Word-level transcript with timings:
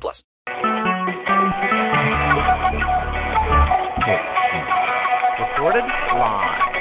plus. 0.00 0.24
Recorded 5.38 5.84
live. 6.14 6.71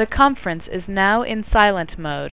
The 0.00 0.06
conference 0.06 0.62
is 0.72 0.84
now 0.88 1.22
in 1.24 1.44
silent 1.52 1.98
mode. 1.98 2.30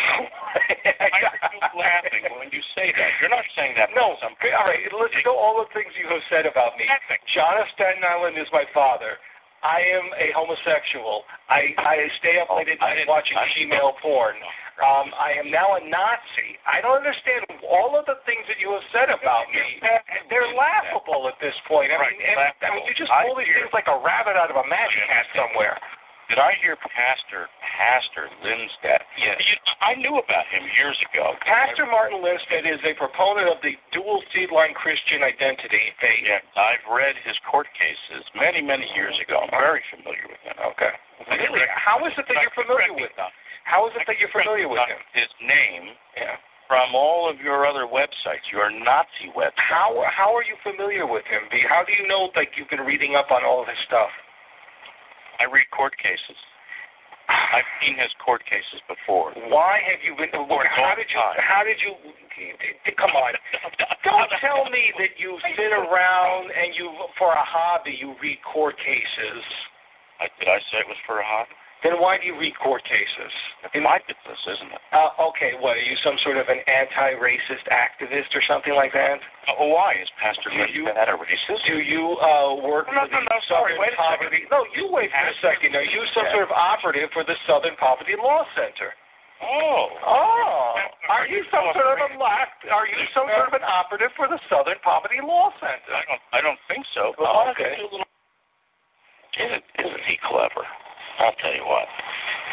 are 1.60 1.76
laughing 1.76 2.24
when 2.38 2.50
you 2.50 2.62
say 2.74 2.92
that? 2.94 3.10
You're 3.20 3.32
not 3.32 3.44
saying 3.56 3.74
that. 3.76 3.90
No. 3.94 4.16
I'm 4.22 4.34
All 4.34 4.66
right. 4.66 4.80
Listen 4.90 5.22
to 5.24 5.32
all 5.34 5.60
the 5.60 5.68
things 5.76 5.92
you 5.96 6.08
have 6.10 6.24
said 6.32 6.44
about 6.46 6.76
me. 6.76 6.84
John 7.34 7.58
of 7.60 7.66
Staten 7.76 8.02
Island 8.04 8.36
is 8.38 8.48
my 8.52 8.64
father. 8.74 9.20
I 9.60 9.84
am 9.84 10.08
a 10.16 10.32
homosexual. 10.32 11.28
I 11.52 11.76
I 11.76 12.08
stay 12.24 12.40
up 12.40 12.48
Oh, 12.48 12.56
late 12.56 12.72
at 12.72 12.80
night 12.80 13.04
watching 13.04 13.36
I 13.36 13.44
female 13.52 13.92
porn. 14.00 14.40
Um, 14.80 15.12
I 15.12 15.36
am 15.36 15.52
now 15.52 15.76
a 15.76 15.80
Nazi. 15.84 16.56
I 16.64 16.80
don't 16.80 16.96
understand 16.96 17.44
all 17.68 17.92
of 18.00 18.08
the 18.08 18.16
things 18.24 18.40
that 18.48 18.56
you 18.56 18.72
have 18.72 18.86
said 18.96 19.12
about 19.12 19.44
me. 19.52 19.60
They're 20.32 20.48
laughable 20.56 21.28
at 21.28 21.36
this 21.44 21.52
point. 21.68 21.92
I 21.92 22.00
Right, 22.00 22.16
mean, 22.16 22.24
and, 22.24 22.40
I 22.64 22.72
mean, 22.72 22.88
you 22.88 22.96
just 22.96 23.12
pull 23.12 23.36
these 23.36 23.52
things 23.52 23.68
like 23.76 23.92
a 23.92 24.00
rabbit 24.00 24.40
out 24.40 24.48
of 24.48 24.56
a 24.56 24.64
magic 24.64 25.04
hat 25.04 25.28
somewhere. 25.36 25.76
Did 26.32 26.40
I 26.40 26.56
hear 26.64 26.80
Pastor 26.80 27.52
Pastor 27.80 28.28
Lindstedt? 28.44 29.00
Yes. 29.16 29.40
You, 29.40 29.56
I 29.80 29.96
knew 29.96 30.20
about 30.20 30.44
him 30.52 30.68
years 30.76 31.00
ago. 31.08 31.32
Pastor 31.48 31.88
Martin 31.88 32.20
Lindstedt 32.20 32.68
is 32.68 32.76
a 32.84 32.92
proponent 33.00 33.48
of 33.48 33.56
the 33.64 33.72
dual 33.96 34.20
seed 34.36 34.52
line 34.52 34.76
Christian 34.76 35.24
identity 35.24 35.80
faith. 35.96 36.20
Yeah, 36.28 36.44
I've 36.60 36.84
read 36.92 37.16
his 37.24 37.32
court 37.48 37.72
cases 37.72 38.20
many, 38.36 38.60
many 38.60 38.84
years 38.92 39.16
ago. 39.24 39.40
I'm 39.40 39.48
very 39.56 39.80
familiar 39.88 40.28
with 40.28 40.44
him. 40.44 40.60
Okay. 40.76 40.92
Really? 41.32 41.64
How 41.72 42.04
is 42.04 42.12
it 42.20 42.28
that 42.28 42.36
you're 42.44 42.52
familiar 42.52 42.92
with 42.92 43.16
him? 43.16 43.32
How 43.64 43.88
is 43.88 43.96
it 43.96 44.04
that 44.04 44.20
you're 44.20 44.32
familiar 44.32 44.68
with 44.68 44.84
him? 44.84 45.00
His 45.16 45.32
name 45.40 45.96
Yeah. 46.20 46.36
from 46.68 46.92
all 46.92 47.28
of 47.32 47.40
your 47.40 47.64
other 47.64 47.88
websites, 47.88 48.44
your 48.52 48.68
Nazi 48.68 49.32
websites. 49.32 49.56
How 49.72 50.04
how 50.12 50.36
are 50.36 50.44
you 50.44 50.60
familiar 50.60 51.08
with 51.08 51.24
him? 51.32 51.48
How 51.64 51.80
do 51.84 51.96
you 51.96 52.04
know 52.04 52.28
like 52.36 52.52
you've 52.60 52.68
been 52.68 52.84
reading 52.84 53.16
up 53.16 53.32
on 53.32 53.40
all 53.40 53.64
of 53.64 53.68
his 53.72 53.80
stuff? 53.88 54.12
I 55.40 55.48
read 55.48 55.64
court 55.72 55.96
cases. 55.96 56.36
I've 57.30 57.70
seen 57.82 57.94
his 57.96 58.10
court 58.24 58.42
cases 58.46 58.82
before. 58.90 59.32
Why 59.50 59.78
have 59.86 60.02
you 60.02 60.18
been? 60.18 60.30
For 60.34 60.42
a 60.42 60.68
How 60.70 60.94
did 60.94 61.06
you? 61.10 61.20
How 61.38 61.62
did 61.62 61.78
you? 61.78 61.94
Come 62.96 63.14
on! 63.14 63.34
Don't 64.04 64.30
tell 64.40 64.64
me 64.70 64.92
that 64.98 65.18
you 65.20 65.36
sit 65.56 65.72
around 65.72 66.50
and 66.50 66.72
you, 66.74 66.88
for 67.18 67.32
a 67.32 67.44
hobby, 67.44 67.92
you 67.92 68.16
read 68.22 68.38
court 68.46 68.76
cases. 68.78 69.42
I, 70.20 70.28
did 70.40 70.48
I 70.48 70.58
say 70.72 70.80
it 70.80 70.88
was 70.88 71.00
for 71.04 71.20
a 71.20 71.26
hobby? 71.26 71.52
Then 71.80 71.96
why 71.96 72.20
do 72.20 72.28
you 72.28 72.36
read 72.36 72.52
court 72.60 72.84
cases? 72.84 73.32
It's 73.64 73.72
my 73.80 73.96
business, 74.04 74.36
isn't 74.44 74.68
it? 74.68 74.82
Uh, 74.92 75.16
okay, 75.32 75.56
what 75.56 75.80
are 75.80 75.86
you 75.86 75.96
some 76.04 76.20
sort 76.20 76.36
of 76.36 76.44
an 76.52 76.60
anti-racist 76.68 77.64
activist 77.72 78.36
or 78.36 78.44
something 78.44 78.76
like 78.76 78.92
that? 78.92 79.16
Oh, 79.56 79.72
why 79.72 79.96
is 79.96 80.04
Pastor 80.20 80.52
Do 80.52 80.60
you- 80.76 80.84
Lindstedt 80.84 81.08
a 81.08 81.16
racist? 81.16 81.64
Do 81.64 81.80
you 81.80 82.20
uh, 82.20 82.60
work 82.60 82.84
No, 82.92 83.08
for 83.08 83.08
no, 83.08 83.24
the 83.24 83.32
no, 83.32 83.38
sorry, 83.48 83.72
Southern 83.72 83.80
wait 83.80 83.92
a 83.92 83.96
second. 83.96 84.28
Poverty? 84.28 84.42
No, 84.52 84.60
you 84.76 84.92
wait 84.92 85.08
for 85.08 85.24
a 85.24 85.36
second. 85.40 85.72
Are 85.72 85.88
you 85.88 86.04
some 86.12 86.28
sort 86.36 86.44
of 86.44 86.52
operative 86.52 87.08
for 87.16 87.24
the 87.24 87.36
Southern 87.48 87.76
Poverty 87.80 88.12
Law 88.20 88.44
Center? 88.52 88.92
Oh. 89.40 89.88
Oh, 90.04 90.76
are 91.08 91.24
you 91.24 91.40
some 91.48 91.64
sort 91.72 91.96
of 91.96 92.12
a 92.12 92.12
left? 92.20 92.60
Are 92.68 92.84
you 92.84 93.00
some 93.16 93.24
sort 93.24 93.48
of 93.48 93.56
an 93.56 93.64
operative 93.64 94.12
for 94.20 94.28
the 94.28 94.36
Southern 94.52 94.76
Poverty 94.84 95.16
Law 95.24 95.48
Center? 95.64 95.96
I 95.96 96.04
don't. 96.04 96.20
I 96.36 96.38
don't 96.44 96.60
think 96.68 96.84
so. 96.92 97.16
I'll 97.24 97.48
okay. 97.56 97.72
do 97.80 97.88
a 97.88 97.90
little- 97.96 98.04
Isn't 99.40 99.64
isn't 99.80 100.04
he 100.04 100.20
clever? 100.28 100.60
I'll 101.18 101.34
tell 101.42 101.54
you 101.54 101.64
what. 101.66 101.88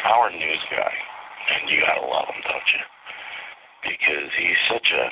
Our 0.05 0.31
news 0.31 0.63
guy, 0.71 0.93
and 1.53 1.69
you 1.69 1.81
gotta 1.81 2.05
love 2.05 2.27
him, 2.27 2.41
don't 2.43 2.69
you? 2.73 2.83
Because 3.91 4.29
he's 4.37 4.61
such 4.69 4.87
a. 4.91 5.11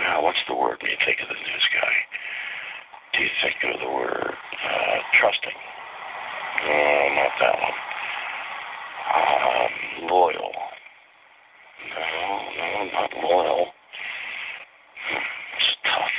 Well, 0.00 0.24
what's 0.24 0.42
the 0.48 0.54
word 0.54 0.78
when 0.82 0.90
you 0.90 0.98
think 1.04 1.18
of 1.22 1.28
the 1.28 1.34
news 1.34 1.66
guy? 1.74 1.94
Do 3.14 3.22
you 3.22 3.30
think 3.42 3.56
of 3.74 3.80
the 3.80 3.90
word 3.90 4.34
uh, 4.34 4.96
trusting? 5.20 5.58
No, 6.66 7.08
not 7.14 7.32
that 7.40 7.56
one. 7.62 7.78
Um, 9.14 10.08
loyal. 10.10 10.52
No, 11.94 12.04
no, 12.58 12.90
not 12.92 13.10
loyal. 13.22 13.66
It's 15.12 15.76
tough. 15.84 16.16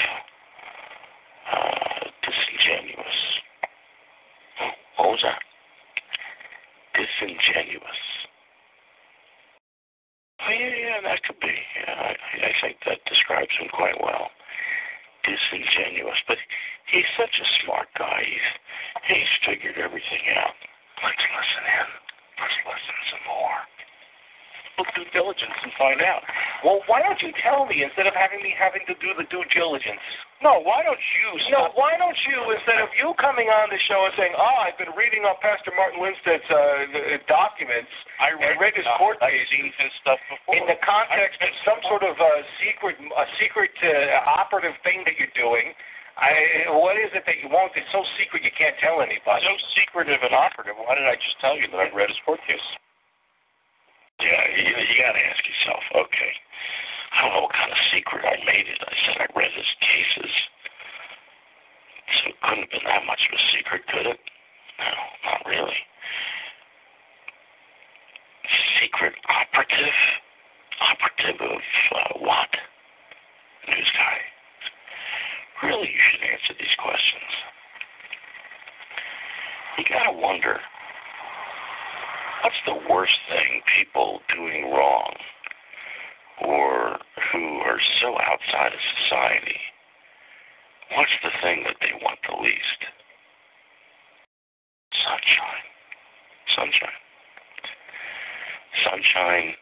Uh, 1.52 2.08
disingenuous. 2.24 3.18
What 4.98 5.10
was 5.10 5.20
that? 5.24 5.40
Disingenuous. 7.16 8.02
Oh, 10.44 10.52
yeah, 10.52 10.76
yeah, 10.76 11.00
that 11.08 11.24
could 11.24 11.40
be. 11.40 11.56
Yeah, 11.80 11.96
I, 11.96 12.14
I 12.44 12.52
think 12.60 12.78
that 12.86 13.00
describes 13.08 13.52
him 13.56 13.72
quite 13.72 13.96
well. 14.04 14.28
Disingenuous, 15.24 16.20
but 16.28 16.38
he's 16.92 17.08
such 17.18 17.32
a 17.40 17.48
smart 17.64 17.88
guy. 17.98 18.22
He's 18.22 18.48
he's 19.08 19.32
figured 19.48 19.80
everything 19.80 20.22
out. 20.38 20.54
Let's 21.02 21.24
listen 21.24 21.64
in. 21.66 21.90
Let's 22.38 22.60
listen 22.68 22.98
some 23.10 23.26
more. 23.26 23.60
We'll 24.78 24.92
do 24.94 25.08
diligence 25.16 25.56
and 25.64 25.72
find 25.80 26.04
out. 26.04 26.22
Well, 26.62 26.84
why 26.86 27.02
don't 27.02 27.22
you 27.24 27.32
tell 27.42 27.66
me 27.66 27.82
instead 27.82 28.06
of 28.06 28.14
having 28.14 28.44
me 28.44 28.54
having 28.54 28.84
to 28.92 28.96
do 29.00 29.16
the 29.18 29.26
due 29.32 29.48
diligence? 29.56 30.04
No, 30.44 30.60
why 30.62 30.84
don't 30.84 31.00
you 31.00 31.28
No, 31.48 31.72
why 31.80 31.96
don't 31.96 32.18
you, 32.28 32.38
instead 32.52 32.84
of 32.84 32.92
you 33.00 33.16
coming 33.24 33.48
on 33.48 33.72
the 33.72 33.80
show 33.88 34.04
and 34.04 34.14
saying, 34.20 34.36
"Oh, 34.36 34.58
I've 34.68 34.76
been 34.76 34.92
reading 34.92 35.24
up 35.24 35.40
Pastor 35.40 35.72
Martin 35.74 36.04
Lindstedt's 36.04 36.46
uh, 36.52 36.58
uh, 36.58 37.18
documents 37.32 37.90
I 38.20 38.36
and 38.36 38.60
read 38.60 38.76
his 38.76 38.86
court 39.00 39.16
I've 39.24 39.32
cases 39.32 39.48
seen 39.48 39.72
his 39.72 39.94
stuff 40.04 40.20
before. 40.28 40.60
in 40.60 40.68
the 40.68 40.76
context 40.84 41.40
of 41.40 41.52
some 41.64 41.80
sort 41.88 42.04
of 42.04 42.20
a 42.20 42.34
secret, 42.60 43.00
a 43.00 43.26
secret 43.40 43.72
uh, 43.80 44.28
operative 44.28 44.76
thing 44.84 45.08
that 45.08 45.16
you're 45.16 45.34
doing," 45.40 45.72
I, 46.20 46.72
what 46.72 46.96
is 46.96 47.12
it 47.12 47.24
that 47.28 47.40
you 47.44 47.52
want? 47.52 47.76
It's 47.76 47.92
so 47.92 48.04
secret 48.16 48.44
you 48.44 48.52
can't 48.56 48.76
tell 48.80 49.04
anybody. 49.04 49.44
so 49.44 49.56
secretive 49.76 50.20
and 50.24 50.36
operative. 50.36 50.76
Why 50.80 50.96
did 50.96 51.08
I 51.08 51.16
just 51.20 51.36
tell 51.44 51.60
you 51.60 51.68
that 51.72 51.80
I've 51.80 51.96
read 51.96 52.08
his 52.08 52.20
court 52.24 52.40
case? 52.48 52.68
Yeah, 54.24 54.44
you, 54.56 54.72
you 54.72 54.96
got 55.04 55.12
to 55.12 55.24
ask 55.28 55.44
yourself. 55.44 55.84
Okay, 56.08 56.32
I 57.16 57.22
don't 57.24 57.32
know 57.32 57.42
what 57.48 57.56
kind 57.56 57.72
of 57.72 57.80
secret 57.96 58.28
I 58.28 58.36
made 58.44 58.68
it. 58.68 58.80
I 58.84 58.96
said 59.08 59.16
I 59.24 59.28
read 59.40 59.52
his 59.56 59.72
cases, 59.80 60.32
so 62.12 62.30
it 62.30 62.38
couldn't 62.44 62.68
have 62.68 62.74
been 62.76 62.84
that 62.84 63.08
much 63.08 63.24
of 63.24 63.40
a 63.40 63.42
secret, 63.56 63.88
could 63.88 64.06
it? 64.06 64.20
No, 64.80 64.92
not 65.32 65.42
really. 65.48 65.80
Secret 68.84 69.16
operative, 69.32 69.98
operative 70.84 71.40
of 71.40 71.62
uh, 71.96 72.20
what? 72.20 72.52
News 73.72 73.92
guy. 73.96 74.18
Really, 75.64 75.88
you 75.88 76.02
should 76.12 76.24
answer 76.28 76.54
these 76.60 76.76
questions. 76.84 77.32
You 79.80 79.86
gotta 79.88 80.18
wonder 80.20 80.60
what's 82.44 82.62
the 82.68 82.94
worst 82.94 83.16
thing 83.30 83.62
people 83.80 84.20
doing 84.36 84.72
wrong 84.72 85.16
or 86.42 87.00
who 87.36 87.60
are 87.68 87.80
so 88.00 88.16
outside 88.16 88.72
of 88.72 88.80
society? 89.04 89.60
What's 90.96 91.18
the 91.24 91.36
thing 91.44 91.64
that 91.68 91.76
they 91.82 91.92
want 92.00 92.20
the 92.24 92.40
least? 92.40 92.82
Sunshine. 95.04 95.66
Sunshine. 96.56 97.02
Sunshine. 98.88 99.54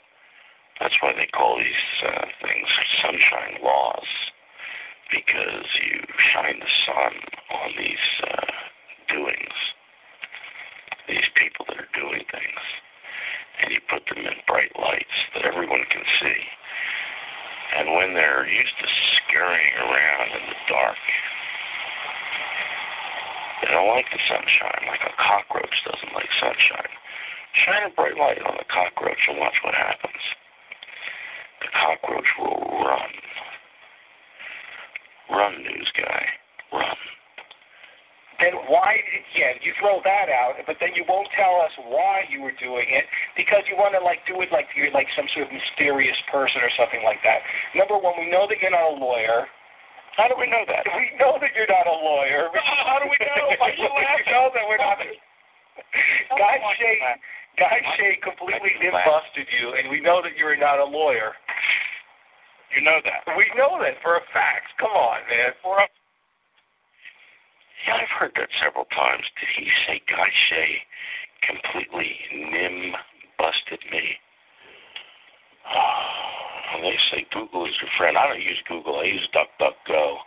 That's 0.79 0.93
why 1.01 1.13
they 1.17 1.29
call 1.33 1.57
these 1.57 1.85
uh, 2.05 2.25
things 2.41 2.67
sunshine 3.01 3.63
laws 3.63 4.09
because 5.09 5.65
you 5.81 6.01
shine 6.33 6.59
the 6.59 6.73
sun 6.85 7.13
on 7.53 7.69
these 7.77 8.07
uh, 8.25 8.51
doings, 9.13 9.57
these 11.07 11.29
people 11.37 11.65
that 11.69 11.77
are 11.77 11.93
doing 11.93 12.25
things, 12.33 12.61
and 13.61 13.71
you 13.71 13.79
put 13.89 14.01
them 14.09 14.25
in 14.25 14.37
bright 14.47 14.73
lights 14.75 15.17
that 15.35 15.45
everyone 15.45 15.85
can 15.89 16.03
see. 16.21 16.39
And 17.73 17.93
when 17.97 18.13
they're 18.13 18.45
used 18.45 18.77
to 18.81 18.87
scurrying 19.17 19.75
around 19.81 20.29
in 20.37 20.43
the 20.45 20.59
dark, 20.69 21.01
they 23.61 23.71
don't 23.73 23.89
like 23.89 24.05
the 24.11 24.21
sunshine, 24.29 24.85
like 24.87 25.01
a 25.01 25.13
cockroach 25.17 25.73
doesn't 25.85 26.13
like 26.13 26.29
sunshine. 26.39 26.93
Shine 27.65 27.89
a 27.89 27.93
bright 27.95 28.17
light 28.17 28.41
on 28.45 28.57
the 28.57 28.65
cockroach 28.69 29.17
and 29.29 29.39
watch 29.39 29.55
what 29.63 29.73
happens. 29.73 30.23
The 31.61 31.71
cockroach 31.73 32.29
will 32.37 32.85
run. 32.85 33.11
Run, 35.31 35.63
news 35.63 35.91
guy. 35.97 36.25
Run. 36.73 36.97
Then 38.41 38.53
why 38.71 38.97
again 38.97 39.57
you 39.61 39.73
throw 39.81 40.01
that 40.05 40.29
out 40.29 40.57
but 40.65 40.77
then 40.79 40.93
you 40.97 41.05
won't 41.09 41.27
tell 41.37 41.61
us 41.61 41.71
why 41.89 42.23
you 42.31 42.41
were 42.41 42.55
doing 42.61 42.85
it 42.89 43.05
because 43.37 43.61
you 43.69 43.75
want 43.77 43.93
to 43.93 44.01
like 44.01 44.21
do 44.25 44.39
it 44.41 44.49
like 44.51 44.69
you're 44.73 44.89
like 44.91 45.07
some 45.17 45.25
sort 45.33 45.47
of 45.47 45.51
mysterious 45.53 46.17
person 46.31 46.61
or 46.61 46.71
something 46.77 47.01
like 47.05 47.19
that 47.21 47.41
number 47.77 47.97
one 47.97 48.13
we 48.17 48.29
know 48.29 48.45
that 48.49 48.57
you're 48.61 48.73
not 48.73 48.89
a 48.89 48.97
lawyer 48.97 49.45
How 50.13 50.29
do 50.29 50.37
we 50.37 50.45
know 50.45 50.61
that? 50.69 50.85
We 50.93 51.09
know 51.17 51.41
that 51.41 51.49
you're 51.57 51.65
not 51.73 51.89
a 51.89 51.97
lawyer. 52.05 52.53
How 52.85 53.01
do 53.01 53.09
we 53.09 53.17
know? 53.17 53.49
Why 53.61 53.73
you 53.73 53.89
laughing? 53.89 54.21
we 54.21 54.29
know 54.29 54.45
that 54.53 54.65
we're 54.69 54.77
not. 54.77 55.01
Guy 56.37 56.55
Why- 56.61 56.75
Shay, 56.77 56.95
Guy 57.57 57.77
Shay 57.97 58.21
completely 58.21 58.77
busted 58.93 59.49
you, 59.49 59.73
and 59.73 59.89
we 59.89 60.05
know 60.05 60.21
that 60.21 60.37
you're 60.37 60.53
not 60.53 60.77
a 60.77 60.85
lawyer. 60.85 61.33
You 62.77 62.85
know 62.85 63.01
that. 63.01 63.25
We 63.33 63.49
know 63.57 63.81
that 63.81 63.97
for 64.05 64.17
a 64.17 64.23
fact. 64.29 64.69
Come 64.77 64.93
on, 64.93 65.25
man. 65.25 65.49
We're 65.65 65.81
up. 65.81 65.89
Yeah, 67.87 67.95
I've 67.99 68.15
heard 68.19 68.31
that 68.35 68.49
several 68.63 68.85
times. 68.95 69.23
Did 69.39 69.49
he 69.59 69.67
say 69.87 70.01
Guy 70.07 70.29
Shay 70.49 70.71
completely 71.47 72.15
nim 72.31 72.93
busted 73.37 73.79
me? 73.91 74.15
And 76.73 76.83
they 76.83 76.97
say 77.11 77.23
Google 77.31 77.67
is 77.67 77.73
your 77.79 77.91
friend. 77.99 78.17
I 78.17 78.27
don't 78.29 78.41
use 78.41 78.57
Google. 78.67 78.97
I 78.97 79.03
use 79.03 79.27
DuckDuckGo. 79.29 80.17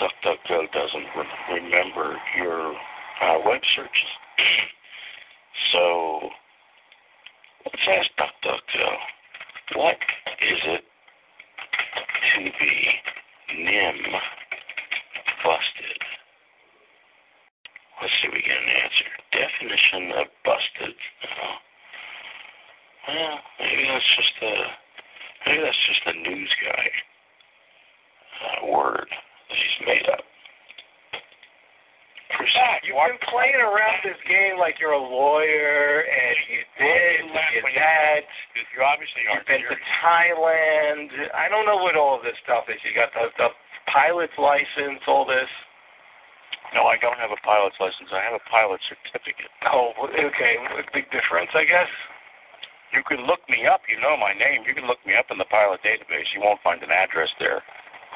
DuckDuckGo 0.00 0.72
doesn't 0.72 1.06
re- 1.14 1.60
remember 1.62 2.16
your 2.36 2.74
uh, 3.22 3.38
web 3.46 3.60
searches. 3.76 4.12
So 5.72 6.30
let's 7.64 7.82
ask 7.88 8.08
DuckDuckGo. 8.18 8.88
What 9.76 9.96
is 10.40 10.58
it 10.64 10.84
to 12.34 12.44
be 12.44 13.62
nim 13.64 13.96
busted? 15.44 16.07
Let's 18.00 18.14
see 18.22 18.28
if 18.30 18.34
we 18.34 18.42
get 18.42 18.54
an 18.54 18.70
answer. 18.70 19.10
Definition 19.34 20.02
of 20.22 20.26
busted. 20.46 20.96
Uh, 21.24 21.54
well, 23.08 23.38
maybe 23.58 23.82
that's 23.90 24.10
just 24.14 24.36
a 24.42 24.52
maybe 25.46 25.60
that's 25.66 25.84
just 25.88 26.02
a 26.06 26.14
news 26.22 26.52
guy 26.62 26.86
uh, 28.38 28.66
word 28.70 29.08
that 29.10 29.58
he's 29.58 29.78
made 29.86 30.06
up. 30.12 30.22
Proceed. 32.38 32.86
You've 32.86 32.94
been 32.94 33.18
playing 33.32 33.58
around 33.58 33.98
this 34.04 34.20
game 34.28 34.60
like 34.60 34.78
you're 34.78 34.94
a 34.94 35.00
lawyer, 35.00 36.04
and 36.06 36.36
you 36.46 36.60
and 36.78 37.34
you 37.34 37.66
that. 37.74 38.22
You 38.54 38.84
obviously 38.84 39.26
You've 39.26 39.48
been 39.48 39.64
to. 39.66 39.74
Thailand. 40.04 41.08
I 41.34 41.48
don't 41.48 41.66
know 41.66 41.82
what 41.82 41.96
all 41.96 42.14
of 42.14 42.22
this 42.22 42.38
stuff 42.44 42.70
is. 42.70 42.78
You 42.86 42.94
got 42.94 43.10
the, 43.16 43.32
the 43.42 43.50
pilot's 43.90 44.36
license, 44.38 45.02
all 45.08 45.26
this. 45.26 45.50
No, 46.76 46.84
I 46.84 47.00
don't 47.00 47.16
have 47.16 47.32
a 47.32 47.40
pilot's 47.40 47.80
license. 47.80 48.12
I 48.12 48.20
have 48.20 48.36
a 48.36 48.44
pilot 48.50 48.80
certificate. 48.88 49.48
Oh, 49.72 49.96
okay. 50.04 50.54
Big 50.92 51.08
difference, 51.08 51.48
I 51.56 51.64
guess. 51.64 51.88
You 52.92 53.04
can 53.04 53.24
look 53.28 53.40
me 53.48 53.64
up. 53.68 53.84
You 53.88 54.00
know 54.00 54.16
my 54.16 54.32
name. 54.32 54.64
You 54.68 54.72
can 54.76 54.88
look 54.88 55.00
me 55.04 55.16
up 55.16 55.28
in 55.32 55.36
the 55.36 55.48
pilot 55.48 55.80
database. 55.84 56.28
You 56.36 56.40
won't 56.40 56.60
find 56.64 56.80
an 56.84 56.92
address 56.92 57.28
there. 57.40 57.64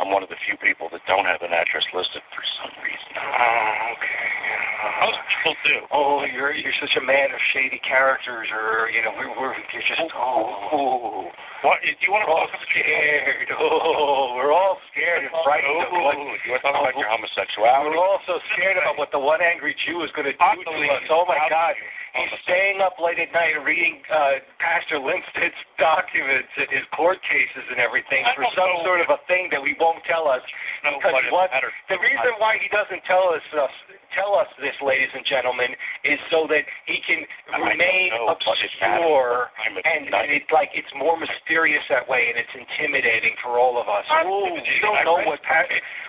I'm 0.00 0.08
one 0.08 0.24
of 0.24 0.32
the 0.32 0.40
few 0.48 0.56
people 0.56 0.88
that 0.92 1.04
don't 1.04 1.28
have 1.28 1.44
an 1.44 1.52
address 1.52 1.84
listed 1.92 2.24
for 2.32 2.44
some 2.60 2.72
reason. 2.80 3.12
Oh, 3.20 3.92
okay. 3.96 4.61
Most 4.82 5.22
people 5.30 5.54
do. 5.62 5.76
Oh, 5.94 6.26
you're 6.26 6.50
you're 6.50 6.74
such 6.82 6.94
a 6.98 7.04
man 7.04 7.30
of 7.30 7.40
shady 7.54 7.78
characters, 7.86 8.50
or 8.50 8.90
you 8.90 8.98
know, 9.06 9.14
we're, 9.14 9.30
we're 9.38 9.54
you're 9.70 9.86
just 9.86 10.10
oh, 10.18 11.30
What? 11.62 11.78
Do 11.82 11.94
you 12.02 12.10
want 12.10 12.26
to 12.26 12.30
talk 12.30 12.50
about 12.50 12.66
scared. 12.66 13.46
Oh, 13.54 14.34
we're 14.34 14.50
all 14.50 14.82
scared 14.90 15.22
and 15.22 15.34
frightened 15.46 15.86
of 15.86 15.94
what. 15.94 16.18
Oh, 16.18 16.34
you 16.42 16.50
want 16.50 16.62
to 16.62 16.66
talk 16.66 16.78
about 16.82 16.96
your 16.98 17.06
homosexuality? 17.06 17.94
We're 17.94 18.02
all 18.02 18.22
so 18.26 18.42
scared 18.54 18.74
about 18.74 18.98
what 18.98 19.14
the 19.14 19.22
one 19.22 19.38
angry 19.38 19.76
Jew 19.86 20.02
is 20.02 20.10
going 20.18 20.26
to 20.26 20.34
do 20.34 20.58
to 20.66 20.74
us. 20.90 21.06
Oh 21.10 21.24
my 21.30 21.38
God. 21.46 21.78
He's 22.12 22.28
staying 22.44 22.84
up 22.84 23.00
late 23.00 23.16
at 23.16 23.32
night 23.32 23.56
reading 23.64 24.04
uh, 24.12 24.44
Pastor 24.60 25.00
Lindstedt's 25.00 25.56
documents 25.80 26.52
and 26.60 26.68
his 26.68 26.84
court 26.92 27.16
cases 27.24 27.64
and 27.72 27.80
everything 27.80 28.20
for 28.36 28.44
some 28.52 28.68
know. 28.68 28.84
sort 28.84 29.00
of 29.00 29.08
a 29.08 29.20
thing 29.24 29.48
that 29.48 29.62
we 29.62 29.72
won't 29.80 30.04
tell 30.04 30.28
us. 30.28 30.44
Because 30.84 31.08
what 31.08 31.24
it 31.24 31.32
what 31.32 31.48
matters. 31.48 31.72
the 31.88 31.96
reason 31.96 32.36
why 32.36 32.60
he 32.60 32.68
doesn't 32.68 33.00
tell 33.08 33.32
us, 33.32 33.40
us 33.56 33.72
tell 34.12 34.36
us 34.36 34.48
this, 34.60 34.71
ladies 34.80 35.12
and 35.12 35.24
gentlemen, 35.26 35.74
is 36.04 36.18
so 36.30 36.46
that 36.48 36.64
he 36.86 36.98
can 37.04 37.26
I 37.52 37.60
remain 37.68 38.10
know, 38.16 38.32
obscure 38.32 38.56
matters. 38.80 39.52
I'm 39.60 39.76
a- 39.76 39.84
and, 39.84 40.08
and 40.08 40.30
it's 40.32 40.50
like 40.52 40.70
it's 40.72 40.90
more 40.96 41.18
mysterious 41.18 41.82
that 41.90 42.08
way 42.08 42.32
and 42.32 42.38
it's 42.40 42.54
intimidating 42.56 43.36
for 43.42 43.58
all 43.58 43.76
of 43.76 43.88
us. 43.88 44.06
Ooh, 44.24 44.54
we 44.56 44.78
don't 44.80 45.04
know 45.04 45.20
what 45.26 45.40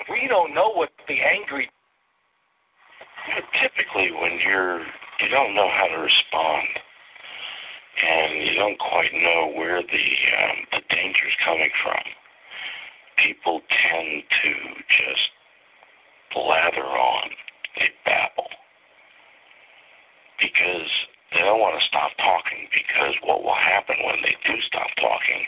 we 0.09 0.27
don't 0.29 0.53
know 0.53 0.71
what 0.71 0.89
the 1.07 1.17
angry 1.19 1.69
typically, 3.61 4.11
when 4.11 4.39
you're 4.43 4.79
you 5.19 5.29
don't 5.29 5.55
know 5.55 5.69
how 5.69 5.87
to 5.87 5.99
respond, 6.01 6.67
and 8.01 8.43
you 8.43 8.55
don't 8.55 8.79
quite 8.79 9.13
know 9.13 9.53
where 9.55 9.81
the 9.81 10.07
um, 10.41 10.57
the 10.71 10.77
is 10.77 11.35
coming 11.45 11.69
from, 11.83 12.03
people 13.23 13.61
tend 13.69 14.23
to 14.43 14.51
just 14.89 15.27
blather 16.33 16.85
on. 16.85 17.29
They 17.77 17.89
babble 18.05 18.51
because 20.39 20.89
they 21.33 21.41
don't 21.41 21.59
want 21.59 21.79
to 21.79 21.87
stop 21.87 22.11
talking. 22.17 22.69
Because 22.69 23.15
what 23.23 23.43
will 23.43 23.57
happen 23.57 23.95
when 24.05 24.21
they 24.21 24.35
do 24.45 24.55
stop 24.67 24.89
talking 24.97 25.41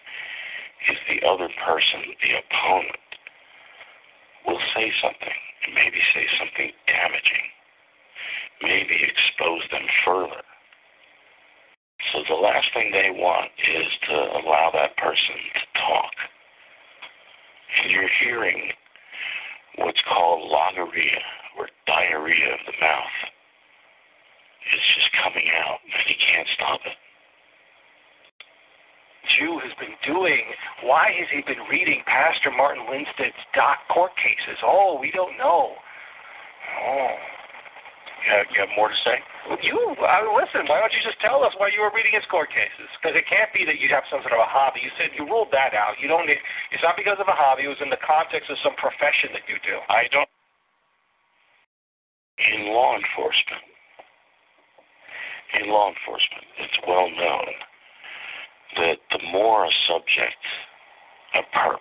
is 0.90 0.98
the 1.10 1.26
other 1.28 1.50
person, 1.66 2.14
the 2.22 2.34
opponent, 2.42 3.10
will 4.46 4.62
say 4.78 4.94
something, 5.02 5.40
and 5.66 5.74
maybe 5.74 5.98
say 6.14 6.26
something 6.38 6.70
damaging 6.86 7.50
maybe 8.62 8.96
expose 9.04 9.64
them 9.72 9.86
further. 10.06 10.44
So 12.14 12.24
the 12.30 12.40
last 12.40 12.68
thing 12.74 12.92
they 12.92 13.10
want 13.12 13.52
is 13.58 13.88
to 14.10 14.16
allow 14.40 14.70
that 14.74 14.96
person 14.98 15.36
to 15.56 15.80
talk. 15.80 16.14
And 17.82 17.92
you're 17.92 18.10
hearing 18.22 18.72
what's 19.78 20.00
called 20.08 20.50
logorrhea 20.50 21.20
or 21.58 21.70
diarrhea 21.88 22.54
of 22.54 22.64
the 22.66 22.78
mouth. 22.80 23.18
It's 24.66 24.90
just 24.98 25.10
coming 25.22 25.48
out 25.54 25.80
and 25.84 26.04
he 26.08 26.16
can't 26.18 26.50
stop 26.56 26.82
it. 26.86 26.98
Jew 29.38 29.58
has 29.62 29.74
been 29.82 29.98
doing. 30.06 30.42
Why 30.86 31.10
has 31.18 31.28
he 31.34 31.42
been 31.42 31.66
reading 31.70 32.02
Pastor 32.06 32.54
Martin 32.54 32.86
Lindstedt's 32.86 33.42
doc 33.58 33.82
court 33.90 34.14
cases? 34.22 34.58
Oh, 34.62 34.98
we 35.02 35.10
don't 35.10 35.38
know. 35.38 35.74
Oh. 36.82 37.16
You 38.26 38.34
have, 38.34 38.50
you 38.50 38.60
have 38.66 38.74
more 38.74 38.90
to 38.90 39.00
say? 39.06 39.22
You, 39.62 39.78
uh, 40.02 40.26
listen, 40.34 40.66
why 40.66 40.82
don't 40.82 40.90
you 40.98 41.04
just 41.06 41.22
tell 41.22 41.46
us 41.46 41.54
why 41.62 41.70
you 41.70 41.78
were 41.78 41.94
reading 41.94 42.18
his 42.18 42.26
court 42.26 42.50
cases? 42.50 42.90
Because 42.98 43.14
it 43.14 43.30
can't 43.30 43.54
be 43.54 43.70
that 43.70 43.78
you 43.78 43.86
have 43.94 44.02
some 44.10 44.26
sort 44.26 44.34
of 44.34 44.42
a 44.42 44.50
hobby. 44.50 44.82
You 44.82 44.90
said 44.98 45.14
you 45.14 45.30
ruled 45.30 45.54
that 45.54 45.78
out. 45.78 46.02
You 46.02 46.10
don't. 46.10 46.26
It's 46.26 46.82
not 46.82 46.98
because 46.98 47.22
of 47.22 47.30
a 47.30 47.38
hobby. 47.38 47.70
It 47.70 47.72
was 47.74 47.78
in 47.86 47.94
the 47.94 48.02
context 48.02 48.50
of 48.50 48.58
some 48.66 48.74
profession 48.82 49.30
that 49.38 49.46
you 49.46 49.62
do. 49.62 49.78
I 49.94 50.10
don't. 50.10 50.26
In 52.38 52.68
law 52.68 52.96
enforcement, 52.96 53.64
in 55.56 55.70
law 55.70 55.88
enforcement, 55.88 56.44
it's 56.60 56.80
well 56.86 57.10
known 57.10 57.48
that 58.76 59.00
the 59.12 59.24
more 59.32 59.66
a 59.66 59.72
subject, 59.88 60.44
a 61.34 61.42
perp, 61.56 61.80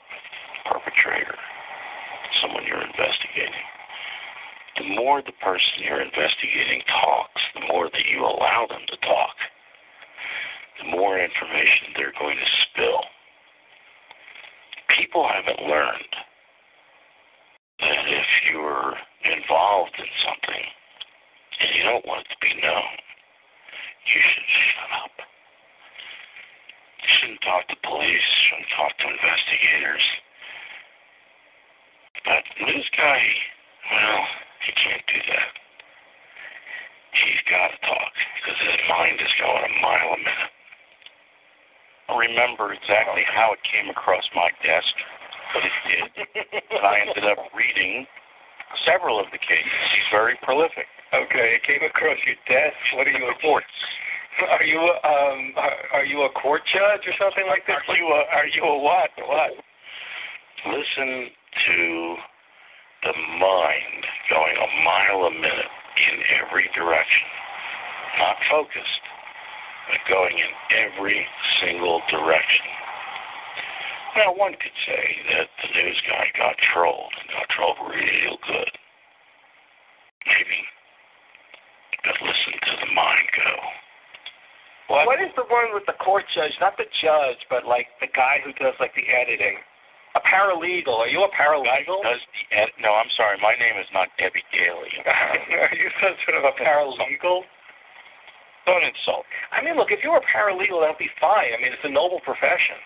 perpetrator, 0.70 1.34
someone 2.40 2.62
you're 2.66 2.86
investigating, 2.86 3.66
the 4.78 4.94
more 4.94 5.22
the 5.22 5.34
person 5.42 5.82
you're 5.82 6.02
investigating 6.02 6.82
talks, 6.86 7.42
the 7.54 7.66
more 7.66 7.90
that 7.90 8.06
you 8.06 8.22
allow 8.22 8.66
them 8.70 8.82
to 8.86 8.96
talk, 9.06 9.34
the 10.82 10.90
more 10.90 11.18
information 11.18 11.94
they're 11.96 12.14
going 12.18 12.36
to 12.36 12.50
spill. 12.70 13.02
People 14.98 15.26
haven't 15.26 15.66
learned 15.66 16.14
that 17.80 18.06
if 18.06 18.26
you're 18.52 18.94
involved 19.24 19.96
in 19.98 20.10
something 20.24 20.64
and 21.60 21.68
you 21.76 21.82
don't 21.84 22.04
want 22.04 22.26
it 22.26 22.30
to 22.34 22.38
be 22.42 22.52
known, 22.60 22.92
you 24.04 24.20
should 24.20 24.48
shut 24.48 24.90
up. 25.00 25.14
You 27.00 27.08
shouldn't 27.20 27.42
talk 27.44 27.64
to 27.68 27.76
police, 27.84 28.28
shouldn't 28.48 28.72
talk 28.76 28.92
to 29.00 29.06
investigators. 29.08 30.04
But 32.24 32.42
this 32.68 32.88
guy, 32.96 33.20
well, 33.92 34.24
he 34.64 34.70
can't 34.72 35.04
do 35.08 35.20
that. 35.28 35.52
He's 37.14 37.42
got 37.46 37.70
to 37.70 37.78
talk 37.86 38.12
because 38.40 38.58
his 38.64 38.80
mind 38.90 39.20
is 39.20 39.32
going 39.38 39.64
a 39.64 39.72
mile 39.80 40.10
a 40.16 40.20
minute. 40.20 40.52
I 42.08 42.12
remember 42.16 42.72
exactly 42.72 43.24
how 43.24 43.56
it 43.56 43.62
came 43.64 43.88
across 43.88 44.24
my 44.34 44.50
desk, 44.60 44.92
but 45.54 45.62
it 45.64 45.76
did. 45.88 46.08
and 46.76 46.84
I 46.84 47.00
ended 47.06 47.24
up 47.24 47.48
reading 47.56 48.04
several 48.86 49.20
of 49.20 49.26
the 49.32 49.38
cases. 49.38 49.80
He's 49.94 50.10
very 50.10 50.36
prolific. 50.42 50.86
Okay, 51.14 51.58
it 51.58 51.62
came 51.62 51.82
across 51.86 52.18
your 52.26 52.38
desk. 52.50 52.76
What 52.96 53.06
are 53.06 53.14
you? 53.14 53.26
Reports. 53.28 53.70
Are 54.50 54.66
you 54.66 54.82
um? 54.82 55.54
Are, 55.54 56.02
are 56.02 56.04
you 56.04 56.26
a 56.26 56.30
court 56.34 56.62
judge 56.66 57.06
or 57.06 57.14
something 57.22 57.46
like 57.46 57.62
this? 57.70 57.78
Are 57.86 57.96
you 57.96 58.08
a, 58.10 58.20
are 58.34 58.50
you 58.50 58.62
a 58.66 58.78
what? 58.82 59.14
What? 59.30 59.54
Listen 60.66 61.30
to 61.30 62.16
the 63.06 63.14
mind 63.38 64.00
going 64.26 64.56
a 64.58 64.70
mile 64.82 65.28
a 65.28 65.30
minute 65.30 65.72
in 65.94 66.16
every 66.42 66.66
direction. 66.74 67.28
Not 68.18 68.36
focused, 68.50 69.04
but 69.86 70.00
going 70.10 70.34
in 70.34 70.52
every 70.74 71.26
single 71.62 72.02
direction. 72.10 72.66
Now, 74.14 74.30
one 74.30 74.54
could 74.54 74.78
say 74.86 75.04
that 75.34 75.48
the 75.58 75.68
news 75.74 75.98
guy 76.06 76.30
got 76.38 76.54
trolled 76.70 77.12
and 77.18 77.26
got 77.34 77.46
trolled 77.50 77.78
real 77.90 78.38
good. 78.46 78.74
Maybe. 80.22 80.60
But 82.06 82.16
listen 82.22 82.54
to 82.54 82.72
the 82.86 82.90
mind 82.94 83.26
go. 83.34 83.52
What? 84.86 85.06
what 85.08 85.20
is 85.24 85.32
the 85.34 85.48
one 85.48 85.72
with 85.72 85.88
the 85.88 85.96
court 85.98 86.28
judge? 86.36 86.52
Not 86.60 86.76
the 86.76 86.86
judge, 87.00 87.40
but 87.48 87.64
like 87.64 87.88
the 88.04 88.10
guy 88.12 88.44
who 88.44 88.52
does 88.60 88.76
like 88.78 88.92
the 88.94 89.08
editing. 89.08 89.56
A 90.14 90.22
paralegal. 90.22 90.94
Are 90.94 91.10
you 91.10 91.24
a 91.26 91.32
paralegal? 91.34 92.04
Does 92.04 92.22
the 92.30 92.44
ed- 92.54 92.76
no, 92.78 92.94
I'm 92.94 93.10
sorry. 93.16 93.34
My 93.42 93.58
name 93.58 93.74
is 93.80 93.88
not 93.90 94.12
Debbie 94.14 94.46
Daly. 94.54 94.94
Are 95.02 95.74
you 95.80 95.90
some 95.98 96.14
sort 96.22 96.38
of 96.38 96.44
a 96.46 96.54
paralegal? 96.54 97.42
Don't 98.68 98.84
insult. 98.84 99.26
I 99.50 99.58
mean, 99.64 99.74
look, 99.74 99.90
if 99.90 100.04
you 100.06 100.14
were 100.14 100.22
a 100.22 100.28
paralegal, 100.30 100.86
that'd 100.86 101.02
be 101.02 101.10
fine. 101.18 101.50
I 101.50 101.58
mean, 101.58 101.72
it's 101.74 101.82
a 101.82 101.90
noble 101.90 102.20
profession. 102.22 102.78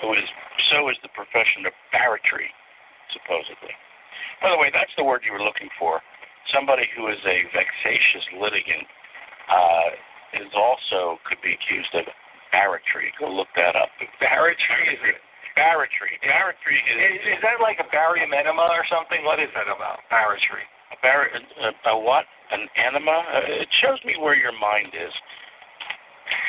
So 0.00 0.12
is 0.12 0.28
so 0.72 0.88
is 0.90 0.98
the 1.02 1.12
profession 1.14 1.64
of 1.64 1.72
barratry, 1.94 2.50
supposedly. 3.12 3.72
By 4.42 4.52
the 4.52 4.58
way, 4.60 4.68
that's 4.72 4.92
the 4.96 5.04
word 5.04 5.24
you 5.24 5.32
were 5.32 5.44
looking 5.44 5.68
for. 5.78 6.00
Somebody 6.52 6.84
who 6.94 7.08
is 7.08 7.18
a 7.26 7.48
vexatious 7.50 8.24
litigant 8.38 8.86
uh, 9.48 9.90
is 10.42 10.50
also 10.54 11.18
could 11.26 11.40
be 11.42 11.56
accused 11.56 11.90
of 11.96 12.06
barratry. 12.52 13.10
Go 13.18 13.30
look 13.30 13.50
that 13.56 13.74
up. 13.74 13.90
Barratry 14.22 14.84
is 14.92 15.00
it? 15.02 15.18
Barratry. 15.56 16.20
Barratry 16.20 16.78
is. 16.84 16.96
Is, 17.16 17.38
is 17.38 17.40
that 17.40 17.64
like 17.64 17.80
a 17.80 17.88
barium 17.88 18.36
enema 18.36 18.68
or 18.70 18.84
something? 18.92 19.24
What 19.24 19.40
is 19.40 19.48
that 19.56 19.66
about? 19.66 20.04
Barratry. 20.12 20.68
A, 20.92 20.96
bar- 21.02 21.32
a, 21.32 21.70
a 21.90 21.94
what? 21.98 22.28
An 22.52 22.68
enema? 22.76 23.24
Uh, 23.32 23.64
it 23.64 23.68
shows 23.82 23.98
me 24.04 24.14
where 24.20 24.36
your 24.36 24.54
mind 24.54 24.92
is. 24.94 25.10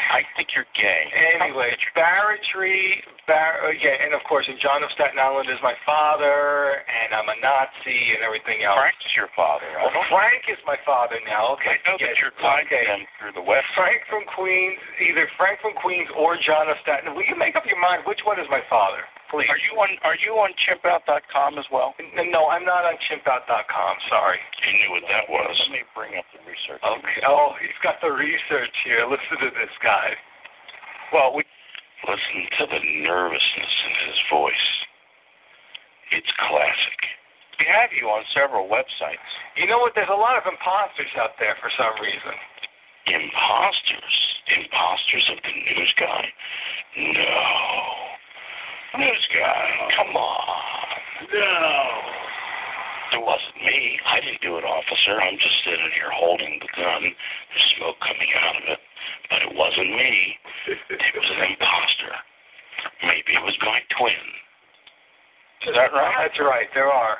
I 0.07 0.23
think 0.35 0.55
you're 0.55 0.69
gay. 0.73 1.03
Anyway, 1.39 1.75
barratry, 1.95 3.03
bar- 3.27 3.67
uh, 3.67 3.75
yeah, 3.75 4.03
and 4.03 4.15
of 4.15 4.23
course, 4.23 4.47
and 4.47 4.55
John 4.59 4.81
of 4.81 4.89
Staten 4.95 5.19
Island 5.19 5.51
is 5.51 5.59
my 5.59 5.75
father, 5.83 6.79
and 6.87 7.11
I'm 7.11 7.27
a 7.27 7.37
Nazi 7.43 8.15
and 8.15 8.23
everything 8.23 8.63
else. 8.63 8.79
Frank 8.79 8.97
is 9.03 9.13
your 9.13 9.31
father. 9.35 9.67
Well, 9.75 9.91
Frank 10.07 10.47
is 10.47 10.59
my 10.63 10.79
father 10.87 11.19
now. 11.27 11.55
Okay, 11.59 11.75
I 11.75 11.79
know 11.83 11.99
yes, 11.99 12.15
that 12.15 12.17
you're 12.23 12.35
okay. 12.39 12.87
them 12.87 13.03
through 13.19 13.35
the 13.35 13.43
web. 13.43 13.61
Frank 13.75 14.01
from 14.07 14.23
Queens, 14.31 14.79
either 15.03 15.27
Frank 15.35 15.59
from 15.59 15.75
Queens 15.75 16.07
or 16.15 16.39
John 16.39 16.71
of 16.71 16.79
Staten. 16.81 17.11
Will 17.11 17.27
you 17.27 17.35
make 17.35 17.59
up 17.59 17.67
your 17.67 17.79
mind? 17.79 18.07
Which 18.07 18.23
one 18.23 18.39
is 18.39 18.47
my 18.47 18.63
father? 18.71 19.03
Please. 19.27 19.51
Are 19.51 19.59
you 19.59 19.75
on 19.75 19.91
Are 20.07 20.15
you 20.23 20.39
on 20.39 20.55
chimpout.com 20.63 21.59
as 21.59 21.67
well? 21.67 21.91
No, 21.99 22.47
I'm 22.47 22.63
not 22.63 22.87
on 22.87 22.95
chimpout.com. 23.11 23.93
Sorry. 24.07 24.39
You 24.63 24.71
knew 24.71 24.91
what 24.95 25.05
that 25.11 25.27
was. 25.27 25.51
Let 25.67 25.71
me 25.71 25.83
bring 25.91 26.15
up 26.15 26.23
the 26.31 26.39
research. 26.47 26.79
Okay. 26.79 27.19
Oh, 27.27 27.51
he's 27.59 27.75
got 27.83 27.99
the 27.99 28.07
research 28.07 28.71
here. 28.87 29.03
Listen 29.03 29.35
to 29.43 29.51
this 29.51 29.73
guy. 29.83 30.15
Well, 31.11 31.35
we 31.35 31.43
listen 32.07 32.39
to 32.59 32.63
the 32.71 32.81
nervousness 33.03 33.73
in 33.83 33.93
his 34.07 34.19
voice. 34.31 34.67
It's 36.15 36.31
classic. 36.47 36.99
We 37.59 37.67
have 37.67 37.91
you 37.91 38.07
on 38.07 38.23
several 38.31 38.69
websites. 38.71 39.27
You 39.59 39.67
know 39.67 39.79
what? 39.81 39.91
There's 39.91 40.13
a 40.13 40.15
lot 40.15 40.39
of 40.39 40.47
imposters 40.47 41.11
out 41.19 41.35
there 41.35 41.59
for 41.59 41.67
some 41.75 41.99
reason. 41.99 42.35
Imposters? 43.11 44.15
Imposters 44.55 45.25
of 45.35 45.37
the 45.43 45.51
news 45.51 45.91
guy? 45.99 46.23
No. 46.95 48.06
News 48.95 49.27
guy, 49.35 49.67
come 49.99 50.15
on. 50.15 50.67
No. 51.27 51.67
It 53.13 53.23
wasn't 53.23 53.59
me. 53.63 53.99
I 54.05 54.19
didn't 54.19 54.41
do 54.41 54.57
it, 54.57 54.63
officer. 54.63 55.19
I'm 55.19 55.35
just 55.39 55.57
sitting 55.63 55.91
here 55.95 56.11
holding 56.11 56.59
the 56.59 56.71
gun. 56.75 57.03
There's 57.03 57.67
smoke 57.79 57.99
coming 57.99 58.31
out 58.35 58.55
of 58.55 58.63
it. 58.67 58.79
But 59.29 59.39
it 59.43 59.51
wasn't 59.55 59.91
me. 59.91 60.11
It 60.67 61.13
was 61.15 61.29
an 61.35 61.43
imposter. 61.51 62.13
Maybe 63.03 63.35
it 63.35 63.43
was 63.43 63.55
my 63.63 63.79
twin. 63.95 64.27
Is 65.67 65.75
that 65.75 65.91
right? 65.91 66.15
That's 66.27 66.39
right. 66.39 66.67
There 66.73 66.91
are. 66.91 67.17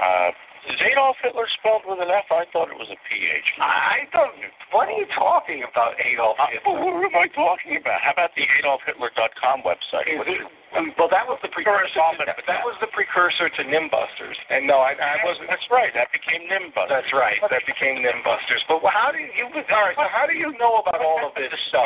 Uh, 0.00 0.28
is 0.28 0.34
Adolf 0.68 1.16
Hitler 1.24 1.48
spelled 1.58 1.82
with 1.88 1.98
an 2.04 2.12
F? 2.12 2.28
I 2.30 2.44
thought 2.52 2.68
it 2.68 2.76
was 2.76 2.88
a 2.92 2.98
PH. 3.08 3.48
I 3.60 4.04
don't. 4.12 4.36
What 4.72 4.88
are 4.88 4.96
you 4.98 5.06
talking 5.16 5.64
about, 5.64 5.96
Adolf 5.98 6.36
Uh, 6.38 6.46
Hitler? 6.52 6.76
what 6.84 7.00
am 7.00 7.16
I 7.16 7.28
talking 7.32 7.76
about? 7.80 8.00
How 8.00 8.12
about 8.12 8.34
the 8.36 8.44
AdolfHitler.com 8.60 9.62
website? 9.64 10.06
Is 10.08 10.18
What 10.18 10.28
it- 10.28 10.40
is- 10.44 10.94
well, 10.96 11.08
that 11.10 11.26
was 11.26 11.40
the 11.42 11.48
precursor. 11.50 11.98
To, 11.98 12.24
that 12.24 12.38
that. 12.46 12.62
was 12.64 12.78
the 12.78 12.86
precursor 12.94 13.48
to 13.48 13.62
Nimbusters. 13.64 14.38
And 14.50 14.68
no, 14.68 14.78
I, 14.78 14.94
I 14.94 15.18
wasn't. 15.26 15.48
That's 15.50 15.66
right. 15.68 15.90
That 15.94 16.12
became 16.12 16.46
Nimbusters. 16.46 16.88
That's 16.88 17.12
right. 17.12 17.40
That 17.50 17.66
became 17.66 17.96
Nimbusters. 18.06 18.62
But 18.68 18.78
how 18.86 19.10
do 19.10 19.18
you? 19.18 19.50
all 19.50 19.82
right. 19.82 19.96
So 19.98 20.06
how 20.06 20.26
do 20.30 20.34
you 20.38 20.54
know 20.62 20.76
about 20.78 21.02
all 21.02 21.26
of 21.26 21.34
this 21.34 21.50
stuff? 21.68 21.84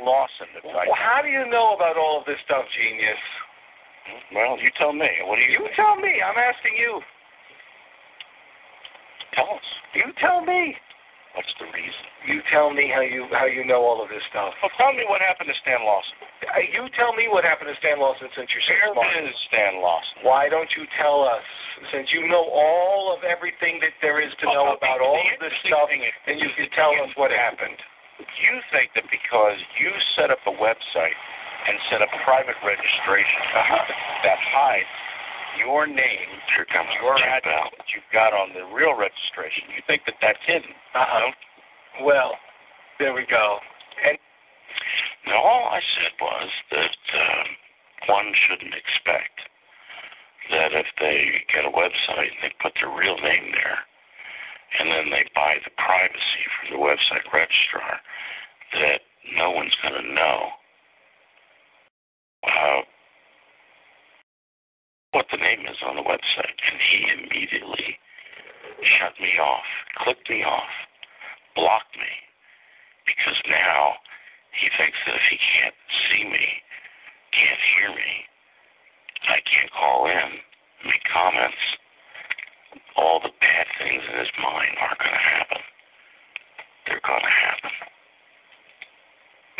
Lawson. 0.00 0.48
Right. 0.64 0.88
Well, 0.88 0.96
how 0.96 1.20
do 1.20 1.28
you 1.28 1.44
know 1.50 1.74
about 1.76 1.98
all 1.98 2.20
of 2.20 2.24
this 2.24 2.40
stuff, 2.46 2.64
genius? 2.72 3.20
Well, 4.32 4.56
you 4.58 4.70
tell 4.78 4.92
me. 4.96 5.10
What 5.28 5.36
do 5.36 5.42
you, 5.42 5.52
You 5.60 5.64
think? 5.68 5.76
tell 5.76 5.96
me. 5.96 6.22
I'm 6.24 6.38
asking 6.40 6.72
you. 6.80 7.02
Tell 9.34 9.48
us. 9.48 9.66
You 9.94 10.12
tell 10.20 10.40
me. 10.44 10.76
What's 11.32 11.48
the 11.56 11.64
reason? 11.72 12.04
You 12.28 12.44
tell 12.52 12.68
me 12.76 12.92
how 12.92 13.00
you 13.00 13.24
how 13.32 13.48
you 13.48 13.64
know 13.64 13.80
all 13.80 14.04
of 14.04 14.12
this 14.12 14.20
stuff. 14.28 14.52
Well, 14.60 14.68
tell 14.76 14.92
me 14.92 15.08
what 15.08 15.24
happened 15.24 15.48
to 15.48 15.56
Stan 15.64 15.80
Lawson. 15.80 16.12
Uh, 16.44 16.60
You 16.60 16.84
tell 16.92 17.16
me 17.16 17.24
what 17.32 17.40
happened 17.40 17.72
to 17.72 17.76
Stan 17.80 17.96
Lawson 17.96 18.28
since 18.36 18.52
you're 18.52 18.60
so 18.68 18.76
Where 18.76 18.92
smart. 19.16 19.24
is 19.24 19.32
Stan 19.48 19.80
Lawson? 19.80 20.28
Why 20.28 20.52
don't 20.52 20.68
you 20.76 20.84
tell 21.00 21.24
us? 21.24 21.40
Since 21.88 22.12
you 22.12 22.28
know 22.28 22.44
all 22.52 23.16
of 23.16 23.24
everything 23.24 23.80
that 23.80 23.96
there 24.04 24.20
is 24.20 24.28
to 24.44 24.46
know 24.52 24.76
Oh, 24.76 24.76
about 24.76 25.00
all 25.00 25.16
of 25.16 25.40
this 25.40 25.56
stuff, 25.64 25.88
is- 25.88 26.04
then 26.28 26.36
you 26.38 26.52
can 26.52 26.68
tell 26.76 26.92
us 27.00 27.08
what 27.16 27.32
happened. 27.32 27.80
You 28.20 28.60
think 28.70 28.92
that 28.92 29.08
because 29.08 29.56
you 29.80 29.88
set 30.14 30.28
up 30.30 30.38
a 30.44 30.52
website 30.52 31.16
and 31.66 31.80
set 31.88 32.02
up 32.04 32.12
private 32.28 32.60
registration 32.60 33.40
that 34.22 34.36
hides 34.52 34.86
your 35.58 35.86
name, 35.86 36.30
comes 36.72 36.88
your 37.02 37.16
address 37.16 37.68
that 37.76 37.88
you've 37.94 38.08
got 38.12 38.32
on 38.32 38.52
the 38.54 38.64
real 38.74 38.96
registration, 38.96 39.68
you 39.74 39.82
think 39.86 40.02
that 40.06 40.16
that's 40.20 40.40
hidden. 40.46 40.72
Uh-huh. 40.94 41.30
Well, 42.04 42.32
there 42.98 43.12
we 43.12 43.26
go. 43.28 43.58
And 44.06 44.18
No, 45.26 45.36
all 45.36 45.68
I 45.68 45.80
said 45.96 46.12
was 46.20 46.48
that 46.72 46.96
um, 47.18 47.46
one 48.08 48.32
shouldn't 48.48 48.74
expect 48.74 49.36
that 50.50 50.72
if 50.72 50.86
they 50.98 51.44
get 51.52 51.64
a 51.64 51.72
website 51.72 52.32
and 52.32 52.42
they 52.42 52.52
put 52.62 52.72
their 52.80 52.90
real 52.90 53.16
name 53.20 53.52
there, 53.52 53.78
and 54.80 54.88
then 54.88 55.10
they 55.10 55.24
buy 55.34 55.56
the 55.64 55.70
privacy 55.76 56.42
from 56.56 56.76
the 56.76 56.82
website 56.82 57.24
registrar, 57.32 58.00
that 58.80 59.00
no 59.36 59.50
one's 59.50 59.76
going 59.82 60.00
to 60.02 60.14
know 60.14 60.38
uh, 62.44 62.80
what 65.12 65.26
the 65.30 65.40
name 65.40 65.64
is 65.68 65.76
on 65.86 65.96
the 65.96 66.04
website. 66.04 66.56
And 66.56 66.76
he 66.80 66.98
immediately 67.12 67.96
shut 68.98 69.14
me 69.20 69.38
off, 69.38 69.68
clicked 70.04 70.28
me 70.28 70.42
off, 70.42 70.72
blocked 71.54 71.94
me, 71.96 72.12
because 73.06 73.38
now 73.48 73.96
he 74.56 74.68
thinks 74.76 74.98
that 75.06 75.16
if 75.16 75.26
he 75.30 75.38
can't 75.38 75.78
see 76.08 76.24
me, 76.24 76.46
can't 77.32 77.62
hear 77.76 77.90
me, 77.94 78.12
I 79.28 79.38
can't 79.46 79.72
call 79.72 80.08
in, 80.08 80.30
make 80.84 81.04
comments, 81.08 81.60
all 82.96 83.20
the 83.20 83.32
bad 83.40 83.66
things 83.78 84.02
in 84.02 84.16
his 84.18 84.32
mind 84.40 84.72
aren't 84.80 84.98
going 84.98 85.16
to 85.16 85.28
happen. 85.38 85.62
They're 86.88 87.04
going 87.04 87.22
to 87.22 87.36
happen. 87.46 87.72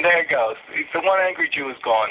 there 0.03 0.23
it 0.25 0.31
goes. 0.31 0.57
The 0.93 1.01
one 1.01 1.21
angry 1.21 1.49
Jew 1.53 1.71
is 1.71 1.79
gone. 1.85 2.11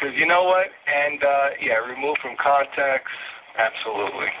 Because 0.00 0.16
you 0.16 0.24
know 0.26 0.44
what? 0.44 0.64
And 0.88 1.20
uh, 1.22 1.48
yeah, 1.60 1.76
removed 1.84 2.20
from 2.24 2.32
context. 2.40 3.12
Absolutely. 3.60 4.32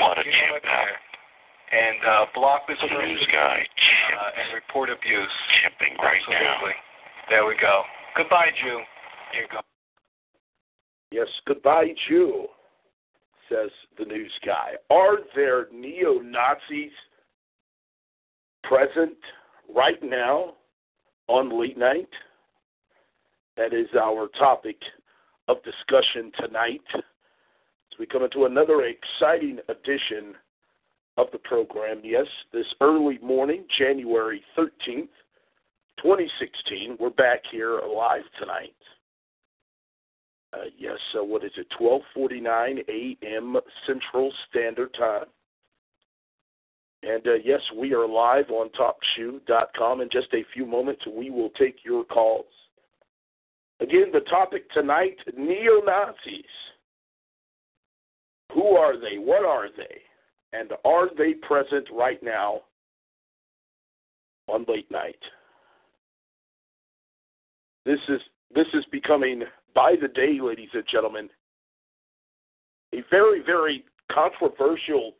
What 0.00 0.16
a 0.16 0.24
You 0.24 0.32
know 0.32 0.56
what? 0.56 0.64
And 0.64 1.98
uh, 2.08 2.24
block 2.34 2.62
this 2.68 2.78
The 2.80 2.88
news 2.88 3.26
guy 3.30 3.60
uh, 3.60 4.40
and 4.40 4.54
report 4.54 4.88
abuse. 4.88 5.28
chimping 5.60 5.98
right 5.98 6.22
now. 6.30 6.40
Absolutely. 6.40 6.76
There 7.28 7.44
we 7.46 7.54
go. 7.60 7.82
Goodbye, 8.16 8.48
Jew. 8.62 8.80
Here 9.32 9.42
you 9.42 9.48
go. 9.52 9.60
Yes, 11.10 11.28
goodbye, 11.46 11.94
Jew, 12.08 12.46
says 13.48 13.70
the 13.98 14.04
news 14.04 14.32
guy. 14.44 14.72
Are 14.90 15.18
there 15.34 15.66
neo 15.72 16.18
Nazis 16.20 16.92
present 18.62 19.16
right 19.74 20.02
now 20.02 20.54
on 21.28 21.60
late 21.60 21.78
night? 21.78 22.08
That 23.56 23.72
is 23.72 23.86
our 24.00 24.28
topic 24.38 24.76
of 25.46 25.58
discussion 25.62 26.32
tonight 26.40 26.82
as 26.94 27.98
we 27.98 28.06
come 28.06 28.24
into 28.24 28.46
another 28.46 28.82
exciting 28.82 29.58
edition 29.68 30.34
of 31.16 31.28
the 31.32 31.38
program. 31.38 32.00
Yes, 32.02 32.26
this 32.52 32.66
early 32.80 33.18
morning, 33.22 33.64
January 33.78 34.42
13th, 34.58 35.08
2016, 36.02 36.96
we're 36.98 37.10
back 37.10 37.42
here 37.52 37.80
live 37.80 38.24
tonight. 38.40 38.74
Uh, 40.52 40.64
yes, 40.76 40.98
so 41.12 41.22
what 41.22 41.44
is 41.44 41.52
it? 41.56 41.66
12:49 41.80 42.80
a.m. 42.88 43.56
Central 43.86 44.32
Standard 44.50 44.92
Time. 44.94 45.26
And 47.04 47.26
uh, 47.26 47.34
yes, 47.44 47.60
we 47.76 47.92
are 47.92 48.06
live 48.06 48.50
on 48.50 48.70
TalkShoe.com. 48.70 50.00
In 50.00 50.08
just 50.10 50.32
a 50.32 50.44
few 50.52 50.66
moments, 50.66 51.02
we 51.06 51.30
will 51.30 51.50
take 51.50 51.84
your 51.84 52.04
calls. 52.04 52.46
Again, 53.80 54.10
the 54.12 54.20
topic 54.20 54.70
tonight 54.70 55.16
neo 55.36 55.80
Nazis. 55.84 56.44
Who 58.52 58.76
are 58.76 58.98
they? 58.98 59.18
What 59.18 59.44
are 59.44 59.68
they? 59.76 60.00
And 60.52 60.70
are 60.84 61.08
they 61.16 61.34
present 61.34 61.88
right 61.92 62.22
now 62.22 62.60
on 64.48 64.64
late 64.68 64.90
night? 64.90 65.18
This 67.84 67.98
is 68.08 68.20
this 68.54 68.66
is 68.72 68.84
becoming 68.92 69.42
by 69.74 69.96
the 70.00 70.08
day, 70.08 70.38
ladies 70.40 70.68
and 70.72 70.84
gentlemen, 70.90 71.28
a 72.94 73.02
very, 73.10 73.42
very 73.44 73.84
controversial 74.10 75.12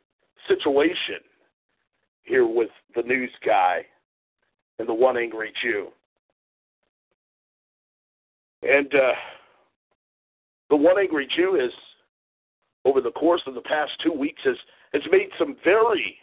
situation 0.47 1.19
here 2.23 2.47
with 2.47 2.69
the 2.95 3.01
news 3.01 3.31
guy 3.45 3.81
and 4.79 4.87
the 4.87 4.93
one 4.93 5.17
angry 5.17 5.51
Jew. 5.61 5.87
And 8.67 8.93
uh, 8.95 9.11
the 10.69 10.75
one 10.75 10.97
angry 10.99 11.27
Jew 11.35 11.57
has, 11.61 11.71
over 12.83 12.99
the 13.01 13.11
course 13.11 13.41
of 13.45 13.53
the 13.53 13.61
past 13.61 13.91
two 14.03 14.11
weeks, 14.11 14.41
has, 14.43 14.57
has 14.93 15.03
made 15.11 15.29
some 15.37 15.55
very, 15.63 16.17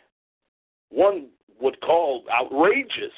one 0.90 1.28
would 1.60 1.80
call 1.80 2.24
outrageous 2.32 3.12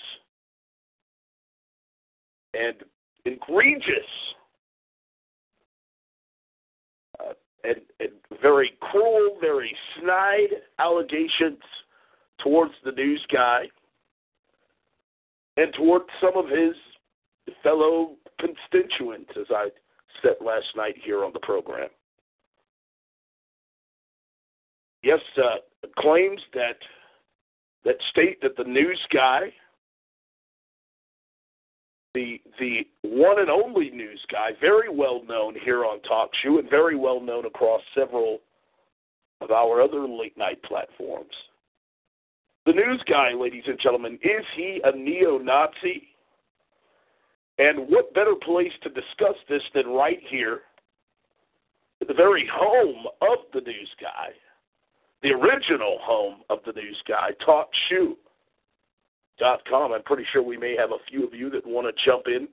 and 2.53 2.77
egregious 3.25 3.85
uh, 7.21 7.33
and, 7.65 7.77
and 8.01 8.11
very 8.43 8.73
cruel, 8.81 9.39
very 9.41 9.75
snide 9.99 10.51
allegations 10.79 11.59
towards 12.43 12.75
the 12.85 12.93
news 12.93 13.25
guy 13.33 13.65
and 15.57 15.73
towards 15.75 16.05
some 16.21 16.37
of 16.37 16.49
his 16.49 16.75
fellow 17.63 18.17
constituents, 18.39 19.31
as 19.39 19.47
I 19.51 19.69
said 20.23 20.37
last 20.45 20.67
night 20.77 20.95
here 21.05 21.25
on 21.25 21.33
the 21.33 21.41
program. 21.41 21.89
Yes, 25.03 25.21
uh, 25.37 25.89
claims 25.99 26.41
that 26.55 26.77
that 27.85 27.97
state 28.11 28.41
that 28.41 28.57
the 28.57 28.65
news 28.65 29.01
guy, 29.13 29.53
the 32.15 32.41
the 32.59 32.87
one 33.03 33.39
and 33.39 33.51
only 33.51 33.91
news 33.91 34.25
guy, 34.33 34.51
very 34.61 34.89
well 34.89 35.23
known 35.29 35.55
here 35.63 35.85
on 35.85 36.01
TalkShoe 36.01 36.59
and 36.59 36.71
very 36.71 36.97
well 36.97 37.21
known 37.21 37.45
across 37.45 37.83
several 37.95 38.39
of 39.41 39.51
our 39.51 39.83
other 39.83 40.09
late 40.09 40.37
night 40.39 40.63
platforms. 40.63 41.35
The 42.65 42.73
news 42.73 43.03
guy, 43.07 43.33
ladies 43.35 43.65
and 43.67 43.79
gentlemen, 43.79 44.15
is 44.23 44.45
he 44.57 44.81
a 44.85 44.97
neo 44.97 45.37
Nazi? 45.37 46.14
And 47.59 47.89
what 47.89 48.15
better 48.15 48.35
place 48.35 48.73
to 48.83 48.89
discuss 48.89 49.37
this 49.49 49.63
than 49.75 49.87
right 49.87 50.21
here, 50.29 50.63
the 52.07 52.15
very 52.15 52.49
home 52.53 53.07
of 53.23 53.39
the 53.53 53.61
news 53.61 53.91
guy, 54.01 54.31
the 55.23 55.31
original 55.31 55.99
home 56.03 56.43
of 56.51 56.59
the 56.67 56.73
news 56.73 57.01
guy, 57.07 57.31
TalkShoe.com. 57.47 58.17
I'm 59.93 60.03
pretty 60.03 60.27
sure 60.33 60.43
we 60.43 60.59
may 60.59 60.77
have 60.77 60.91
a 60.91 60.99
few 61.09 61.25
of 61.27 61.33
you 61.33 61.49
that 61.51 61.65
want 61.67 61.87
to 61.87 61.93
jump 62.05 62.27
in 62.27 62.49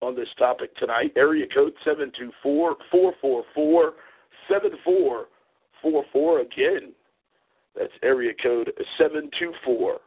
on 0.00 0.16
this 0.16 0.28
topic 0.38 0.76
tonight. 0.76 1.12
Area 1.16 1.46
code 1.54 1.72
724 1.84 2.76
444 2.90 3.94
7444. 4.48 6.40
Again, 6.40 6.92
that's 7.76 7.92
area 8.02 8.32
code 8.42 8.72
724 8.98 9.98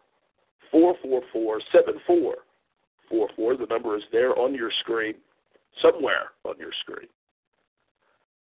444 0.71 1.62
7444. 1.71 2.36
The 3.12 3.67
number 3.69 3.95
is 3.95 4.04
there 4.12 4.38
on 4.38 4.56
your 4.56 4.71
screen, 4.82 5.15
somewhere 5.82 6.32
on 6.45 6.56
your 6.58 6.71
screen. 6.82 7.08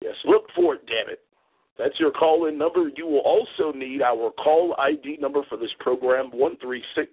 Yes, 0.03 0.14
look 0.25 0.45
for 0.55 0.75
it, 0.75 0.87
damn 0.87 1.11
it. 1.11 1.21
That's 1.79 1.99
your 2.01 2.11
call 2.11 2.47
in 2.47 2.59
number. 2.59 2.90
You 2.97 3.07
will 3.07 3.21
also 3.21 3.77
need 3.77 4.03
our 4.03 4.31
call 4.31 4.75
ID 4.79 5.19
number 5.21 5.42
for 5.49 5.59
this 5.59 5.71
program 5.79 6.31
136 6.31 7.11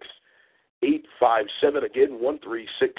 857. 0.81 1.83
Again, 1.83 2.13
136 2.19 2.93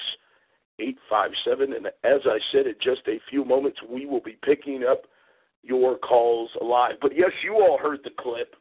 857. 0.78 1.72
And 1.72 1.86
as 1.86 2.20
I 2.26 2.38
said 2.52 2.66
in 2.66 2.74
just 2.82 3.02
a 3.08 3.20
few 3.30 3.44
moments, 3.44 3.78
we 3.88 4.06
will 4.06 4.20
be 4.20 4.38
picking 4.44 4.84
up 4.88 5.02
your 5.62 5.96
calls 5.96 6.50
live. 6.60 6.96
But 7.00 7.16
yes, 7.16 7.30
you 7.42 7.54
all 7.54 7.78
heard 7.78 8.00
the 8.04 8.10
clip 8.18 8.54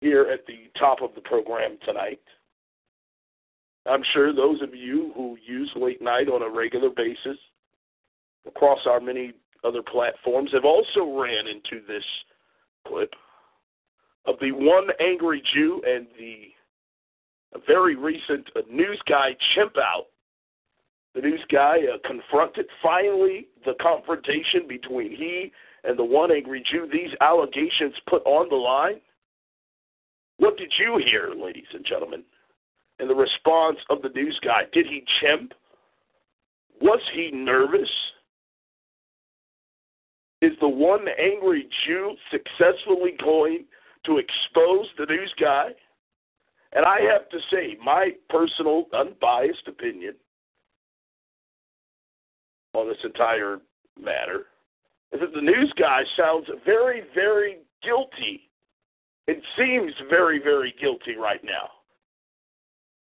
here 0.00 0.28
at 0.32 0.46
the 0.46 0.70
top 0.78 1.02
of 1.02 1.14
the 1.14 1.20
program 1.20 1.78
tonight. 1.84 2.20
I'm 3.86 4.02
sure 4.12 4.34
those 4.34 4.60
of 4.62 4.74
you 4.74 5.12
who 5.14 5.36
use 5.44 5.70
late 5.74 6.02
night 6.02 6.28
on 6.28 6.42
a 6.42 6.48
regular 6.48 6.90
basis 6.90 7.38
across 8.46 8.80
our 8.86 9.00
many 9.00 9.32
other 9.64 9.82
platforms 9.82 10.50
have 10.52 10.64
also 10.64 11.18
ran 11.18 11.46
into 11.46 11.84
this 11.86 12.04
clip 12.86 13.12
of 14.26 14.36
the 14.40 14.52
one 14.52 14.88
angry 15.00 15.42
Jew 15.54 15.82
and 15.86 16.06
the 16.18 16.48
very 17.66 17.96
recent 17.96 18.48
uh, 18.54 18.60
news 18.70 19.00
guy 19.08 19.30
chimp 19.54 19.76
out. 19.78 20.06
The 21.14 21.22
news 21.22 21.40
guy 21.50 21.78
uh, 21.92 21.98
confronted 22.06 22.66
finally 22.82 23.48
the 23.64 23.74
confrontation 23.80 24.68
between 24.68 25.10
he 25.10 25.52
and 25.84 25.98
the 25.98 26.04
one 26.04 26.30
angry 26.30 26.62
Jew. 26.70 26.88
These 26.90 27.10
allegations 27.20 27.94
put 28.08 28.22
on 28.24 28.48
the 28.48 28.56
line. 28.56 29.00
What 30.36 30.56
did 30.56 30.72
you 30.78 31.02
hear, 31.04 31.32
ladies 31.36 31.66
and 31.74 31.84
gentlemen? 31.84 32.22
In 33.00 33.08
the 33.08 33.14
response 33.14 33.78
of 33.88 34.02
the 34.02 34.10
news 34.10 34.38
guy, 34.44 34.62
did 34.72 34.86
he 34.86 35.02
chimp? 35.20 35.52
Was 36.80 37.00
he 37.14 37.30
nervous? 37.32 37.88
Is 40.42 40.52
the 40.60 40.68
one 40.68 41.06
angry 41.18 41.68
Jew 41.86 42.14
successfully 42.30 43.12
going 43.22 43.64
to 44.06 44.18
expose 44.18 44.86
the 44.98 45.06
news 45.06 45.32
guy? 45.40 45.70
And 46.72 46.84
I 46.84 47.00
have 47.12 47.28
to 47.30 47.38
say, 47.50 47.76
my 47.84 48.10
personal, 48.28 48.84
unbiased 48.92 49.66
opinion 49.66 50.14
on 52.74 52.88
this 52.88 52.98
entire 53.04 53.58
matter 54.00 54.46
is 55.12 55.20
that 55.20 55.34
the 55.34 55.40
news 55.40 55.72
guy 55.76 56.02
sounds 56.16 56.46
very, 56.64 57.02
very 57.14 57.58
guilty 57.82 58.50
it 59.30 59.40
seems 59.56 59.92
very, 60.08 60.40
very 60.42 60.74
guilty 60.80 61.14
right 61.16 61.42
now. 61.44 61.70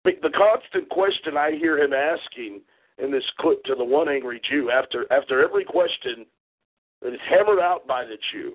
The 0.05 0.33
constant 0.37 0.89
question 0.89 1.37
I 1.37 1.53
hear 1.53 1.79
him 1.79 1.93
asking 1.93 2.61
in 2.99 3.11
this 3.13 3.25
clip 3.39 3.63
to 3.65 3.75
the 3.75 3.85
one 3.85 4.09
angry 4.09 4.41
Jew 4.49 4.71
after 4.71 5.07
after 5.13 5.43
every 5.45 5.65
question 5.65 6.27
that 7.03 7.13
is 7.15 7.21
hammered 7.29 7.61
out 7.61 7.87
by 7.87 8.05
the 8.05 8.17
Jew, 8.33 8.55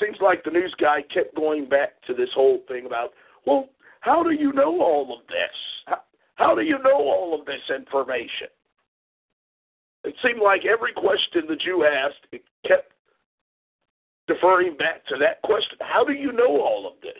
seems 0.00 0.16
like 0.20 0.44
the 0.44 0.50
news 0.50 0.74
guy 0.78 1.02
kept 1.12 1.34
going 1.34 1.68
back 1.68 2.02
to 2.06 2.14
this 2.14 2.28
whole 2.34 2.60
thing 2.68 2.86
about, 2.86 3.12
well, 3.46 3.68
how 4.00 4.22
do 4.22 4.30
you 4.30 4.52
know 4.52 4.80
all 4.80 5.18
of 5.18 5.26
this? 5.26 5.56
How, 5.86 6.00
how 6.34 6.54
do 6.54 6.62
you 6.62 6.78
know 6.82 6.98
all 6.98 7.38
of 7.38 7.46
this 7.46 7.62
information? 7.74 8.48
It 10.04 10.14
seemed 10.22 10.40
like 10.40 10.64
every 10.64 10.92
question 10.92 11.42
the 11.48 11.56
Jew 11.56 11.84
asked, 11.84 12.26
it 12.32 12.44
kept 12.66 12.92
deferring 14.28 14.76
back 14.76 15.04
to 15.06 15.16
that 15.18 15.40
question 15.42 15.78
how 15.80 16.04
do 16.04 16.12
you 16.12 16.32
know 16.32 16.60
all 16.60 16.86
of 16.86 17.00
this? 17.02 17.12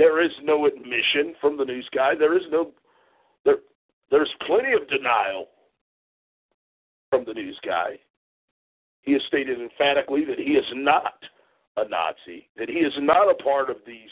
There 0.00 0.24
is 0.24 0.32
no 0.42 0.64
admission 0.64 1.36
from 1.42 1.58
the 1.58 1.64
news 1.66 1.86
guy. 1.94 2.14
There 2.18 2.34
is 2.34 2.44
no 2.50 2.70
there 3.44 3.56
there's 4.10 4.34
plenty 4.46 4.72
of 4.72 4.88
denial 4.88 5.48
from 7.10 7.26
the 7.26 7.34
news 7.34 7.60
guy. 7.62 7.98
He 9.02 9.12
has 9.12 9.20
stated 9.28 9.60
emphatically 9.60 10.24
that 10.24 10.38
he 10.38 10.52
is 10.52 10.64
not 10.72 11.22
a 11.76 11.86
Nazi, 11.86 12.48
that 12.56 12.70
he 12.70 12.76
is 12.76 12.94
not 12.98 13.30
a 13.30 13.34
part 13.42 13.68
of 13.68 13.76
these 13.86 14.08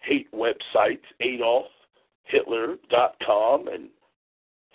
hate 0.00 0.26
websites, 0.32 1.04
AdolfHitler.com 1.22 3.68
and 3.68 3.90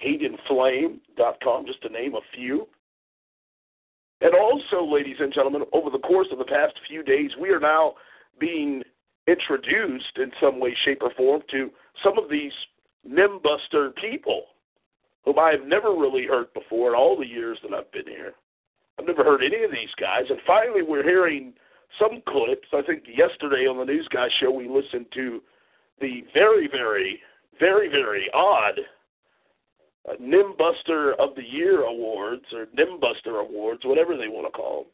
HateInFlame.com, 0.01 1.65
just 1.65 1.81
to 1.81 1.89
name 1.89 2.15
a 2.15 2.21
few. 2.33 2.69
And 4.21 4.33
also, 4.33 4.85
ladies 4.89 5.17
and 5.19 5.33
gentlemen, 5.33 5.63
over 5.73 5.89
the 5.89 5.99
course 5.99 6.29
of 6.31 6.37
the 6.37 6.45
past 6.45 6.79
few 6.87 7.03
days, 7.03 7.31
we 7.37 7.49
are 7.49 7.59
now 7.59 7.95
being 8.39 8.81
introduced 9.27 10.17
in 10.17 10.31
some 10.41 10.59
way, 10.59 10.75
shape, 10.85 10.99
or 11.01 11.11
form 11.15 11.41
to 11.51 11.69
some 12.03 12.17
of 12.17 12.29
these 12.29 12.53
nimbuster 13.07 13.95
people 13.95 14.43
whom 15.23 15.39
I 15.39 15.51
have 15.51 15.67
never 15.67 15.93
really 15.93 16.25
heard 16.25 16.53
before 16.53 16.89
in 16.89 16.95
all 16.95 17.17
the 17.17 17.27
years 17.27 17.57
that 17.61 17.73
I've 17.73 17.91
been 17.91 18.07
here. 18.07 18.33
I've 18.97 19.05
never 19.05 19.23
heard 19.23 19.43
any 19.43 19.63
of 19.63 19.71
these 19.71 19.93
guys. 19.99 20.23
And 20.29 20.39
finally, 20.47 20.81
we're 20.81 21.03
hearing 21.03 21.53
some 21.99 22.21
clips. 22.27 22.67
I 22.73 22.81
think 22.81 23.03
yesterday 23.07 23.67
on 23.67 23.77
the 23.77 23.85
News 23.85 24.07
Guy 24.11 24.27
show, 24.39 24.51
we 24.51 24.67
listened 24.67 25.05
to 25.13 25.41
the 25.99 26.23
very, 26.33 26.67
very, 26.67 27.19
very, 27.59 27.89
very 27.89 28.29
odd 28.33 28.79
uh, 30.09 30.13
Nimbuster 30.21 31.13
of 31.19 31.35
the 31.35 31.43
Year 31.43 31.81
awards 31.81 32.45
or 32.53 32.67
Nimbuster 32.67 33.41
awards, 33.41 33.81
whatever 33.83 34.15
they 34.15 34.27
want 34.27 34.47
to 34.47 34.51
call 34.51 34.85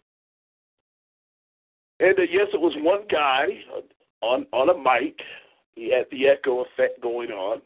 them. 2.00 2.10
And 2.10 2.20
uh, 2.20 2.32
yes, 2.32 2.48
it 2.54 2.60
was 2.60 2.74
one 2.78 3.02
guy 3.10 3.46
on 4.24 4.48
on 4.52 4.70
a 4.70 4.74
mic. 4.74 5.20
He 5.76 5.92
had 5.92 6.06
the 6.12 6.28
echo 6.28 6.62
effect 6.64 7.02
going 7.02 7.32
on. 7.32 7.62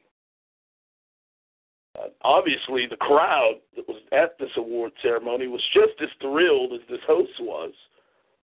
Uh, 1.98 2.08
obviously, 2.24 2.88
the 2.90 2.96
crowd 2.98 3.56
that 3.76 3.88
was 3.88 4.02
at 4.12 4.38
this 4.40 4.50
award 4.58 4.92
ceremony 5.02 5.48
was 5.48 5.62
just 5.74 5.94
as 6.02 6.10
thrilled 6.22 6.74
as 6.74 6.82
this 6.90 7.00
host 7.06 7.32
was 7.40 7.74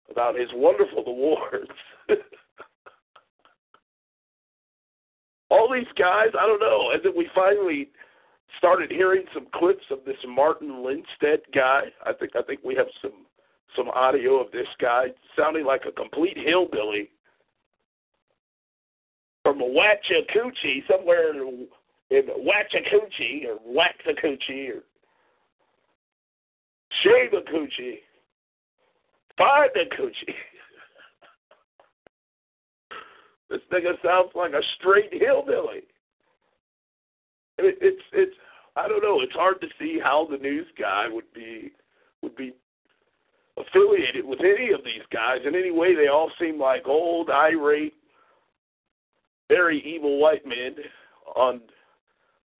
about 0.09 0.37
his 0.37 0.49
wonderful 0.53 1.03
awards. 1.07 1.71
All 5.49 5.69
these 5.71 5.91
guys, 5.97 6.29
I 6.39 6.47
don't 6.47 6.61
know, 6.61 6.91
and 6.93 7.03
then 7.03 7.11
we 7.15 7.27
finally 7.35 7.89
started 8.57 8.89
hearing 8.91 9.23
some 9.33 9.47
clips 9.53 9.83
of 9.91 9.99
this 10.05 10.15
Martin 10.27 10.69
Lindstedt 10.69 11.39
guy. 11.53 11.83
I 12.05 12.13
think 12.13 12.35
I 12.35 12.41
think 12.41 12.61
we 12.63 12.75
have 12.75 12.87
some 13.01 13.25
some 13.75 13.89
audio 13.89 14.39
of 14.43 14.51
this 14.51 14.67
guy 14.79 15.07
sounding 15.37 15.65
like 15.65 15.83
a 15.87 15.91
complete 15.91 16.37
hillbilly 16.37 17.09
from 19.43 19.59
Waxahachie, 19.59 20.87
somewhere 20.89 21.31
in 21.31 21.67
Waxahachie 22.11 23.45
or 23.47 23.57
Waxahachie 23.67 24.69
or 24.69 24.83
Shavacoochie, 27.03 27.99
Findacoochie. 29.39 30.29
this 33.49 33.61
nigga 33.71 33.93
sounds 34.03 34.31
like 34.35 34.51
a 34.51 34.61
straight 34.77 35.11
hillbilly. 35.11 35.83
It, 37.57 37.77
it's 37.81 38.03
it's 38.13 38.35
I 38.75 38.87
don't 38.87 39.03
know. 39.03 39.21
It's 39.21 39.33
hard 39.33 39.59
to 39.61 39.67
see 39.79 39.99
how 40.01 40.27
the 40.29 40.37
news 40.37 40.67
guy 40.79 41.07
would 41.09 41.31
be 41.33 41.71
would 42.21 42.35
be 42.35 42.53
affiliated 43.57 44.25
with 44.25 44.39
any 44.39 44.71
of 44.71 44.83
these 44.83 45.05
guys 45.11 45.39
in 45.45 45.55
any 45.55 45.71
way. 45.71 45.95
They 45.95 46.07
all 46.07 46.31
seem 46.39 46.59
like 46.59 46.87
old, 46.87 47.29
irate, 47.29 47.93
very 49.51 49.81
evil 49.83 50.17
white 50.17 50.45
men 50.45 50.75
on 51.35 51.59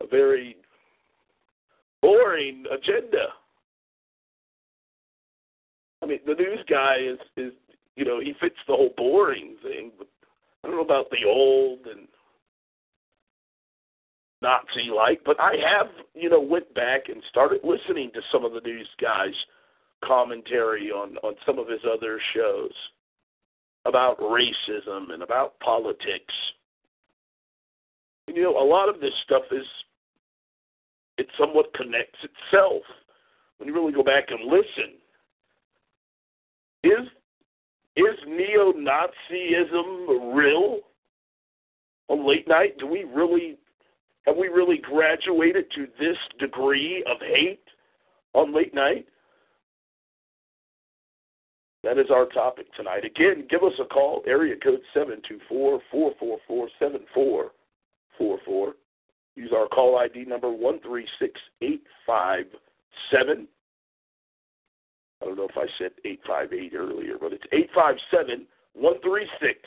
a 0.02 0.08
very 0.08 0.58
boring 2.02 2.66
agenda. 2.70 3.28
I 6.04 6.06
mean, 6.08 6.20
the 6.26 6.34
news 6.34 6.60
guy 6.70 6.98
is 7.02 7.20
is 7.38 7.54
you 7.96 8.04
know 8.04 8.20
he 8.20 8.34
fits 8.42 8.56
the 8.68 8.76
whole 8.76 8.94
boring 8.98 9.56
thing, 9.64 9.92
but 9.98 10.08
I 10.64 10.68
don't 10.68 10.76
know 10.76 10.84
about 10.84 11.10
the 11.12 11.26
old 11.26 11.80
and 11.86 12.08
Nazi 14.42 14.90
like, 14.94 15.22
but 15.24 15.40
I 15.40 15.54
have, 15.54 15.88
you 16.16 16.30
know, 16.30 16.42
went 16.42 16.74
back 16.74 17.10
and 17.10 17.22
started 17.30 17.62
listening 17.64 18.10
to 18.16 18.22
some 18.32 18.44
of 18.44 18.54
the 18.54 18.62
news 18.62 18.88
guys' 19.00 19.34
commentary 20.04 20.92
on 20.92 21.16
on 21.18 21.36
some 21.46 21.58
of 21.58 21.70
his 21.70 21.82
other 21.86 22.20
shows 22.34 22.74
about 23.86 24.20
racism 24.20 25.14
and 25.14 25.24
about 25.24 25.60
politics. 25.60 26.34
You 28.34 28.44
know, 28.44 28.58
a 28.58 28.64
lot 28.64 28.88
of 28.88 29.02
this 29.02 29.12
stuff 29.26 29.44
is 29.52 29.66
it 31.18 31.28
somewhat 31.38 31.74
connects 31.74 32.20
itself 32.24 32.82
when 33.58 33.68
you 33.68 33.76
really 33.76 33.92
go 33.92 34.04
back 34.04 34.30
and 34.30 34.50
listen. 34.50 34.94
Is 36.84 37.08
is 37.98 38.18
neo-Nazism 38.26 40.34
real 40.34 40.80
on 42.08 42.26
late 42.28 42.48
night? 42.48 42.78
Do 42.80 42.88
we 42.88 43.04
really 43.04 43.58
have 44.26 44.38
we 44.38 44.48
really 44.48 44.78
graduated 44.78 45.70
to 45.76 45.88
this 46.00 46.18
degree 46.40 47.04
of 47.12 47.20
hate 47.20 47.60
on 48.34 48.56
late 48.56 48.74
night? 48.74 49.06
That 51.84 51.98
is 51.98 52.10
our 52.12 52.28
topic 52.28 52.74
tonight. 52.76 53.04
Again, 53.04 53.46
give 53.50 53.64
us 53.64 53.74
a 53.80 53.86
call, 53.86 54.24
area 54.26 54.56
code 54.56 54.82
724-444-7444. 58.20 58.74
Use 59.36 59.52
our 59.56 59.68
call 59.68 59.98
ID 59.98 60.26
number 60.26 60.52
136857. 60.52 63.48
I 65.22 65.26
don't 65.26 65.38
know 65.38 65.48
if 65.48 65.58
I 65.58 65.68
said 65.78 65.92
858 66.04 66.74
earlier, 66.76 67.18
but 67.20 67.32
it's 67.32 67.46
857 67.52 68.48
136 68.74 69.60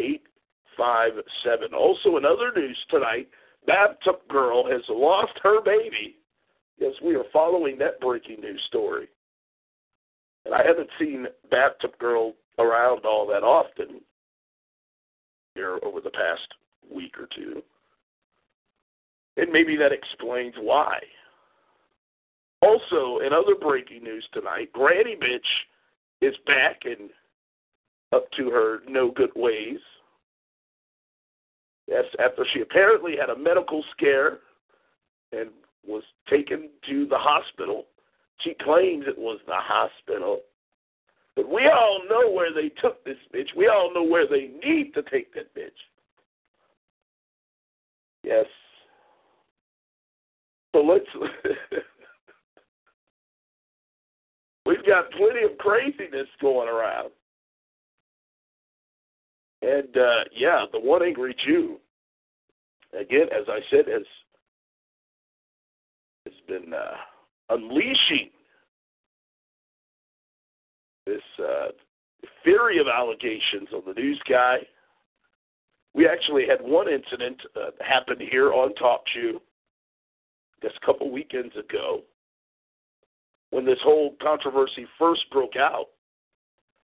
857. 0.00 1.74
Also, 1.74 2.16
in 2.16 2.24
other 2.24 2.50
news 2.54 2.78
tonight, 2.90 3.28
Bathtub 3.66 4.20
Girl 4.28 4.64
has 4.70 4.82
lost 4.88 5.32
her 5.42 5.60
baby. 5.62 6.16
Yes, 6.78 6.92
we 7.02 7.14
are 7.14 7.24
following 7.32 7.78
that 7.78 8.00
breaking 8.00 8.40
news 8.40 8.62
story. 8.68 9.08
And 10.44 10.54
I 10.54 10.66
haven't 10.66 10.90
seen 10.98 11.26
Bathtub 11.50 11.96
Girl 11.98 12.34
around 12.58 13.06
all 13.06 13.26
that 13.28 13.44
often 13.44 14.02
here 15.54 15.78
over 15.84 16.00
the 16.00 16.10
past 16.10 16.48
week 16.92 17.18
or 17.18 17.28
two. 17.34 17.62
And 19.36 19.50
maybe 19.50 19.76
that 19.76 19.92
explains 19.92 20.54
why. 20.58 20.98
Also, 22.60 23.18
in 23.26 23.32
other 23.32 23.56
breaking 23.60 24.04
news 24.04 24.26
tonight, 24.32 24.72
Granny 24.72 25.16
Bitch 25.16 25.40
is 26.20 26.34
back 26.46 26.82
and 26.84 27.10
up 28.12 28.30
to 28.36 28.50
her 28.50 28.80
no 28.88 29.10
good 29.10 29.32
ways. 29.34 29.78
Yes, 31.88 32.04
after 32.20 32.46
she 32.52 32.60
apparently 32.60 33.16
had 33.16 33.30
a 33.30 33.38
medical 33.38 33.84
scare 33.96 34.38
and 35.32 35.50
was 35.84 36.04
taken 36.30 36.68
to 36.88 37.06
the 37.06 37.18
hospital. 37.18 37.86
She 38.40 38.54
claims 38.62 39.04
it 39.08 39.18
was 39.18 39.40
the 39.46 39.54
hospital. 39.56 40.40
But 41.34 41.48
we 41.48 41.66
all 41.66 42.00
know 42.08 42.30
where 42.30 42.52
they 42.54 42.68
took 42.68 43.04
this 43.04 43.16
bitch. 43.34 43.48
We 43.56 43.68
all 43.68 43.92
know 43.92 44.04
where 44.04 44.28
they 44.28 44.50
need 44.64 44.94
to 44.94 45.02
take 45.02 45.34
that 45.34 45.54
bitch. 45.54 45.70
Yes. 48.32 48.46
So 50.74 50.80
let's. 50.80 51.04
We've 54.66 54.86
got 54.86 55.10
plenty 55.10 55.42
of 55.44 55.58
craziness 55.58 56.28
going 56.40 56.68
around. 56.68 57.10
And 59.60 59.96
uh, 59.96 60.24
yeah, 60.34 60.64
the 60.72 60.80
one 60.80 61.02
angry 61.02 61.36
Jew, 61.44 61.78
again, 62.98 63.26
as 63.36 63.46
I 63.48 63.58
said, 63.70 63.86
has 63.88 64.02
has 66.24 66.34
been 66.48 66.72
uh, 66.72 66.96
unleashing 67.50 68.30
this 71.06 71.20
uh, 71.38 71.68
of 72.80 72.86
allegations 72.86 73.68
on 73.74 73.82
the 73.86 73.92
news 74.00 74.20
guy. 74.28 74.58
We 75.94 76.08
actually 76.08 76.46
had 76.46 76.60
one 76.60 76.88
incident 76.88 77.40
uh, 77.54 77.70
happen 77.80 78.16
here 78.18 78.52
on 78.52 78.74
Talk 78.74 79.02
Shoe 79.12 79.40
just 80.62 80.76
a 80.82 80.86
couple 80.86 81.10
weekends 81.10 81.54
ago 81.56 82.02
when 83.50 83.66
this 83.66 83.78
whole 83.82 84.16
controversy 84.22 84.86
first 84.98 85.22
broke 85.30 85.56
out. 85.56 85.86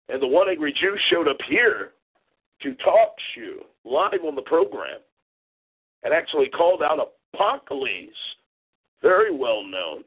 And 0.09 0.23
the 0.23 0.27
one 0.27 0.49
angry 0.49 0.73
Jew 0.73 0.97
showed 1.11 1.29
up 1.29 1.38
here 1.49 1.93
to 2.62 2.75
talk 2.77 3.14
shoe 3.35 3.61
live 3.85 4.25
on 4.27 4.35
the 4.35 4.43
program 4.43 5.01
and 6.03 6.14
actually 6.14 6.49
called 6.49 6.83
out 6.83 6.99
Apocalypse, 7.35 8.12
very 9.03 9.35
well 9.35 9.62
known 9.62 10.05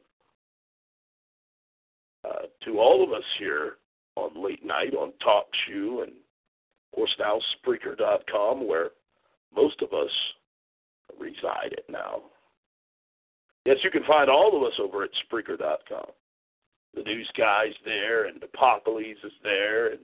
uh, 2.24 2.46
to 2.64 2.78
all 2.78 3.04
of 3.04 3.12
us 3.12 3.24
here 3.38 3.74
on 4.16 4.42
late 4.42 4.64
night 4.64 4.94
on 4.94 5.12
Talk 5.22 5.46
Shoe 5.66 6.02
and 6.02 6.12
of 6.92 6.96
course 6.96 7.14
now 7.18 7.40
Spreaker.com 7.66 8.66
where 8.66 8.90
most 9.54 9.80
of 9.82 9.92
us 9.92 10.10
reside 11.18 11.72
at 11.72 11.88
now. 11.90 12.22
Yes, 13.64 13.78
you 13.82 13.90
can 13.90 14.04
find 14.04 14.30
all 14.30 14.56
of 14.56 14.62
us 14.62 14.78
over 14.80 15.04
at 15.04 15.10
Spreaker.com. 15.30 16.06
The 16.94 17.02
news 17.02 17.30
guys 17.36 17.72
there, 17.84 18.26
and 18.26 18.42
Apocalypse 18.42 19.20
is 19.22 19.32
there, 19.42 19.92
and 19.92 20.00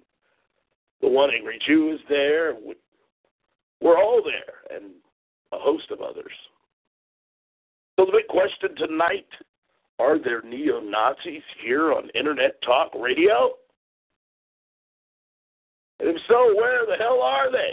the 1.00 1.08
one 1.08 1.30
angry 1.34 1.58
Jew 1.66 1.92
is 1.94 2.00
there. 2.08 2.54
We're 3.80 3.98
all 3.98 4.22
there, 4.22 4.76
and 4.76 4.92
a 5.52 5.58
host 5.58 5.90
of 5.90 6.00
others. 6.00 6.32
So 7.98 8.06
the 8.06 8.12
big 8.12 8.28
question 8.28 8.76
tonight: 8.76 9.26
Are 9.98 10.18
there 10.18 10.42
neo 10.42 10.80
Nazis 10.80 11.42
here 11.64 11.92
on 11.92 12.10
Internet 12.14 12.60
Talk 12.62 12.92
Radio? 12.94 13.54
If 16.06 16.20
so, 16.28 16.54
where 16.54 16.84
the 16.84 17.02
hell 17.02 17.22
are 17.22 17.50
they? 17.50 17.72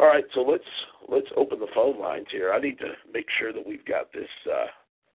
All 0.00 0.06
right, 0.06 0.24
so 0.32 0.40
let's 0.40 0.64
let's 1.08 1.26
open 1.36 1.60
the 1.60 1.66
phone 1.74 2.00
lines 2.00 2.26
here. 2.30 2.52
I 2.54 2.58
need 2.58 2.78
to 2.78 2.92
make 3.12 3.26
sure 3.38 3.52
that 3.52 3.66
we've 3.66 3.84
got 3.84 4.10
this 4.14 4.28
uh, 4.50 4.66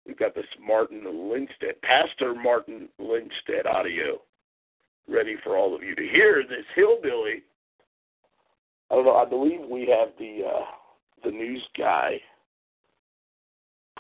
we've 0.08 0.18
got 0.18 0.34
this 0.34 0.48
Martin 0.60 1.04
Lindstedt, 1.06 1.80
Pastor 1.84 2.34
Martin 2.34 2.90
Lindstedt 3.00 3.68
audio 3.68 4.20
ready 5.08 5.36
for 5.44 5.56
all 5.56 5.76
of 5.76 5.84
you 5.84 5.94
to 5.94 6.08
hear. 6.08 6.44
This 6.50 6.66
hillbilly. 6.76 7.44
I 8.90 8.96
don't 8.96 9.06
know. 9.06 9.18
I 9.18 9.26
believe 9.26 9.60
we 9.70 9.82
have 9.82 10.10
the 10.18 10.48
uh, 10.48 10.66
the 11.24 11.32
news 11.32 11.62
guy 11.78 12.20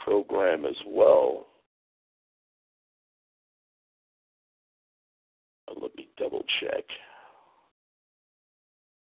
program 0.03 0.65
as 0.65 0.77
well. 0.87 1.45
Uh, 5.69 5.73
let 5.81 5.95
me 5.95 6.07
double 6.17 6.43
check. 6.59 6.83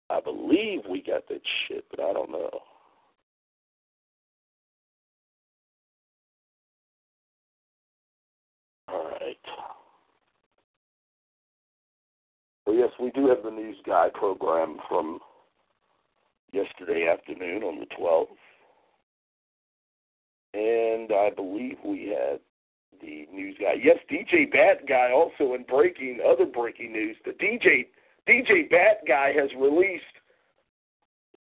I 0.10 0.20
believe 0.20 0.82
we 0.89 1.01
got 1.01 1.28
that 1.30 1.41
shit, 1.68 1.86
but 1.89 1.99
I 1.99 2.14
don't 2.14 2.32
know. 2.32 2.49
All 8.89 9.06
right. 9.06 9.38
Well, 12.66 12.76
yes, 12.76 12.89
we 12.99 13.12
do 13.12 13.28
have 13.28 13.43
the 13.43 13.51
News 13.51 13.78
Guy 13.86 14.10
program 14.14 14.78
from 14.88 15.20
yesterday 16.51 17.08
afternoon 17.12 17.64
on 17.64 17.80
the 17.80 17.88
12th. 17.99 18.28
And 20.54 21.12
I 21.12 21.32
believe 21.36 21.78
we 21.84 22.16
had 22.16 22.39
the 23.02 23.28
news 23.34 23.56
guy. 23.60 23.74
Yes, 23.82 23.98
DJ 24.12 24.52
Bad 24.52 24.88
Guy 24.88 25.12
also 25.12 25.54
in 25.54 25.64
breaking 25.64 26.20
other 26.28 26.46
breaking 26.46 26.94
news. 26.94 27.16
The 27.26 27.32
DJ 27.32 27.88
DJ 28.28 28.70
Bad 28.70 28.98
Guy 29.08 29.34
has 29.34 29.50
released 29.60 30.04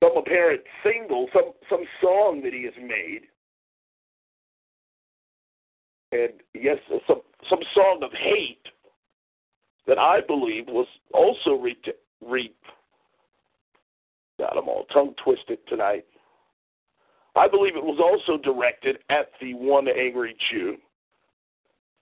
some 0.03 0.17
apparent 0.17 0.63
single, 0.83 1.29
some 1.33 1.53
some 1.69 1.85
song 2.01 2.43
that 2.45 2.53
he 2.53 2.65
has 2.65 2.75
made. 2.81 3.23
And 6.13 6.33
yes, 6.55 6.79
some 7.07 7.23
some 7.49 7.61
song 7.75 8.01
of 8.03 8.11
hate 8.13 8.67
that 9.87 9.99
I 9.99 10.21
believe 10.27 10.67
was 10.69 10.87
also 11.13 11.61
re, 11.61 11.77
re 12.25 12.53
got 14.39 14.55
them 14.55 14.69
all 14.69 14.85
tongue 14.93 15.15
twisted 15.23 15.59
tonight. 15.69 16.05
I 17.37 17.49
believe 17.49 17.77
it 17.77 17.83
was 17.83 17.99
also 18.01 18.41
directed 18.41 18.99
at 19.11 19.31
the 19.41 19.55
one 19.55 19.89
angry 19.89 20.37
Jew. 20.51 20.77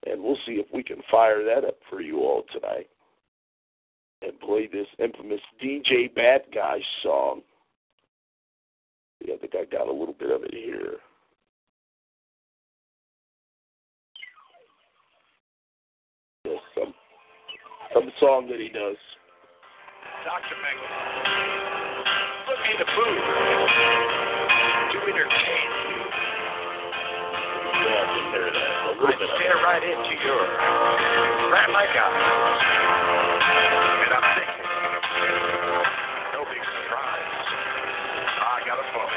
And 0.05 0.21
we'll 0.21 0.37
see 0.45 0.53
if 0.53 0.67
we 0.73 0.83
can 0.83 1.01
fire 1.09 1.43
that 1.43 1.65
up 1.65 1.77
for 1.89 2.01
you 2.01 2.19
all 2.19 2.43
tonight 2.51 2.89
and 4.21 4.39
play 4.39 4.67
this 4.67 4.87
infamous 4.99 5.41
DJ 5.63 6.13
Bad 6.13 6.41
Guy 6.53 6.79
song. 7.03 7.41
Yeah, 9.25 9.35
I 9.35 9.37
think 9.37 9.53
I 9.55 9.65
got 9.65 9.87
a 9.87 9.91
little 9.91 10.15
bit 10.17 10.31
of 10.31 10.43
it 10.43 10.53
here. 10.53 10.95
Yes, 16.45 16.59
some 16.75 16.93
some 17.93 18.11
song 18.19 18.47
that 18.49 18.59
he 18.59 18.67
does. 18.67 18.97
Dr. 20.25 20.55
Mengel, 20.63 20.87
put 22.47 22.57
me 22.63 22.69
in 22.71 22.79
the 22.79 22.85
booth 22.85 23.23
to 24.91 24.97
entertain 25.03 25.69
you. 25.89 25.99
Yeah, 27.83 28.01
I 28.01 28.05
can 28.07 28.31
hear 28.31 28.51
that. 28.51 28.72
I 29.03 29.11
stare 29.19 29.59
right 29.59 29.83
into 29.83 30.15
your 30.23 30.47
rat 31.51 31.69
like. 31.75 31.91
And 33.99 34.13
I'm 34.15 34.27
thinking, 34.39 34.63
no 36.31 36.47
big 36.47 36.63
surprise. 36.63 37.35
I 38.39 38.63
got 38.63 38.79
a 38.79 38.85
phone. 38.95 39.11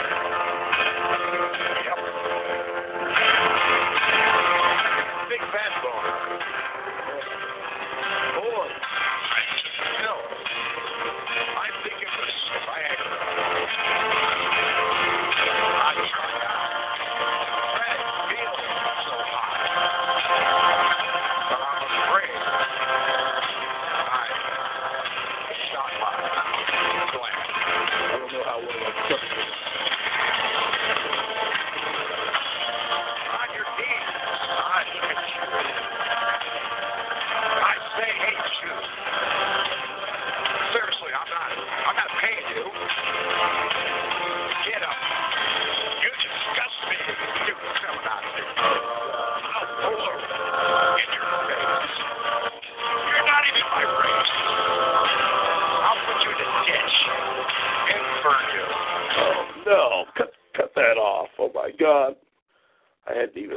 Yep. 1.86 1.98
Big 5.30 5.42
fat. 5.54 5.70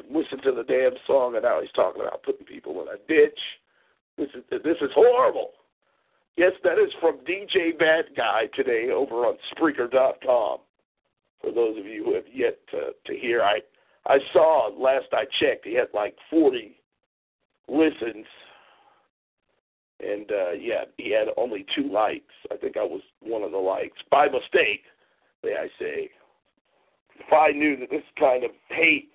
Listened 0.09 0.41
to 0.43 0.51
the 0.51 0.63
damn 0.63 0.93
song, 1.07 1.35
and 1.35 1.43
now 1.43 1.61
he's 1.61 1.71
talking 1.71 2.01
about 2.01 2.23
putting 2.23 2.45
people 2.45 2.81
in 2.81 2.87
a 2.87 2.97
ditch. 3.07 3.39
This 4.17 4.29
is 4.35 4.43
this 4.49 4.77
is 4.81 4.91
horrible. 4.93 5.51
Yes, 6.37 6.53
that 6.63 6.79
is 6.79 6.91
from 7.01 7.17
DJ 7.19 7.77
Bad 7.77 8.05
Guy 8.15 8.43
today 8.55 8.89
over 8.93 9.25
on 9.25 9.35
Spreaker.com. 9.53 10.59
For 11.41 11.51
those 11.51 11.77
of 11.77 11.85
you 11.85 12.03
who 12.05 12.15
have 12.15 12.25
yet 12.31 12.57
to 12.71 12.91
to 13.05 13.19
hear, 13.19 13.41
I 13.41 13.59
I 14.05 14.19
saw 14.33 14.69
last 14.77 15.07
I 15.13 15.25
checked 15.39 15.65
he 15.65 15.75
had 15.75 15.87
like 15.93 16.15
forty 16.29 16.79
listens, 17.67 18.25
and 19.99 20.31
uh 20.31 20.51
yeah, 20.51 20.85
he 20.97 21.11
had 21.11 21.27
only 21.37 21.65
two 21.75 21.91
likes. 21.91 22.33
I 22.51 22.57
think 22.57 22.77
I 22.77 22.83
was 22.83 23.01
one 23.21 23.43
of 23.43 23.51
the 23.51 23.57
likes 23.57 23.97
by 24.11 24.25
mistake, 24.25 24.83
may 25.43 25.55
I 25.55 25.67
say. 25.79 26.09
If 27.15 27.33
I 27.33 27.51
knew 27.51 27.75
that 27.77 27.89
this 27.89 28.03
kind 28.17 28.43
of 28.43 28.51
hate 28.69 29.09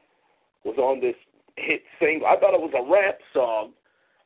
was 0.65 0.77
on 0.79 1.01
this 1.01 1.17
hit 1.57 1.83
single, 2.01 2.27
I 2.27 2.39
thought 2.39 2.55
it 2.55 2.61
was 2.61 2.75
a 2.75 2.91
rap 2.91 3.19
song, 3.33 3.73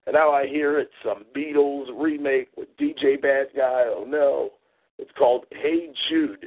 and 0.06 0.14
now 0.14 0.30
I 0.30 0.46
hear 0.46 0.78
it's 0.78 0.92
some 1.04 1.24
Beatles 1.36 1.86
remake 1.94 2.48
with 2.56 2.68
DJ 2.78 3.20
Bad 3.20 3.48
Guy. 3.56 3.84
Oh 3.86 4.04
no, 4.06 4.50
it's 4.98 5.10
called 5.18 5.44
Hey 5.50 5.90
Jude. 6.08 6.46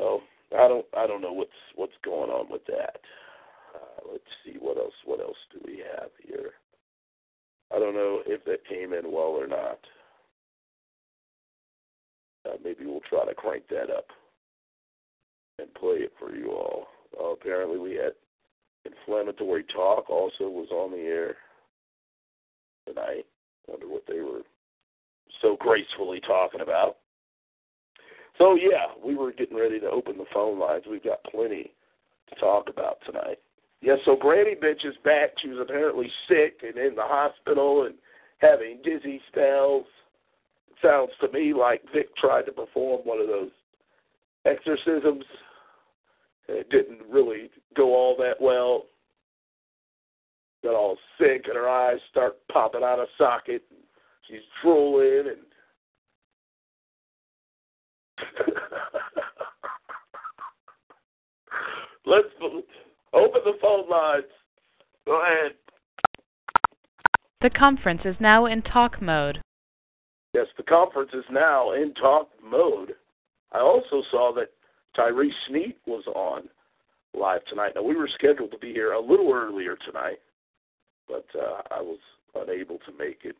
Oh, 0.00 0.20
I 0.52 0.68
don't, 0.68 0.86
I 0.96 1.06
don't 1.06 1.22
know 1.22 1.32
what's 1.32 1.50
what's 1.76 1.92
going 2.04 2.30
on 2.30 2.50
with 2.50 2.64
that. 2.66 2.98
Uh, 3.74 4.12
let's 4.12 4.24
see 4.44 4.56
what 4.60 4.76
else. 4.76 4.94
What 5.04 5.20
else 5.20 5.36
do 5.52 5.60
we 5.64 5.82
have 5.98 6.10
here? 6.22 6.50
I 7.74 7.78
don't 7.78 7.94
know 7.94 8.20
if 8.26 8.44
that 8.44 8.66
came 8.68 8.92
in 8.92 9.10
well 9.10 9.34
or 9.34 9.46
not. 9.46 9.78
Uh, 12.46 12.56
maybe 12.62 12.84
we'll 12.84 13.00
try 13.08 13.24
to 13.24 13.34
crank 13.34 13.64
that 13.70 13.90
up 13.90 14.06
and 15.58 15.72
play 15.74 15.96
it 15.96 16.12
for 16.18 16.34
you 16.34 16.50
all. 16.50 16.86
Uh, 17.20 17.32
apparently, 17.32 17.78
we 17.78 17.94
had 17.94 18.12
inflammatory 18.84 19.64
talk 19.74 20.10
also 20.10 20.48
was 20.48 20.68
on 20.70 20.90
the 20.90 20.98
air 20.98 21.36
tonight. 22.86 23.24
Wonder 23.66 23.88
what 23.88 24.04
they 24.06 24.20
were 24.20 24.42
so 25.40 25.56
gracefully 25.58 26.20
talking 26.20 26.60
about. 26.60 26.96
So 28.38 28.56
yeah, 28.56 28.86
we 29.04 29.14
were 29.14 29.32
getting 29.32 29.56
ready 29.56 29.78
to 29.80 29.88
open 29.88 30.18
the 30.18 30.24
phone 30.32 30.58
lines. 30.58 30.84
We've 30.90 31.04
got 31.04 31.22
plenty 31.24 31.72
to 32.30 32.40
talk 32.40 32.68
about 32.68 32.98
tonight. 33.06 33.38
Yeah, 33.80 33.96
so 34.04 34.16
Granny 34.16 34.54
Bitch 34.54 34.84
is 34.84 34.96
back. 35.04 35.30
She 35.40 35.48
was 35.48 35.58
apparently 35.60 36.10
sick 36.28 36.60
and 36.62 36.76
in 36.76 36.94
the 36.94 37.02
hospital 37.02 37.84
and 37.84 37.94
having 38.38 38.80
dizzy 38.82 39.20
spells. 39.28 39.84
It 40.70 40.76
sounds 40.82 41.10
to 41.20 41.30
me 41.30 41.52
like 41.52 41.82
Vic 41.92 42.14
tried 42.16 42.46
to 42.46 42.52
perform 42.52 43.02
one 43.04 43.20
of 43.20 43.28
those 43.28 43.50
exorcisms. 44.46 45.24
It 46.48 46.68
didn't 46.70 47.00
really 47.08 47.50
go 47.76 47.94
all 47.94 48.16
that 48.18 48.40
well. 48.40 48.86
Got 50.62 50.74
all 50.74 50.96
sick 51.18 51.44
and 51.46 51.56
her 51.56 51.68
eyes 51.68 51.98
start 52.10 52.36
popping 52.50 52.82
out 52.82 52.98
of 52.98 53.08
socket. 53.18 53.62
She's 54.28 54.40
drooling 54.62 55.28
and 55.28 55.38
Let's 62.06 62.28
open 63.12 63.40
the 63.44 63.54
phone 63.60 63.88
lines. 63.88 64.24
Go 65.06 65.22
ahead. 65.22 65.52
The 67.40 67.50
conference 67.50 68.02
is 68.04 68.16
now 68.20 68.46
in 68.46 68.62
talk 68.62 69.02
mode. 69.02 69.40
Yes, 70.32 70.46
the 70.56 70.62
conference 70.62 71.10
is 71.12 71.24
now 71.30 71.72
in 71.72 71.92
talk 71.94 72.30
mode. 72.42 72.94
I 73.52 73.60
also 73.60 74.02
saw 74.10 74.32
that 74.34 74.50
Tyree 74.94 75.34
Sneed 75.48 75.74
was 75.86 76.04
on 76.06 76.48
live 77.14 77.44
tonight. 77.46 77.72
Now 77.74 77.82
we 77.82 77.96
were 77.96 78.08
scheduled 78.14 78.52
to 78.52 78.58
be 78.58 78.72
here 78.72 78.92
a 78.92 79.00
little 79.00 79.32
earlier 79.32 79.76
tonight, 79.86 80.18
but 81.08 81.26
uh, 81.38 81.62
I 81.70 81.80
was 81.80 81.98
unable 82.34 82.78
to 82.78 82.92
make 82.98 83.20
it 83.24 83.36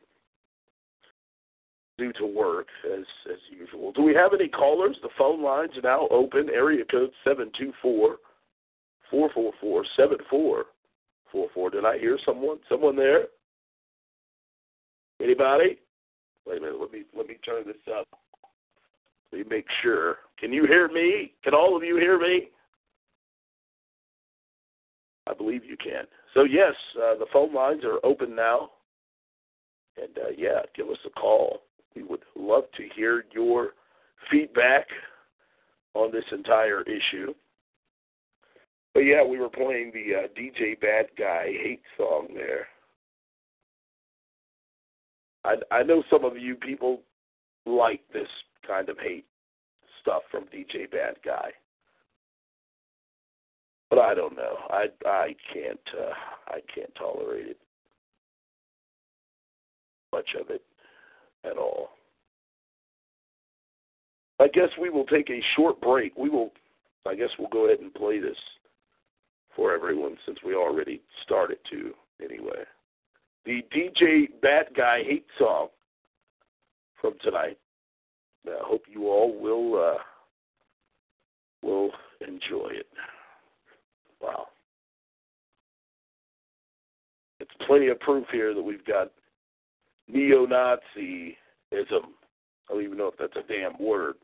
due 1.98 2.12
to 2.14 2.26
work 2.26 2.66
as 2.92 3.04
as 3.30 3.38
usual. 3.50 3.92
Do 3.92 4.02
we 4.02 4.14
have 4.14 4.32
any 4.32 4.48
callers? 4.48 4.96
The 5.02 5.08
phone 5.16 5.42
lines 5.42 5.72
are 5.76 5.82
now 5.82 6.08
open. 6.10 6.48
Area 6.50 6.84
code 6.90 7.10
seven 7.24 7.50
two 7.58 7.72
four 7.80 8.16
four 9.10 9.30
four 9.32 9.52
four 9.60 9.84
seven 9.96 10.18
four 10.28 10.66
four 11.30 11.48
four. 11.54 11.70
Did 11.70 11.84
I 11.84 11.98
hear 11.98 12.18
someone? 12.24 12.58
Someone 12.68 12.96
there? 12.96 13.26
Anybody? 15.22 15.78
Wait 16.46 16.58
a 16.58 16.60
minute. 16.60 16.80
Let 16.80 16.92
me 16.92 17.04
let 17.16 17.28
me 17.28 17.36
turn 17.44 17.64
this 17.66 17.76
up. 17.96 18.08
Me 19.32 19.44
make 19.48 19.66
sure. 19.82 20.16
Can 20.38 20.52
you 20.52 20.66
hear 20.66 20.88
me? 20.88 21.32
Can 21.42 21.54
all 21.54 21.76
of 21.76 21.82
you 21.82 21.96
hear 21.96 22.18
me? 22.18 22.48
I 25.26 25.34
believe 25.34 25.64
you 25.64 25.76
can. 25.76 26.04
So 26.34 26.44
yes, 26.44 26.74
uh, 26.96 27.14
the 27.18 27.26
phone 27.32 27.54
lines 27.54 27.82
are 27.84 27.98
open 28.04 28.34
now. 28.36 28.70
And 29.96 30.18
uh, 30.18 30.30
yeah, 30.36 30.60
give 30.76 30.88
us 30.88 30.98
a 31.06 31.10
call. 31.10 31.60
We 31.94 32.02
would 32.02 32.22
love 32.36 32.64
to 32.76 32.88
hear 32.94 33.24
your 33.32 33.70
feedback 34.30 34.86
on 35.94 36.10
this 36.12 36.24
entire 36.32 36.82
issue. 36.82 37.32
But 38.92 39.00
yeah, 39.00 39.24
we 39.24 39.38
were 39.38 39.48
playing 39.48 39.92
the 39.92 40.14
uh, 40.14 40.28
DJ 40.38 40.80
Bad 40.80 41.06
Guy 41.18 41.46
hate 41.62 41.82
song 41.96 42.28
there. 42.34 42.66
I 45.44 45.56
I 45.70 45.82
know 45.82 46.02
some 46.10 46.24
of 46.24 46.36
you 46.36 46.56
people 46.56 47.02
like 47.66 48.00
this 48.12 48.28
kind 48.66 48.88
of 48.88 48.98
hate 48.98 49.26
stuff 50.00 50.22
from 50.30 50.44
DJ 50.44 50.90
Bad 50.90 51.16
Guy, 51.24 51.50
but 53.90 53.98
I 53.98 54.14
don't 54.14 54.36
know. 54.36 54.56
I 54.70 54.86
I 55.06 55.34
can't 55.52 55.80
uh, 55.98 56.14
I 56.48 56.60
can't 56.74 56.94
tolerate 56.94 57.46
it 57.46 57.58
much 60.12 60.28
of 60.40 60.50
it 60.50 60.62
at 61.44 61.58
all. 61.58 61.90
I 64.40 64.48
guess 64.48 64.68
we 64.80 64.90
will 64.90 65.06
take 65.06 65.30
a 65.30 65.40
short 65.56 65.80
break. 65.80 66.16
We 66.16 66.28
will. 66.28 66.52
I 67.06 67.14
guess 67.14 67.28
we'll 67.38 67.48
go 67.48 67.66
ahead 67.66 67.80
and 67.80 67.92
play 67.92 68.18
this 68.18 68.36
for 69.54 69.74
everyone 69.74 70.16
since 70.26 70.38
we 70.44 70.54
already 70.54 71.02
started 71.22 71.58
to 71.70 71.92
anyway. 72.22 72.64
The 73.44 73.62
DJ 73.74 74.28
Bad 74.40 74.68
Guy 74.74 75.02
hate 75.04 75.26
song 75.38 75.68
from 77.00 77.14
tonight. 77.22 77.58
I 78.46 78.58
hope 78.60 78.82
you 78.90 79.08
all 79.08 79.38
will 79.38 79.94
uh, 79.94 79.98
will 81.62 81.90
enjoy 82.20 82.70
it. 82.72 82.86
Wow. 84.20 84.46
It's 87.40 87.50
plenty 87.66 87.88
of 87.88 88.00
proof 88.00 88.26
here 88.32 88.54
that 88.54 88.62
we've 88.62 88.84
got 88.84 89.10
neo 90.08 90.46
Nazism. 90.46 91.34
I 91.72 92.72
don't 92.72 92.82
even 92.82 92.96
know 92.96 93.08
if 93.08 93.18
that's 93.18 93.36
a 93.36 93.52
damn 93.52 93.78
word. 93.78 94.14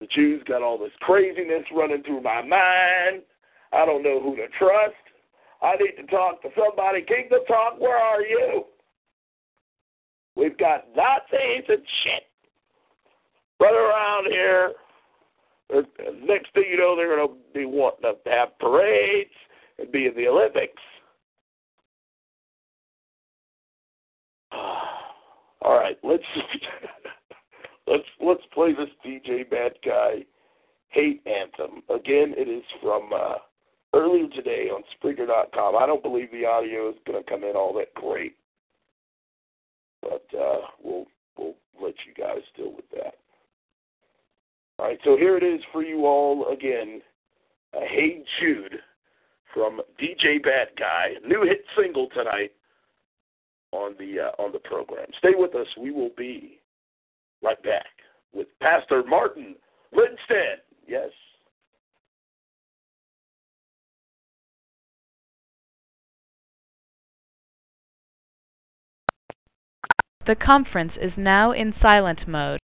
The 0.00 0.06
Jews 0.08 0.42
got 0.46 0.62
all 0.62 0.76
this 0.76 0.92
craziness 1.00 1.64
running 1.74 2.02
through 2.02 2.22
my 2.22 2.42
mind. 2.42 3.22
I 3.72 3.86
don't 3.86 4.02
know 4.02 4.20
who 4.20 4.36
to 4.36 4.46
trust. 4.58 4.94
I 5.62 5.76
need 5.76 5.96
to 5.96 6.06
talk 6.08 6.42
to 6.42 6.48
somebody. 6.56 7.02
King 7.02 7.28
the 7.30 7.40
Talk, 7.48 7.80
where 7.80 7.96
are 7.96 8.20
you? 8.20 8.64
We've 10.36 10.56
got 10.58 10.86
Nazis 10.96 11.64
and 11.68 11.82
shit 12.02 12.24
running 13.60 13.78
around 13.78 14.26
here. 14.30 14.72
Next 16.22 16.52
thing 16.54 16.64
you 16.70 16.76
know, 16.78 16.94
they're 16.96 17.16
going 17.16 17.28
to 17.28 17.34
be 17.52 17.64
wanting 17.64 18.02
to 18.02 18.30
have 18.30 18.58
parades 18.58 19.30
and 19.78 19.90
be 19.90 20.06
in 20.06 20.14
the 20.14 20.28
Olympics. 20.28 20.82
All 24.52 25.78
right, 25.78 25.98
let's 26.02 26.22
let's 27.86 28.04
let's 28.20 28.42
play 28.52 28.72
this 28.72 28.90
DJ 29.04 29.48
Bad 29.48 29.72
Guy 29.84 30.24
hate 30.94 31.22
anthem 31.26 31.82
again. 31.90 32.34
It 32.36 32.48
is 32.48 32.62
from 32.80 33.10
uh, 33.14 33.34
earlier 33.94 34.28
today 34.28 34.68
on 34.68 34.82
Spreaker.com. 34.96 35.76
I 35.76 35.86
don't 35.86 36.02
believe 36.02 36.30
the 36.30 36.46
audio 36.46 36.90
is 36.90 36.96
going 37.06 37.22
to 37.22 37.28
come 37.28 37.42
in 37.44 37.56
all 37.56 37.74
that 37.74 37.92
great, 37.94 38.36
but 40.04 40.38
uh, 40.38 40.60
we'll 40.82 41.06
we'll 41.36 41.54
let 41.80 41.94
you 42.06 42.14
guys 42.16 42.42
deal 42.56 42.72
with 42.74 42.88
that. 42.92 43.14
All 44.78 44.86
right, 44.86 44.98
so 45.04 45.16
here 45.16 45.36
it 45.36 45.42
is 45.42 45.60
for 45.72 45.82
you 45.82 46.06
all 46.06 46.52
again. 46.52 47.00
Uh, 47.74 47.80
hey 47.88 48.22
Jude 48.40 48.76
from 49.52 49.80
DJ 50.00 50.42
Bad 50.42 50.68
Guy, 50.78 51.14
new 51.26 51.42
hit 51.42 51.64
single 51.76 52.08
tonight 52.14 52.52
on 53.72 53.94
the 53.98 54.28
uh, 54.28 54.42
on 54.42 54.52
the 54.52 54.58
program. 54.58 55.06
Stay 55.18 55.32
with 55.34 55.54
us. 55.54 55.66
We 55.80 55.90
will 55.90 56.10
be 56.16 56.60
right 57.42 57.62
back 57.62 57.86
with 58.32 58.48
Pastor 58.60 59.02
Martin 59.06 59.56
Lindstedt. 59.94 60.62
Yes. 60.86 61.10
The 70.26 70.34
conference 70.34 70.92
is 71.00 71.12
now 71.18 71.52
in 71.52 71.74
silent 71.82 72.26
mode. 72.26 72.58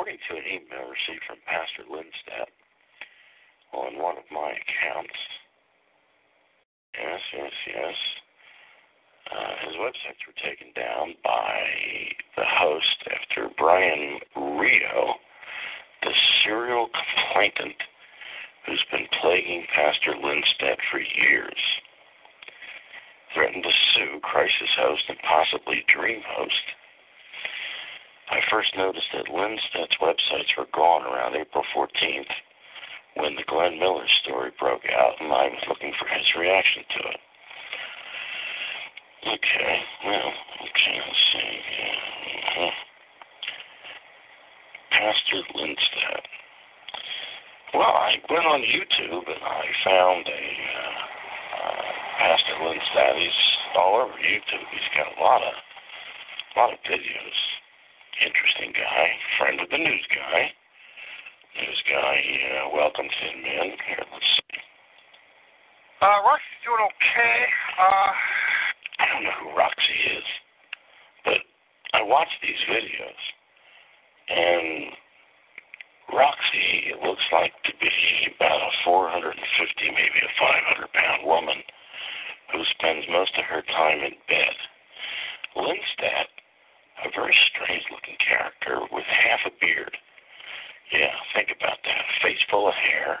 According 0.00 0.24
to 0.32 0.36
an 0.40 0.48
email 0.48 0.88
received 0.88 1.20
from 1.28 1.36
Pastor 1.44 1.84
Lindstedt 1.84 2.48
on 3.76 4.00
one 4.00 4.16
of 4.16 4.24
my 4.32 4.48
accounts, 4.48 5.20
yes, 6.96 7.20
yes, 7.36 7.52
yes, 7.68 7.96
uh, 9.28 9.68
his 9.68 9.76
websites 9.76 10.24
were 10.24 10.40
taken 10.40 10.72
down 10.72 11.12
by 11.22 11.52
the 12.32 12.48
host 12.48 12.96
after 13.12 13.52
Brian 13.58 14.16
Rio, 14.56 15.20
the 16.00 16.14
serial 16.44 16.88
complainant 16.88 17.76
who's 18.64 18.84
been 18.90 19.04
plaguing 19.20 19.66
Pastor 19.68 20.16
Lindstedt 20.16 20.80
for 20.90 21.00
years, 21.00 21.60
threatened 23.34 23.64
to 23.64 23.74
sue 23.92 24.18
Crisis 24.22 24.72
Host 24.80 25.02
and 25.10 25.18
possibly 25.28 25.84
Dream 25.92 26.22
Host 26.24 26.64
I 28.30 28.38
first 28.48 28.70
noticed 28.76 29.10
that 29.12 29.26
Lindstedt's 29.26 29.98
websites 30.00 30.54
were 30.56 30.70
gone 30.72 31.02
around 31.02 31.34
April 31.34 31.64
14th 31.74 32.30
when 33.16 33.34
the 33.34 33.42
Glenn 33.48 33.78
Miller 33.78 34.06
story 34.22 34.52
broke 34.58 34.86
out, 34.86 35.14
and 35.18 35.32
I 35.32 35.50
was 35.50 35.64
looking 35.68 35.92
for 35.98 36.06
his 36.06 36.26
reaction 36.38 36.84
to 36.94 37.08
it. 37.10 37.20
Okay, 39.34 39.82
well, 40.06 40.32
okay, 40.62 40.96
let's 41.02 41.24
see. 41.32 41.58
Yeah. 41.74 42.62
mhm. 42.62 42.70
Pastor 44.92 45.42
Lindstedt. 45.56 46.24
Well, 47.74 47.82
I 47.82 48.14
went 48.30 48.46
on 48.46 48.62
YouTube 48.62 49.26
and 49.26 49.42
I 49.42 49.64
found 49.84 50.26
a 50.26 50.44
uh, 50.78 51.66
uh, 51.66 51.82
Pastor 52.18 52.54
Lindstedt. 52.62 53.18
He's 53.18 53.40
all 53.76 54.00
over 54.00 54.14
YouTube. 54.14 54.66
He's 54.70 54.90
got 54.96 55.18
a 55.18 55.20
lot 55.20 55.42
of, 55.42 55.54
a 56.56 56.58
lot 56.60 56.72
of 56.72 56.78
videos 56.88 57.60
interesting 58.18 58.74
guy, 58.74 59.04
friend 59.38 59.60
of 59.60 59.70
the 59.70 59.78
news 59.78 60.06
guy. 60.10 60.50
News 61.58 61.82
guy, 61.86 62.16
uh, 62.18 62.74
welcome 62.74 63.06
Thin 63.06 63.42
Men. 63.42 63.74
Here, 63.86 64.04
let's 64.10 64.30
see. 64.38 64.58
Uh, 66.00 66.18
Roxy's 66.24 66.62
doing 66.64 66.82
okay. 66.86 67.38
Uh, 67.76 68.12
I 68.98 69.04
don't 69.12 69.24
know 69.24 69.36
who 69.42 69.56
Roxy 69.56 69.98
is, 70.16 70.28
but 71.24 71.40
I 71.92 72.02
watched 72.02 72.38
these 72.40 72.62
videos, 72.70 73.22
and 74.30 74.94
Roxy 76.14 76.94
it 76.94 77.02
looks 77.04 77.26
like 77.32 77.52
to 77.66 77.72
be 77.80 77.92
about 78.36 78.62
a 78.62 78.72
450, 78.84 79.36
maybe 79.90 80.20
a 80.24 80.32
500 80.78 80.92
pound 80.92 81.26
woman 81.26 81.60
who 82.52 82.62
spends 82.78 83.04
most 83.10 83.36
of 83.38 83.44
her 83.44 83.62
time 83.62 84.00
in 84.00 84.14
bed. 84.26 84.56
Lindstedt, 85.56 86.30
a 87.04 87.10
very 87.14 87.36
strange 87.52 87.84
looking 87.90 88.16
character 88.20 88.80
with 88.92 89.04
half 89.04 89.40
a 89.46 89.52
beard. 89.60 89.96
Yeah, 90.92 91.14
think 91.34 91.48
about 91.54 91.78
that. 91.84 92.04
Face 92.22 92.42
full 92.50 92.68
of 92.68 92.74
hair, 92.74 93.20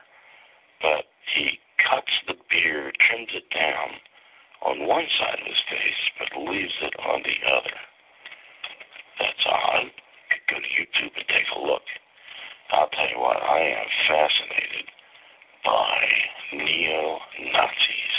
but 0.82 1.06
he 1.34 1.58
cuts 1.78 2.12
the 2.26 2.34
beard, 2.50 2.96
trims 2.98 3.30
it 3.32 3.46
down 3.54 3.88
on 4.62 4.86
one 4.86 5.06
side 5.18 5.38
of 5.40 5.46
his 5.46 5.62
face, 5.70 6.02
but 6.18 6.50
leaves 6.50 6.76
it 6.82 6.94
on 7.00 7.22
the 7.22 7.38
other. 7.48 7.78
That's 9.18 9.46
odd. 9.46 9.86
Go 10.48 10.56
to 10.56 10.70
YouTube 10.74 11.14
and 11.14 11.28
take 11.28 11.46
a 11.56 11.60
look. 11.60 11.86
I'll 12.72 12.88
tell 12.90 13.08
you 13.08 13.20
what, 13.20 13.36
I 13.36 13.60
am 13.60 13.86
fascinated 14.08 14.86
by 15.64 15.96
neo 16.52 17.18
Nazis. 17.52 18.18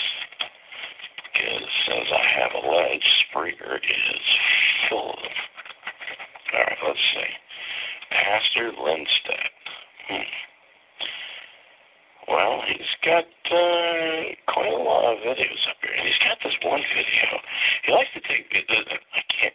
Because, 1.33 1.69
as 1.87 2.07
I 2.11 2.25
have 2.39 2.63
alleged, 2.63 3.11
Spreaker 3.27 3.75
is 3.77 4.25
full 4.89 5.11
of. 5.11 5.50
All 6.53 6.59
right, 6.59 6.77
let's 6.85 6.99
see. 7.15 7.31
Pastor 8.11 8.71
Lindstedt. 8.75 9.55
Hmm. 10.09 10.31
Well, 12.27 12.61
he's 12.67 12.93
got 13.03 13.23
uh, 13.23 14.21
quite 14.51 14.71
a 14.71 14.83
lot 14.83 15.13
of 15.13 15.19
videos 15.19 15.63
up 15.71 15.79
here, 15.81 15.95
and 15.95 16.07
he's 16.07 16.21
got 16.23 16.37
this 16.43 16.55
one 16.63 16.81
video. 16.95 17.39
He 17.85 17.91
likes 17.91 18.11
to 18.13 18.21
take. 18.27 18.51
Uh, 18.51 18.75
I 19.15 19.21
can't. 19.31 19.53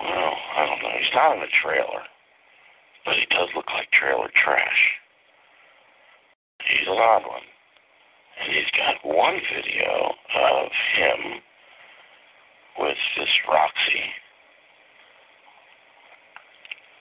Well, 0.00 0.34
I 0.56 0.66
don't 0.66 0.82
know. 0.82 0.96
He's 0.98 1.14
not 1.14 1.36
in 1.36 1.42
a 1.42 1.52
trailer, 1.64 2.04
but 3.04 3.14
he 3.16 3.26
does 3.30 3.48
look 3.56 3.68
like 3.72 3.90
trailer 3.92 4.28
trash. 4.44 4.82
He's 6.68 6.86
an 6.86 7.00
odd 7.00 7.24
one, 7.26 7.48
and 8.40 8.52
he's 8.52 8.70
got 8.76 9.00
one 9.04 9.40
video 9.56 10.14
of 10.36 10.68
him 10.96 11.40
with 12.78 12.96
this 13.16 13.32
Roxy. 13.48 14.04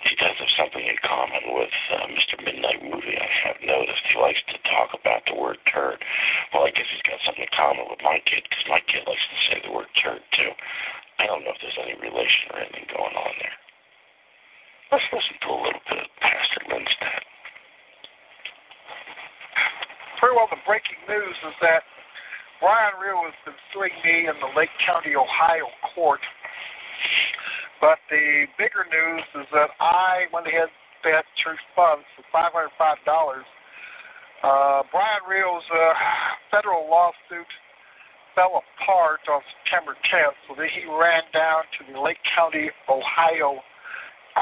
He 0.02 0.18
does 0.18 0.34
have 0.41 0.54
something 0.58 0.82
in 0.82 0.97
common 1.06 1.54
with 1.54 1.76
uh, 1.93 2.10
Mr. 2.10 2.41
Midnight 2.41 2.82
Movie. 2.82 3.18
I 3.18 3.30
have 3.45 3.62
noticed 3.62 4.02
he 4.10 4.18
likes 4.18 4.41
to 4.49 4.58
talk 4.66 4.97
about 4.97 5.22
the 5.30 5.38
word 5.38 5.62
turd. 5.70 6.02
Well, 6.54 6.66
I 6.66 6.74
guess 6.74 6.89
he's 6.89 7.06
got 7.06 7.22
something 7.22 7.45
in 7.45 7.54
common 7.54 7.86
with 7.86 8.02
my 8.02 8.18
kid 8.26 8.41
because 8.49 8.66
my 8.66 8.82
kid 8.89 9.06
likes 9.06 9.22
to 9.22 9.38
say 9.49 9.56
the 9.62 9.74
word 9.74 9.89
turd 10.02 10.26
too. 10.34 10.52
I 11.22 11.30
don't 11.30 11.45
know 11.45 11.54
if 11.54 11.62
there's 11.62 11.78
any 11.78 11.93
relation 12.02 12.49
or 12.49 12.66
anything 12.66 12.89
going 12.89 13.14
on 13.14 13.34
there. 13.38 13.58
Let's 14.89 15.06
listen 15.14 15.38
to 15.45 15.49
a 15.54 15.60
little 15.70 15.84
bit 15.86 16.02
of 16.02 16.10
Pastor 16.18 16.62
Lindstedt. 16.66 17.24
Very 20.18 20.34
well, 20.34 20.49
the 20.49 20.62
breaking 20.66 20.97
news 21.06 21.38
is 21.45 21.56
that 21.62 21.86
Brian 22.62 22.93
Reil 22.97 23.26
has 23.26 23.38
been 23.41 23.58
suing 23.74 23.93
me 24.06 24.30
in 24.30 24.38
the 24.38 24.52
Lake 24.54 24.74
County, 24.86 25.18
Ohio 25.18 25.66
court. 25.93 26.22
But 27.82 27.97
the 28.13 28.45
bigger 28.61 28.86
news 28.86 29.25
is 29.41 29.49
that 29.57 29.73
I 29.82 30.29
went 30.29 30.45
ahead 30.45 30.69
and 30.69 30.77
spent 31.01 31.25
church 31.41 31.57
funds 31.73 32.05
for 32.13 32.21
$505. 32.29 32.69
Uh, 32.77 34.86
Brian 34.93 35.25
Reil's 35.25 35.65
uh, 35.73 35.82
federal 36.53 36.86
lawsuit 36.86 37.49
fell 38.38 38.61
apart 38.61 39.25
on 39.25 39.41
September 39.65 39.97
10th, 40.13 40.38
so 40.45 40.53
that 40.55 40.69
he 40.69 40.86
ran 40.86 41.25
down 41.34 41.65
to 41.77 41.82
the 41.89 41.97
Lake 41.97 42.21
County, 42.38 42.69
Ohio 42.86 43.65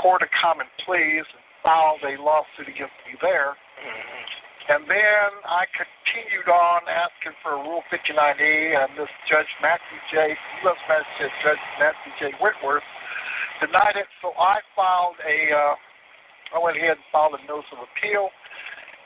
Court 0.04 0.22
of 0.22 0.30
Common 0.36 0.68
Pleas 0.84 1.24
and 1.24 1.44
filed 1.64 2.04
a 2.04 2.20
lawsuit 2.20 2.68
against 2.68 2.96
me 3.08 3.16
there. 3.24 3.56
And 4.70 4.86
then 4.86 5.30
I 5.48 5.66
continued 5.74 6.46
on 6.52 6.86
asking 6.86 7.34
for 7.42 7.58
a 7.58 7.60
Rule 7.64 7.82
59E, 7.90 8.78
and 8.78 8.94
this 9.00 9.10
Judge 9.26 9.50
Matthew 9.64 9.98
J. 10.14 10.38
U.S. 10.68 10.78
Magistrate 10.86 11.34
Judge 11.42 11.64
Matthew 11.82 12.12
J. 12.20 12.22
Whitworth 12.38 12.86
denied 13.60 13.96
it. 13.96 14.08
So 14.24 14.32
I 14.36 14.60
filed 14.76 15.20
a, 15.24 15.38
uh, 15.52 15.76
I 16.56 16.58
went 16.60 16.78
ahead 16.80 16.98
and 16.98 17.08
filed 17.12 17.36
a 17.36 17.42
notice 17.48 17.70
of 17.76 17.84
appeal. 17.84 18.32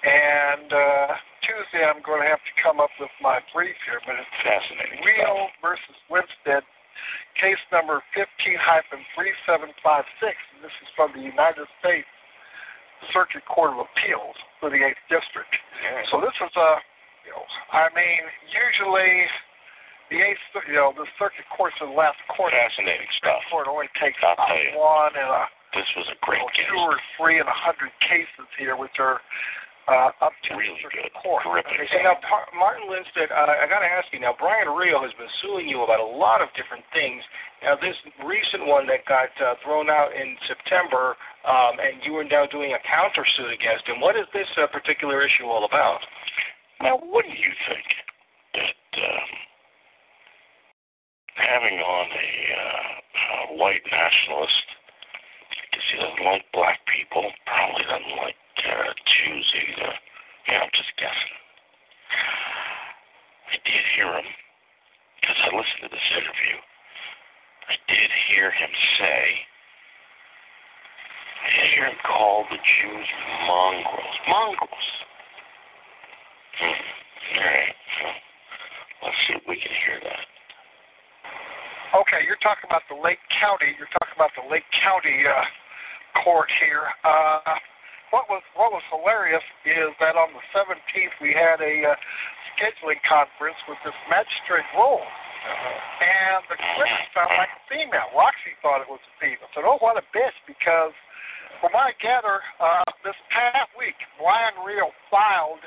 And 0.03 0.67
uh, 0.67 1.15
Tuesday 1.47 1.83
I'm 1.83 2.03
going 2.03 2.19
to 2.23 2.29
have 2.29 2.43
to 2.43 2.53
come 2.59 2.83
up 2.83 2.91
with 2.99 3.11
my 3.23 3.39
brief 3.55 3.75
here, 3.87 4.03
but 4.03 4.19
it's 4.19 4.35
Fascinating. 4.43 4.99
Reil 4.99 5.47
versus 5.63 5.95
Lindstedt, 6.11 6.67
case 7.39 7.59
number 7.71 8.03
15-3756. 8.15 9.73
And 9.79 10.59
this 10.59 10.75
is 10.83 10.89
from 10.95 11.15
the 11.15 11.23
United 11.23 11.67
States 11.79 12.07
Circuit 13.11 13.43
Court 13.47 13.75
of 13.75 13.83
Appeals 13.83 14.35
for 14.59 14.71
the 14.71 14.79
8th 14.79 15.03
District. 15.11 15.51
So 16.11 16.19
this 16.23 16.35
is 16.39 16.53
a, 16.55 16.69
you 17.27 17.31
know, 17.35 17.43
I 17.71 17.87
mean, 17.95 18.23
usually 18.47 19.27
the 20.13 20.21
8th, 20.21 20.69
you 20.69 20.77
know, 20.77 20.93
the 20.93 21.09
Circuit 21.17 21.43
Court's 21.49 21.73
the 21.81 21.89
last 21.89 22.21
court. 22.29 22.53
Fascinating 22.53 23.09
stuff. 23.17 23.41
The 23.49 23.49
Court 23.49 23.65
only 23.65 23.89
takes 23.97 24.21
I'll 24.21 24.37
about 24.37 24.53
one 24.77 25.13
and 25.17 25.25
a 25.25 25.49
This 25.73 25.89
was 25.97 26.05
a 26.13 26.15
you 26.15 26.21
great 26.21 26.37
know, 26.45 26.53
case. 26.53 26.69
two 26.69 26.77
or 26.77 26.95
three 27.17 27.41
and 27.41 27.49
a 27.49 27.57
hundred 27.57 27.89
cases 28.05 28.45
here, 28.61 28.77
which 28.77 28.93
are 29.01 29.17
uh, 29.89 30.13
up 30.23 30.31
to 30.47 30.55
Really 30.55 30.79
the 30.79 30.85
Circuit 30.85 31.11
good. 31.11 31.17
Court. 31.19 31.41
Terrific. 31.43 31.73
Okay, 31.75 31.89
so 31.91 31.97
now 32.05 32.15
Par- 32.23 32.47
Martin 32.55 32.87
Lindstedt, 32.87 33.33
uh, 33.33 33.49
I 33.51 33.67
got 33.67 33.81
to 33.83 33.89
ask 33.89 34.07
you 34.15 34.21
now. 34.21 34.31
Brian 34.37 34.69
Rio 34.71 35.01
has 35.03 35.11
been 35.19 35.27
suing 35.43 35.67
you 35.67 35.81
about 35.83 35.99
a 35.99 36.07
lot 36.07 36.39
of 36.45 36.47
different 36.55 36.85
things. 36.95 37.19
Now, 37.65 37.75
this 37.75 37.97
recent 38.23 38.63
one 38.69 38.85
that 38.87 39.03
got 39.09 39.33
uh, 39.41 39.57
thrown 39.65 39.89
out 39.89 40.13
in 40.15 40.37
September, 40.47 41.17
um, 41.43 41.81
and 41.83 41.99
you 42.05 42.15
are 42.15 42.23
now 42.27 42.45
doing 42.47 42.71
a 42.77 42.81
countersuit 42.87 43.51
against 43.51 43.83
him. 43.89 43.99
What 43.99 44.15
is 44.15 44.23
this 44.31 44.47
uh, 44.61 44.67
particular 44.71 45.19
issue 45.25 45.49
all 45.51 45.65
about? 45.65 45.99
Now, 46.79 46.99
what 47.03 47.25
do 47.27 47.31
you 47.35 47.51
think 47.67 47.87
that 48.55 48.87
um, 49.03 49.27
having 51.35 51.79
on 51.79 52.07
a, 52.11 52.29
uh, 52.53 53.53
a 53.53 53.57
white 53.57 53.81
nationalist, 53.89 54.67
because 55.69 55.85
he 55.91 55.97
doesn't 55.97 56.25
like 56.25 56.45
black 56.53 56.79
people, 56.85 57.25
probably 57.45 57.83
doesn't 57.89 58.17
like 58.21 58.37
uh, 58.63 58.93
Jews 59.05 59.47
either. 59.67 59.93
Yeah, 60.47 60.59
I'm 60.61 60.73
just 60.73 60.93
guessing. 60.97 61.35
I 63.49 63.55
did 63.65 63.83
hear 63.95 64.09
him, 64.13 64.29
because 65.21 65.39
I 65.41 65.49
listened 65.55 65.83
to 65.85 65.89
this 65.89 66.09
interview. 66.13 66.57
I 67.69 67.75
did 67.87 68.09
hear 68.29 68.51
him 68.51 68.69
say, 68.99 69.21
I 71.43 71.47
did 71.55 71.69
hear 71.75 71.85
him 71.87 71.99
call 72.05 72.45
the 72.49 72.57
Jews 72.57 73.07
mongrels. 73.47 74.15
Mongrels. 74.27 74.89
Hmm. 76.59 76.81
All 77.33 77.45
right. 77.45 77.75
Well, 78.03 78.15
let's 79.03 79.17
see 79.27 79.33
if 79.33 79.43
we 79.47 79.55
can 79.55 79.71
hear 79.87 79.99
that. 80.03 80.32
Okay, 81.93 82.25
you're 82.25 82.41
talking 82.41 82.65
about 82.65 82.81
the 82.89 82.97
Lake 82.97 83.21
County. 83.37 83.69
You're 83.77 83.91
talking 84.01 84.17
about 84.17 84.33
the 84.33 84.41
Lake 84.49 84.65
County 84.81 85.29
uh, 85.29 85.45
court 86.25 86.49
here. 86.57 86.89
Uh, 87.05 87.53
what 88.09 88.25
was 88.33 88.41
what 88.57 88.73
was 88.73 88.81
hilarious 88.89 89.45
is 89.61 89.93
that 90.01 90.17
on 90.17 90.33
the 90.33 90.41
17th 90.57 91.13
we 91.21 91.37
had 91.37 91.61
a 91.61 91.93
uh, 91.93 91.97
scheduling 92.49 92.97
conference 93.05 93.61
with 93.69 93.77
this 93.85 93.93
magistrate 94.09 94.65
Rule, 94.73 95.05
and 95.05 96.41
the 96.49 96.57
clip 96.57 96.89
sounded 97.13 97.37
like 97.37 97.53
a 97.53 97.61
female. 97.69 98.09
Roxy 98.17 98.57
thought 98.65 98.81
it 98.81 98.89
was 98.89 99.01
a 99.05 99.13
female. 99.21 99.45
Said, 99.53 99.61
"Oh, 99.61 99.77
what 99.77 99.93
a 99.93 100.05
bitch!" 100.17 100.33
Because 100.49 100.97
from 101.61 101.77
what 101.77 101.93
I 101.93 101.97
gather, 102.01 102.41
uh, 102.57 102.89
this 103.05 103.17
past 103.29 103.69
week 103.77 104.01
Brian 104.17 104.57
Reil 104.65 104.89
filed 105.13 105.61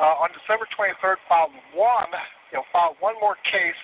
uh, 0.00 0.24
on 0.24 0.32
December 0.32 0.64
23rd 0.72 1.20
filed 1.28 1.52
one, 1.76 2.08
you 2.48 2.56
know, 2.56 2.64
filed 2.72 2.96
one 3.04 3.20
more 3.20 3.36
case 3.44 3.76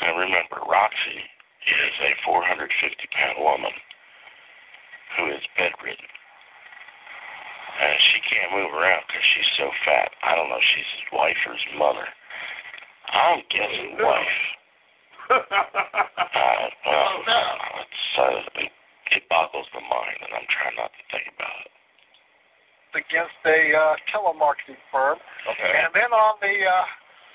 Now 0.00 0.16
remember, 0.16 0.64
Roxy 0.64 1.20
is 1.68 1.94
a 2.00 2.10
450 2.24 2.66
pound 3.12 3.36
woman 3.44 3.72
who 5.16 5.28
is 5.32 5.42
bedridden. 5.56 6.08
And 7.80 7.96
she 8.12 8.18
can't 8.28 8.52
move 8.52 8.72
around 8.76 9.04
because 9.08 9.24
she's 9.34 9.52
so 9.56 9.68
fat. 9.88 10.10
I 10.24 10.34
don't 10.36 10.48
know 10.48 10.60
if 10.60 10.68
she's 10.74 10.90
his 11.00 11.08
wife 11.16 11.38
or 11.48 11.52
his 11.54 11.68
mother. 11.78 12.06
I'm 13.12 13.40
guessing 13.50 13.96
wife. 14.00 14.40
Uh, 16.40 16.66
well, 16.86 17.22
it's, 17.86 18.04
uh, 18.18 18.60
it, 18.66 18.72
it 19.14 19.22
boggles 19.30 19.66
the 19.70 19.80
mind, 19.84 20.18
and 20.26 20.32
I'm 20.34 20.48
trying 20.50 20.74
not 20.74 20.90
to 20.90 21.02
think 21.12 21.28
about 21.36 21.54
it. 21.62 21.72
against 22.98 23.38
a 23.46 23.60
uh, 23.76 23.94
telemarketing 24.10 24.80
firm. 24.90 25.18
Okay. 25.46 25.72
And 25.86 25.94
then 25.94 26.10
on 26.10 26.34
the 26.42 26.50
uh, 26.66 26.84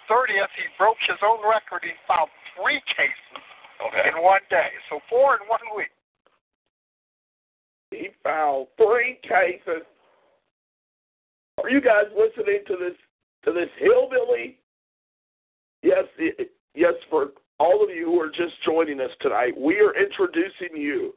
30th, 0.10 0.54
he 0.56 0.68
broke 0.78 0.98
his 1.08 1.18
own 1.24 1.40
record. 1.44 1.84
He 1.84 1.94
filed 2.08 2.30
three 2.56 2.82
cases 2.96 3.42
Okay. 3.86 4.10
in 4.10 4.24
one 4.24 4.42
day. 4.50 4.70
So 4.90 5.00
four 5.10 5.36
in 5.36 5.48
one 5.48 5.60
week. 5.76 5.92
He 7.92 8.10
filed 8.24 8.68
three 8.78 9.20
cases. 9.24 9.84
Are 11.62 11.70
you 11.70 11.82
guys 11.82 12.06
listening 12.16 12.62
to 12.68 12.76
this 12.78 12.96
to 13.44 13.52
this 13.52 13.70
hillbilly? 13.80 14.58
Yes, 15.84 16.06
it, 16.18 16.52
yes. 16.74 16.94
For 17.10 17.32
all 17.60 17.84
of 17.84 17.90
you 17.90 18.06
who 18.06 18.20
are 18.20 18.30
just 18.30 18.62
joining 18.66 19.00
us 19.00 19.12
tonight, 19.22 19.54
we 19.58 19.80
are 19.80 19.94
introducing 19.96 20.76
you 20.76 21.14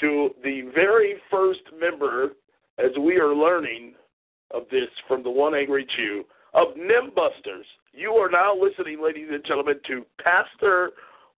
to 0.00 0.30
the 0.44 0.70
very 0.74 1.16
first 1.30 1.60
member, 1.78 2.32
as 2.78 2.90
we 3.00 3.16
are 3.18 3.34
learning 3.34 3.94
of 4.52 4.62
this 4.70 4.88
from 5.08 5.22
the 5.22 5.30
One 5.30 5.54
Angry 5.54 5.86
Jew 5.96 6.24
of 6.54 6.68
Nimbusters. 6.76 7.64
You 7.96 8.12
are 8.12 8.28
now 8.30 8.52
listening, 8.54 9.02
ladies 9.02 9.28
and 9.30 9.42
gentlemen, 9.42 9.80
to 9.86 10.04
Pastor 10.22 10.90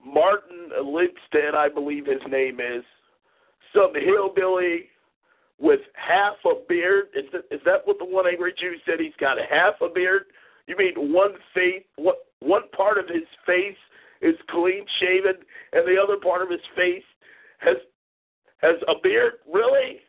Martin 0.05 0.71
Lindstedt, 0.83 1.55
I 1.55 1.69
believe 1.69 2.05
his 2.05 2.21
name 2.29 2.59
is 2.59 2.83
some 3.73 3.93
hillbilly 3.95 4.87
with 5.61 5.79
half 5.95 6.35
a 6.45 6.55
beard. 6.69 7.11
Is 7.15 7.27
that, 7.33 7.45
is 7.55 7.61
that 7.65 7.83
what 7.87 8.01
the 8.01 8.05
one 8.05 8.27
angry 8.27 8.53
Jew 8.59 8.75
said? 8.85 8.99
He's 8.99 9.13
got 9.21 9.39
half 9.39 9.75
a 9.81 9.89
beard. 9.89 10.25
You 10.67 10.77
mean 10.77 11.13
one 11.13 11.35
face, 11.55 11.85
what 11.95 12.27
one 12.41 12.69
part 12.77 12.99
of 12.99 13.07
his 13.07 13.23
face 13.47 13.79
is 14.21 14.35
clean 14.51 14.85
shaven, 14.99 15.35
and 15.73 15.87
the 15.87 15.97
other 16.03 16.17
part 16.17 16.43
of 16.43 16.51
his 16.51 16.61
face 16.75 17.05
has 17.59 17.77
has 18.63 18.75
a 18.89 18.95
beard? 19.01 19.35
Really? 19.47 20.01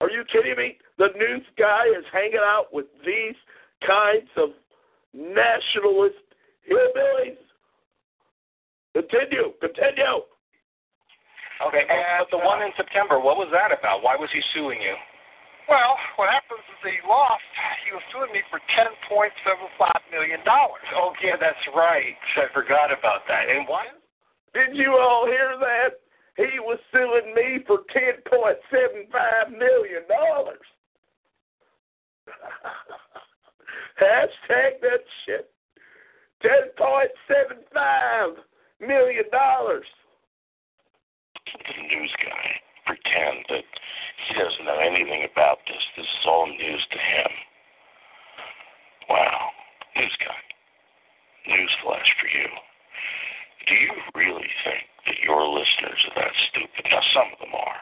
Are 0.00 0.10
you 0.10 0.24
kidding 0.32 0.56
me? 0.56 0.78
The 0.96 1.08
news 1.18 1.44
guy 1.58 1.84
is 1.86 2.04
hanging 2.10 2.40
out 2.42 2.72
with 2.72 2.86
these 3.04 3.36
kinds 3.86 4.28
of 4.38 4.50
nationalist 5.14 6.20
hillbillies. 6.66 7.40
Continue, 8.94 9.54
continue. 9.60 10.26
Okay. 11.60 11.84
But, 11.86 12.26
but 12.26 12.30
the 12.32 12.42
one 12.42 12.62
in 12.62 12.72
September, 12.76 13.20
what 13.20 13.36
was 13.36 13.48
that 13.52 13.70
about? 13.70 14.02
Why 14.02 14.16
was 14.16 14.28
he 14.32 14.40
suing 14.54 14.80
you? 14.80 14.96
Well, 15.68 15.94
what 16.18 16.32
happens 16.32 16.64
is 16.66 16.80
he 16.82 16.98
lost. 17.06 17.46
He 17.86 17.94
was 17.94 18.02
suing 18.10 18.32
me 18.34 18.42
for 18.50 18.58
$10.75 18.74 19.30
million. 20.10 20.42
Oh, 20.42 21.14
yeah, 21.22 21.38
that's 21.38 21.62
right. 21.76 22.18
I 22.34 22.50
forgot 22.50 22.90
about 22.90 23.22
that. 23.30 23.46
And 23.46 23.68
why? 23.68 23.86
Did 24.54 24.74
you 24.74 24.98
all 24.98 25.26
hear 25.26 25.54
that? 25.60 26.02
He 26.36 26.58
was 26.58 26.78
suing 26.90 27.34
me 27.34 27.62
for 27.66 27.84
ten 27.92 28.22
point 28.26 28.56
seven 28.70 29.06
five 29.12 29.52
million 29.52 30.02
dollars. 30.08 30.64
Hashtag 34.00 34.80
that 34.80 35.04
shit. 35.26 35.50
$10.75 36.42 38.36
million. 38.80 39.24
The 39.30 39.82
news 41.82 42.12
guy 42.24 42.60
pretend 42.86 43.44
that 43.50 43.64
he 44.26 44.34
doesn't 44.34 44.64
know 44.64 44.78
anything 44.80 45.24
about 45.30 45.58
this. 45.66 45.82
This 45.96 46.06
is 46.06 46.26
all 46.26 46.46
news 46.46 46.86
to 46.90 46.98
him. 46.98 47.30
Wow. 49.10 49.50
News 49.96 50.16
guy. 50.24 50.40
Newsflash 51.50 52.10
for 52.20 52.28
you. 52.32 52.48
Do 53.68 53.74
you 53.74 53.92
really 54.14 54.48
think 54.64 54.82
that 55.06 55.18
your 55.22 55.46
listeners 55.46 56.04
are 56.08 56.14
that 56.22 56.32
stupid? 56.48 56.86
Now, 56.90 57.02
some 57.12 57.32
of 57.32 57.38
them 57.38 57.54
are 57.54 57.80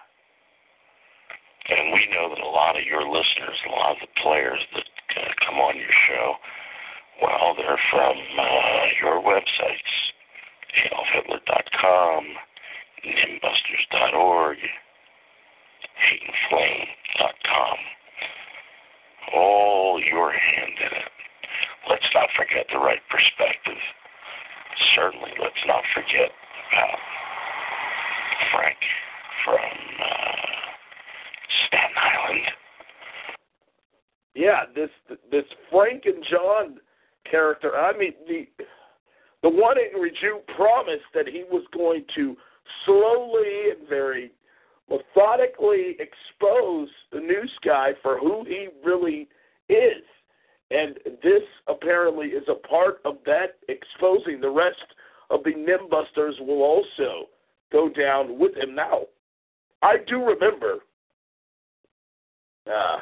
players 4.29 4.61
that 4.75 4.85
uh, 5.17 5.33
come 5.47 5.57
on 5.57 5.77
your 5.77 5.95
show, 6.09 6.35
well, 7.23 7.55
they're 7.57 7.81
from 7.91 8.17
uh, 8.17 8.85
your 9.01 9.23
websites, 9.23 9.95
AdolfHitler.com, 10.85 12.25
Nimbusters.org, 13.05 14.59
HateandFlame.com. 15.99 17.77
All 19.35 20.01
your 20.01 20.33
hand 20.33 20.73
in 20.79 20.99
it. 20.99 21.13
Let's 21.89 22.07
not 22.15 22.29
forget 22.37 22.67
the 22.73 22.79
right 22.79 23.01
perspective. 23.11 23.81
Certainly, 24.95 25.33
let's 25.41 25.65
not 25.67 25.83
forget 25.95 26.31
about 26.71 26.99
Frank 28.53 28.79
from 29.45 29.69
uh, 30.01 30.39
Staten 31.67 31.97
Island. 31.97 32.45
Yeah, 34.39 34.67
this 34.73 34.91
this 35.33 35.43
Frank 35.69 36.05
and 36.05 36.25
John 36.31 36.79
character. 37.29 37.77
I 37.77 37.93
mean, 37.99 38.13
the 38.29 38.47
the 39.43 39.49
one 39.49 39.77
angry 39.79 40.13
Jew 40.21 40.39
promised 40.55 41.11
that 41.13 41.27
he 41.27 41.43
was 41.51 41.65
going 41.77 42.05
to 42.15 42.37
slowly 42.87 43.71
and 43.73 43.89
very 43.89 44.31
methodically 44.89 45.97
expose 45.99 46.89
the 47.11 47.19
news 47.19 47.53
guy 47.65 47.91
for 48.01 48.17
who 48.21 48.45
he 48.45 48.69
really 48.85 49.27
is. 49.69 50.05
And 50.71 50.99
this 51.21 51.43
apparently 51.67 52.29
is 52.29 52.45
a 52.49 52.69
part 52.69 53.01
of 53.05 53.17
that 53.27 53.57
exposing. 53.69 54.41
The 54.41 54.51
rest 54.51 54.77
of 55.31 55.43
the 55.43 55.51
Nimbusters 55.51 56.39
will 56.47 56.63
also 56.63 57.27
go 57.73 57.89
down 57.89 58.39
with 58.39 58.57
him. 58.57 58.77
Now, 58.77 59.07
I 59.83 59.97
do 60.07 60.25
remember, 60.25 60.77
uh, 62.69 62.99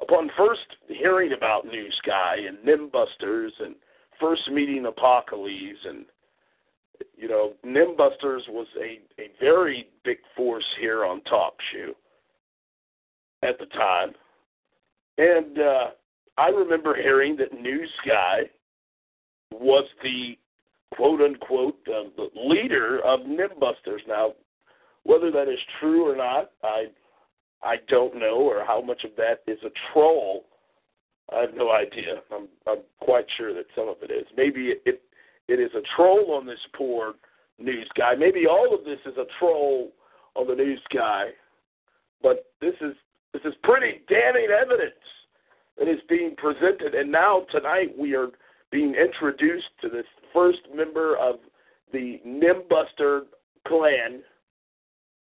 upon 0.00 0.30
first 0.36 0.66
hearing 0.88 1.32
about 1.32 1.66
news 1.66 1.98
guy 2.06 2.36
and 2.46 2.58
Nimbusters 2.58 3.50
and 3.60 3.74
first 4.20 4.50
meeting 4.50 4.86
Apocalypse 4.86 5.78
and 5.84 6.06
you 7.16 7.28
know, 7.28 7.52
Nimbusters 7.64 8.48
was 8.48 8.66
a, 8.80 9.00
a 9.20 9.30
very 9.40 9.88
big 10.04 10.18
force 10.36 10.64
here 10.80 11.04
on 11.04 11.20
Talk 11.22 11.54
Shoe 11.72 11.94
at 13.42 13.58
the 13.58 13.66
time. 13.66 14.12
And 15.18 15.58
uh, 15.58 15.84
I 16.38 16.48
remember 16.48 16.94
hearing 16.94 17.36
that 17.36 17.58
news 17.58 17.90
guy 18.06 18.42
was 19.52 19.84
the 20.02 20.36
quote 20.94 21.20
unquote 21.20 21.78
uh, 21.88 22.08
the 22.16 22.28
leader 22.34 23.00
of 23.04 23.20
Nimbusters. 23.20 24.00
Now, 24.06 24.32
whether 25.04 25.30
that 25.30 25.48
is 25.48 25.58
true 25.80 26.10
or 26.10 26.16
not, 26.16 26.50
I 26.62 26.86
I 27.66 27.76
don't 27.88 28.18
know, 28.18 28.36
or 28.36 28.64
how 28.64 28.80
much 28.80 29.02
of 29.04 29.10
that 29.16 29.42
is 29.46 29.58
a 29.64 29.70
troll. 29.92 30.44
I 31.34 31.40
have 31.40 31.54
no 31.54 31.72
idea. 31.72 32.22
I'm 32.32 32.48
I'm 32.66 32.82
quite 33.00 33.26
sure 33.36 33.52
that 33.52 33.66
some 33.74 33.88
of 33.88 33.96
it 34.02 34.12
is. 34.12 34.26
Maybe 34.36 34.68
it, 34.68 34.82
it 34.86 35.02
it 35.48 35.60
is 35.60 35.70
a 35.74 35.82
troll 35.96 36.32
on 36.32 36.46
this 36.46 36.60
poor 36.76 37.14
news 37.58 37.88
guy. 37.96 38.14
Maybe 38.14 38.46
all 38.46 38.72
of 38.72 38.84
this 38.84 39.00
is 39.04 39.16
a 39.16 39.26
troll 39.38 39.90
on 40.36 40.46
the 40.46 40.54
news 40.54 40.82
guy, 40.94 41.30
but 42.22 42.46
this 42.60 42.74
is 42.80 42.94
this 43.32 43.42
is 43.44 43.54
pretty 43.64 44.02
damning 44.08 44.48
evidence 44.50 44.94
that 45.78 45.88
is 45.88 46.00
being 46.08 46.34
presented. 46.36 46.94
And 46.94 47.10
now 47.10 47.46
tonight 47.50 47.96
we 47.98 48.14
are 48.14 48.28
being 48.70 48.94
introduced 48.94 49.70
to 49.82 49.88
this 49.88 50.06
first 50.32 50.60
member 50.74 51.16
of 51.16 51.36
the 51.92 52.20
Nimbuster 52.26 53.22
clan 53.66 54.22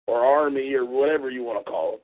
or 0.06 0.24
army 0.24 0.74
or 0.74 0.84
whatever 0.84 1.30
you 1.30 1.42
want 1.42 1.64
to 1.64 1.70
call 1.70 1.94
it. 1.94 2.02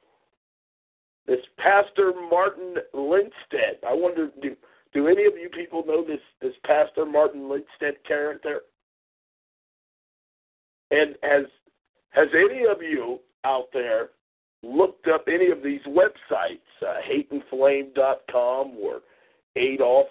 This 1.27 1.41
Pastor 1.59 2.13
Martin 2.31 2.77
Lindstedt. 2.95 3.83
I 3.87 3.95
wonder 3.95 4.29
do 4.43 4.57
do 4.93 5.09
any 5.09 5.25
of 5.25 5.35
you 5.41 5.49
people 5.49 5.85
know 5.87 6.05
this 6.05 6.21
this 6.41 6.55
Pastor 6.65 7.05
Martin 7.07 7.43
Lindstedt 7.43 8.05
character? 8.07 8.61
And 10.91 11.17
has 11.23 11.47
has 12.11 12.29
any 12.35 12.65
of 12.67 12.83
you 12.83 13.21
out 13.45 13.69
there 13.73 14.11
looked 14.63 15.09
up 15.09 15.25
any 15.29 15.51
of 15.51 15.63
these 15.63 15.81
websites, 15.87 16.61
uh, 16.83 16.95
hateandflame.com 17.07 18.77
or 18.81 19.01
Adolf 19.57 20.07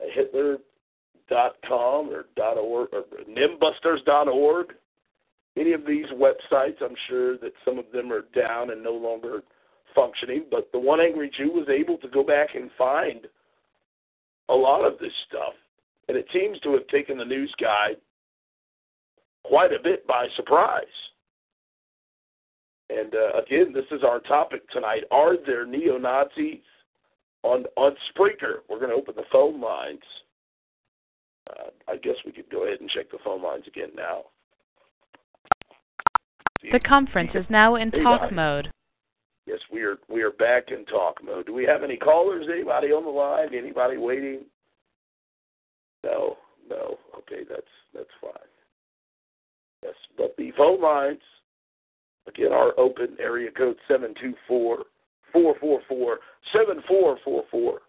Hitler 0.00 0.58
dot 1.28 1.56
com 1.66 2.10
or 2.10 2.26
dot 2.36 2.56
.org 2.56 2.88
or 2.92 3.04
nimbusters 3.28 4.04
dot 4.04 4.28
org 4.28 4.74
Any 5.56 5.72
of 5.72 5.86
these 5.86 6.06
websites, 6.14 6.80
I'm 6.82 6.94
sure 7.08 7.38
that 7.38 7.52
some 7.64 7.78
of 7.78 7.86
them 7.92 8.12
are 8.12 8.24
down 8.34 8.70
and 8.70 8.82
no 8.82 8.92
longer 8.92 9.42
functioning, 9.96 10.44
but 10.50 10.70
the 10.72 10.78
One 10.78 11.00
Angry 11.00 11.30
Jew 11.36 11.50
was 11.50 11.68
able 11.68 11.96
to 11.98 12.08
go 12.08 12.22
back 12.22 12.50
and 12.54 12.70
find 12.78 13.26
a 14.48 14.54
lot 14.54 14.84
of 14.84 14.98
this 15.00 15.12
stuff. 15.28 15.54
And 16.08 16.16
it 16.16 16.26
seems 16.32 16.60
to 16.60 16.72
have 16.74 16.86
taken 16.86 17.18
the 17.18 17.24
news 17.24 17.52
guy 17.60 17.94
quite 19.44 19.72
a 19.72 19.82
bit 19.82 20.06
by 20.06 20.26
surprise. 20.36 20.84
And 22.90 23.12
uh, 23.14 23.40
again, 23.40 23.72
this 23.72 23.86
is 23.90 24.04
our 24.04 24.20
topic 24.20 24.68
tonight. 24.70 25.02
Are 25.10 25.34
there 25.44 25.66
neo 25.66 25.98
Nazis 25.98 26.60
on 27.42 27.64
on 27.76 27.96
Spreaker? 28.14 28.58
We're 28.68 28.78
going 28.78 28.90
to 28.90 28.96
open 28.96 29.14
the 29.16 29.24
phone 29.32 29.60
lines. 29.60 29.98
Uh, 31.50 31.70
I 31.88 31.96
guess 31.96 32.14
we 32.24 32.30
could 32.30 32.48
go 32.50 32.64
ahead 32.66 32.80
and 32.80 32.90
check 32.90 33.10
the 33.10 33.18
phone 33.24 33.42
lines 33.42 33.64
again 33.66 33.90
now. 33.96 34.22
The 36.72 36.80
conference 36.80 37.30
is 37.34 37.44
now 37.48 37.76
in 37.76 37.90
talk 37.90 38.32
mode. 38.32 38.70
Yes, 39.46 39.60
we 39.72 39.82
are 39.82 39.96
we 40.08 40.22
are 40.22 40.32
back 40.32 40.70
in 40.70 40.84
talk 40.86 41.22
mode. 41.24 41.46
Do 41.46 41.54
we 41.54 41.64
have 41.64 41.84
any 41.84 41.96
callers? 41.96 42.46
Anybody 42.52 42.88
on 42.88 43.04
the 43.04 43.10
line? 43.10 43.54
Anybody 43.54 43.96
waiting? 43.96 44.40
No, 46.02 46.36
no. 46.68 46.98
Okay, 47.18 47.42
that's 47.48 47.62
that's 47.94 48.10
fine. 48.20 48.32
Yes, 49.84 49.94
but 50.18 50.34
the 50.36 50.50
phone 50.56 50.80
lines 50.80 51.20
again 52.26 52.52
are 52.52 52.78
open. 52.78 53.16
Area 53.20 53.50
code 53.52 53.76
seven 53.86 54.14
two 54.20 54.34
four 54.48 54.84
four 55.32 55.54
four 55.60 55.80
four 55.88 56.18
seven 56.52 56.82
four 56.88 57.16
four 57.24 57.44
four. 57.50 57.80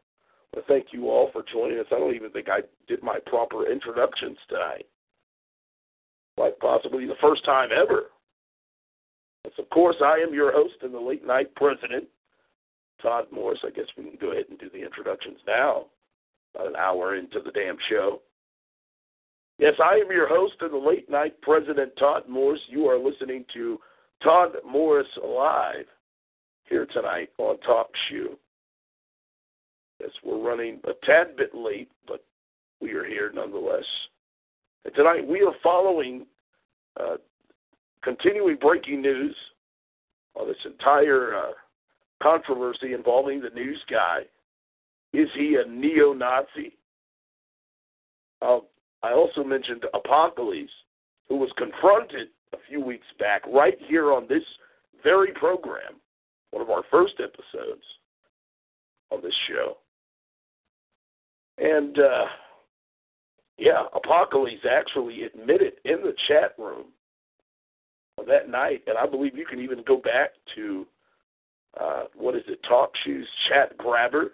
Well, 0.53 0.63
thank 0.67 0.87
you 0.91 1.09
all 1.09 1.31
for 1.33 1.43
joining 1.51 1.79
us. 1.79 1.87
I 1.91 1.97
don't 1.97 2.15
even 2.15 2.31
think 2.31 2.49
I 2.49 2.61
did 2.87 3.01
my 3.01 3.17
proper 3.25 3.69
introductions 3.69 4.37
tonight. 4.47 4.85
Quite 6.35 6.59
possibly 6.59 7.07
the 7.07 7.15
first 7.19 7.43
time 7.45 7.69
ever. 7.71 8.05
Yes, 9.47 9.53
of 9.59 9.69
course, 9.69 9.95
I 10.03 10.17
am 10.17 10.33
your 10.33 10.51
host 10.51 10.73
and 10.81 10.93
the 10.93 10.99
late 10.99 11.25
night 11.25 11.55
president, 11.55 12.03
Todd 13.01 13.27
Morris. 13.31 13.59
I 13.65 13.69
guess 13.69 13.85
we 13.97 14.03
can 14.03 14.17
go 14.19 14.33
ahead 14.33 14.43
and 14.49 14.59
do 14.59 14.69
the 14.69 14.83
introductions 14.83 15.37
now, 15.47 15.85
about 16.53 16.67
an 16.67 16.75
hour 16.75 17.15
into 17.15 17.39
the 17.39 17.51
damn 17.51 17.77
show. 17.89 18.21
Yes, 19.57 19.75
I 19.81 20.01
am 20.03 20.11
your 20.11 20.27
host 20.27 20.55
and 20.59 20.73
the 20.73 20.77
late 20.77 21.09
night 21.09 21.39
president, 21.41 21.93
Todd 21.97 22.23
Morris. 22.27 22.59
You 22.67 22.87
are 22.87 22.99
listening 22.99 23.45
to 23.53 23.79
Todd 24.21 24.49
Morris 24.69 25.07
Live 25.25 25.85
here 26.65 26.85
tonight 26.87 27.29
on 27.37 27.57
Talk 27.61 27.87
Shoe. 28.09 28.37
Yes, 30.01 30.11
we're 30.25 30.45
running 30.45 30.81
a 30.83 31.05
tad 31.05 31.37
bit 31.37 31.55
late, 31.55 31.89
but 32.05 32.25
we 32.81 32.91
are 32.95 33.05
here 33.05 33.31
nonetheless. 33.33 33.85
And 34.83 34.93
tonight 34.93 35.25
we 35.25 35.39
are 35.39 35.55
following 35.63 36.25
uh, 36.99 37.15
continuing 38.07 38.55
breaking 38.55 39.01
news 39.01 39.35
on 40.35 40.47
this 40.47 40.55
entire 40.65 41.35
uh, 41.35 41.51
controversy 42.23 42.93
involving 42.93 43.41
the 43.41 43.49
news 43.49 43.81
guy. 43.91 44.19
Is 45.11 45.27
he 45.35 45.57
a 45.57 45.69
neo 45.69 46.13
Nazi? 46.13 46.77
Uh, 48.41 48.59
I 49.03 49.11
also 49.11 49.43
mentioned 49.43 49.83
Apocalypse, 49.93 50.71
who 51.27 51.35
was 51.35 51.49
confronted 51.57 52.29
a 52.53 52.57
few 52.69 52.79
weeks 52.79 53.05
back 53.19 53.41
right 53.45 53.77
here 53.89 54.13
on 54.13 54.25
this 54.29 54.43
very 55.03 55.33
program, 55.33 55.99
one 56.51 56.61
of 56.61 56.69
our 56.69 56.83
first 56.89 57.15
episodes 57.15 57.83
on 59.11 59.21
this 59.21 59.35
show. 59.49 59.77
And 61.57 61.99
uh, 61.99 62.25
yeah, 63.57 63.83
Apocalypse 63.93 64.65
actually 64.69 65.23
admitted 65.23 65.73
in 65.83 65.97
the 66.03 66.13
chat 66.29 66.53
room 66.57 66.85
that 68.25 68.49
night, 68.49 68.81
and 68.87 68.97
I 68.97 69.05
believe 69.05 69.37
you 69.37 69.45
can 69.45 69.59
even 69.59 69.83
go 69.85 69.97
back 69.97 70.31
to 70.55 70.85
uh, 71.79 72.03
what 72.15 72.35
is 72.35 72.43
it, 72.47 72.59
Talk 72.67 72.91
Shoes 73.03 73.27
Chat 73.47 73.77
Grabber. 73.77 74.31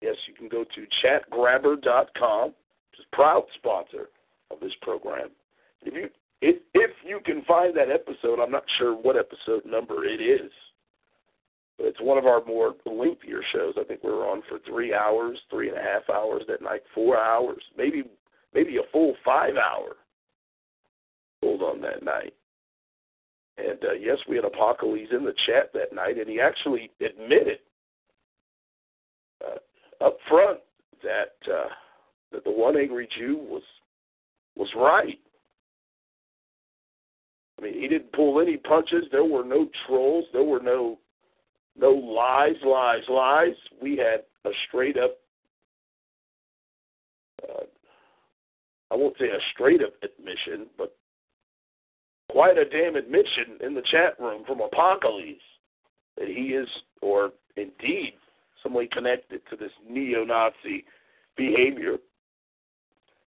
Yes, 0.00 0.14
you 0.28 0.34
can 0.34 0.48
go 0.48 0.64
to 0.64 0.86
chatgrabber.com, 1.02 2.48
which 2.48 3.00
is 3.00 3.06
proud 3.12 3.44
sponsor 3.56 4.10
of 4.50 4.60
this 4.60 4.72
program. 4.82 5.30
If 5.82 5.94
you 5.94 6.08
if 6.42 6.56
if 6.74 6.90
you 7.04 7.20
can 7.24 7.42
find 7.42 7.76
that 7.76 7.90
episode, 7.90 8.40
I'm 8.40 8.52
not 8.52 8.64
sure 8.78 8.94
what 8.94 9.16
episode 9.16 9.64
number 9.64 10.04
it 10.04 10.20
is, 10.20 10.52
but 11.78 11.86
it's 11.86 12.00
one 12.00 12.18
of 12.18 12.26
our 12.26 12.44
more 12.44 12.74
lengthier 12.84 13.40
shows. 13.52 13.74
I 13.80 13.84
think 13.84 14.04
we 14.04 14.10
were 14.10 14.28
on 14.28 14.42
for 14.48 14.58
three 14.68 14.94
hours, 14.94 15.38
three 15.50 15.68
and 15.68 15.78
a 15.78 15.82
half 15.82 16.08
hours 16.10 16.42
that 16.46 16.62
night, 16.62 16.82
four 16.94 17.18
hours, 17.18 17.62
maybe 17.76 18.04
maybe 18.54 18.76
a 18.76 18.92
full 18.92 19.14
five 19.24 19.54
hour 19.56 19.96
hold 21.42 21.62
on 21.62 21.80
that 21.80 22.02
night. 22.02 22.34
And 23.58 23.78
uh, 23.84 23.92
yes, 23.92 24.18
we 24.28 24.36
had 24.36 24.44
Apocalypse 24.44 25.12
in 25.12 25.24
the 25.24 25.34
chat 25.46 25.72
that 25.72 25.94
night, 25.94 26.18
and 26.18 26.28
he 26.28 26.40
actually 26.40 26.90
admitted 27.00 27.58
uh, 29.44 30.04
up 30.04 30.18
front 30.28 30.60
that 31.02 31.50
uh, 31.50 31.68
that 32.32 32.44
the 32.44 32.50
one 32.50 32.76
angry 32.76 33.08
Jew 33.18 33.36
was 33.38 33.62
was 34.56 34.68
right. 34.76 35.18
I 37.58 37.62
mean, 37.62 37.74
he 37.74 37.88
didn't 37.88 38.12
pull 38.12 38.40
any 38.40 38.58
punches. 38.58 39.04
There 39.10 39.24
were 39.24 39.44
no 39.44 39.68
trolls. 39.86 40.26
There 40.32 40.44
were 40.44 40.60
no 40.60 40.98
no 41.78 41.90
lies, 41.90 42.56
lies, 42.64 43.02
lies. 43.08 43.54
We 43.80 43.96
had 43.96 44.24
a 44.44 44.54
straight 44.68 44.96
up. 44.98 45.16
Uh, 47.42 47.64
I 48.90 48.94
won't 48.94 49.16
say 49.18 49.26
a 49.26 49.38
straight 49.52 49.82
up 49.82 49.92
admission, 50.02 50.66
but 50.78 50.96
quite 52.36 52.58
a 52.58 52.66
damn 52.66 52.96
admission 52.96 53.56
in 53.64 53.72
the 53.72 53.80
chat 53.90 54.20
room 54.20 54.44
from 54.46 54.60
Apocalypse 54.60 55.40
that 56.18 56.28
he 56.28 56.48
is, 56.52 56.68
or 57.00 57.30
indeed, 57.56 58.12
somebody 58.62 58.86
connected 58.88 59.40
to 59.48 59.56
this 59.56 59.70
neo 59.88 60.22
Nazi 60.22 60.84
behavior. 61.34 61.94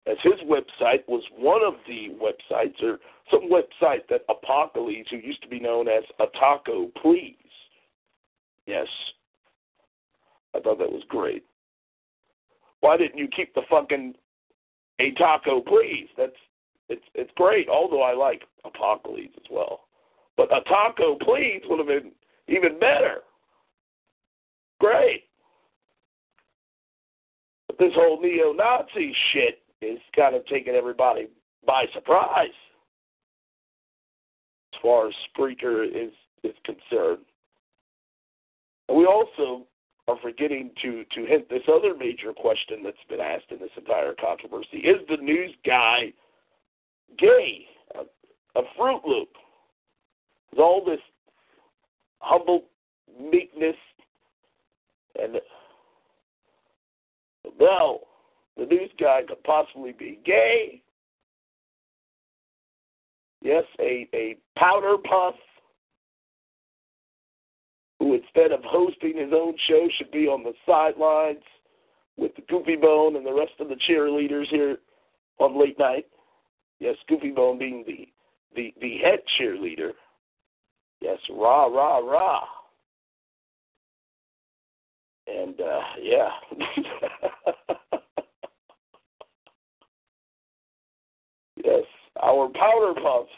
As 0.06 0.18
his 0.22 0.40
website 0.46 1.08
was 1.08 1.24
one 1.36 1.62
of 1.66 1.74
the 1.88 2.10
websites, 2.22 2.84
or 2.84 3.00
some 3.32 3.50
website 3.50 4.08
that 4.12 4.22
Apocalypse, 4.30 5.10
who 5.10 5.18
used 5.18 5.42
to 5.42 5.50
be 5.50 5.60
known 5.60 5.88
as 5.88 6.04
Ataco 6.20 6.94
Please, 7.02 7.34
yes, 8.68 8.86
I 10.54 10.60
thought 10.60 10.78
that 10.78 10.92
was 10.92 11.04
great. 11.10 11.44
Why 12.82 12.96
didn't 12.96 13.18
you 13.18 13.28
keep 13.36 13.56
the 13.56 13.64
fucking 13.72 14.14
a 15.00 15.12
taco, 15.14 15.62
please? 15.62 16.10
That's 16.16 16.32
it's 16.90 17.06
it's 17.14 17.32
great. 17.36 17.70
Although 17.70 18.02
I 18.02 18.14
like 18.14 18.44
Apocalypse 18.66 19.36
as 19.38 19.50
well, 19.50 19.82
but 20.38 20.52
a 20.56 20.62
taco, 20.62 21.16
please, 21.22 21.62
would 21.66 21.80
have 21.80 21.88
been 21.88 22.12
even 22.48 22.80
better. 22.80 23.20
Great. 24.80 25.26
But 27.68 27.78
this 27.78 27.94
whole 27.94 28.20
neo-Nazi 28.22 29.14
shit 29.34 29.62
is 29.82 30.00
kind 30.16 30.36
of 30.36 30.46
taking 30.48 30.74
everybody 30.74 31.28
by 31.66 31.86
surprise, 31.94 32.48
as 34.74 34.80
far 34.82 35.08
as 35.08 35.14
Spreaker 35.38 35.86
is 35.86 36.12
is 36.44 36.56
concerned. 36.66 37.26
And 38.88 38.98
we 38.98 39.06
also 39.06 39.68
are 40.08 40.18
forgetting 40.22 40.72
to 40.82 41.04
to 41.16 41.26
hint 41.26 41.50
this 41.50 41.64
other 41.72 41.94
major 41.94 42.34
question 42.34 42.82
that's 42.84 42.98
been 43.10 43.20
asked 43.20 43.52
in 43.52 43.60
this 43.60 43.70
entire 43.78 44.16
controversy: 44.20 44.78
Is 44.78 45.06
the 45.08 45.18
news 45.18 45.54
guy 45.66 46.14
gay? 47.18 47.66
A, 47.96 48.60
a 48.60 48.64
Fruit 48.78 49.02
Loop? 49.06 49.30
Is 50.54 50.60
all 50.60 50.84
this 50.84 51.00
humble 52.20 52.64
meekness 53.20 53.76
and 55.22 55.40
no, 57.60 58.02
the 58.58 58.66
news 58.66 58.92
guy 59.00 59.22
could 59.28 59.44
possibly 59.44 59.92
be 59.92 60.20
gay. 60.26 60.82
Yes, 63.42 63.64
a, 63.80 64.08
a 64.14 64.38
powder 64.58 64.98
puff 64.98 65.36
who 68.00 68.14
instead 68.14 68.52
of 68.52 68.62
hosting 68.64 69.18
his 69.18 69.32
own 69.34 69.56
show 69.68 69.88
should 69.98 70.12
be 70.12 70.28
on 70.28 70.44
the 70.44 70.54
sidelines 70.66 71.44
with 72.18 72.36
the 72.36 72.42
Goofy 72.50 72.76
Bone 72.76 73.16
and 73.16 73.26
the 73.26 73.34
rest 73.34 73.54
of 73.60 73.70
the 73.70 73.78
cheerleaders 73.90 74.48
here 74.50 74.78
on 75.40 75.60
late 75.60 75.80
night. 75.80 76.06
Yes, 76.80 76.96
Goofy 77.08 77.32
Bone 77.32 77.58
being 77.60 77.84
the 77.86 78.08
the, 78.56 78.74
the 78.82 78.98
head 78.98 79.20
cheerleader. 79.40 79.92
Yes, 81.02 81.20
rah 81.30 81.66
rah 81.66 82.00
rah. 82.00 82.44
And 85.28 85.60
uh 85.60 85.82
yeah. 86.02 86.30
yes, 91.64 91.84
our 92.22 92.50
powder 92.50 92.94
puffs 93.02 93.30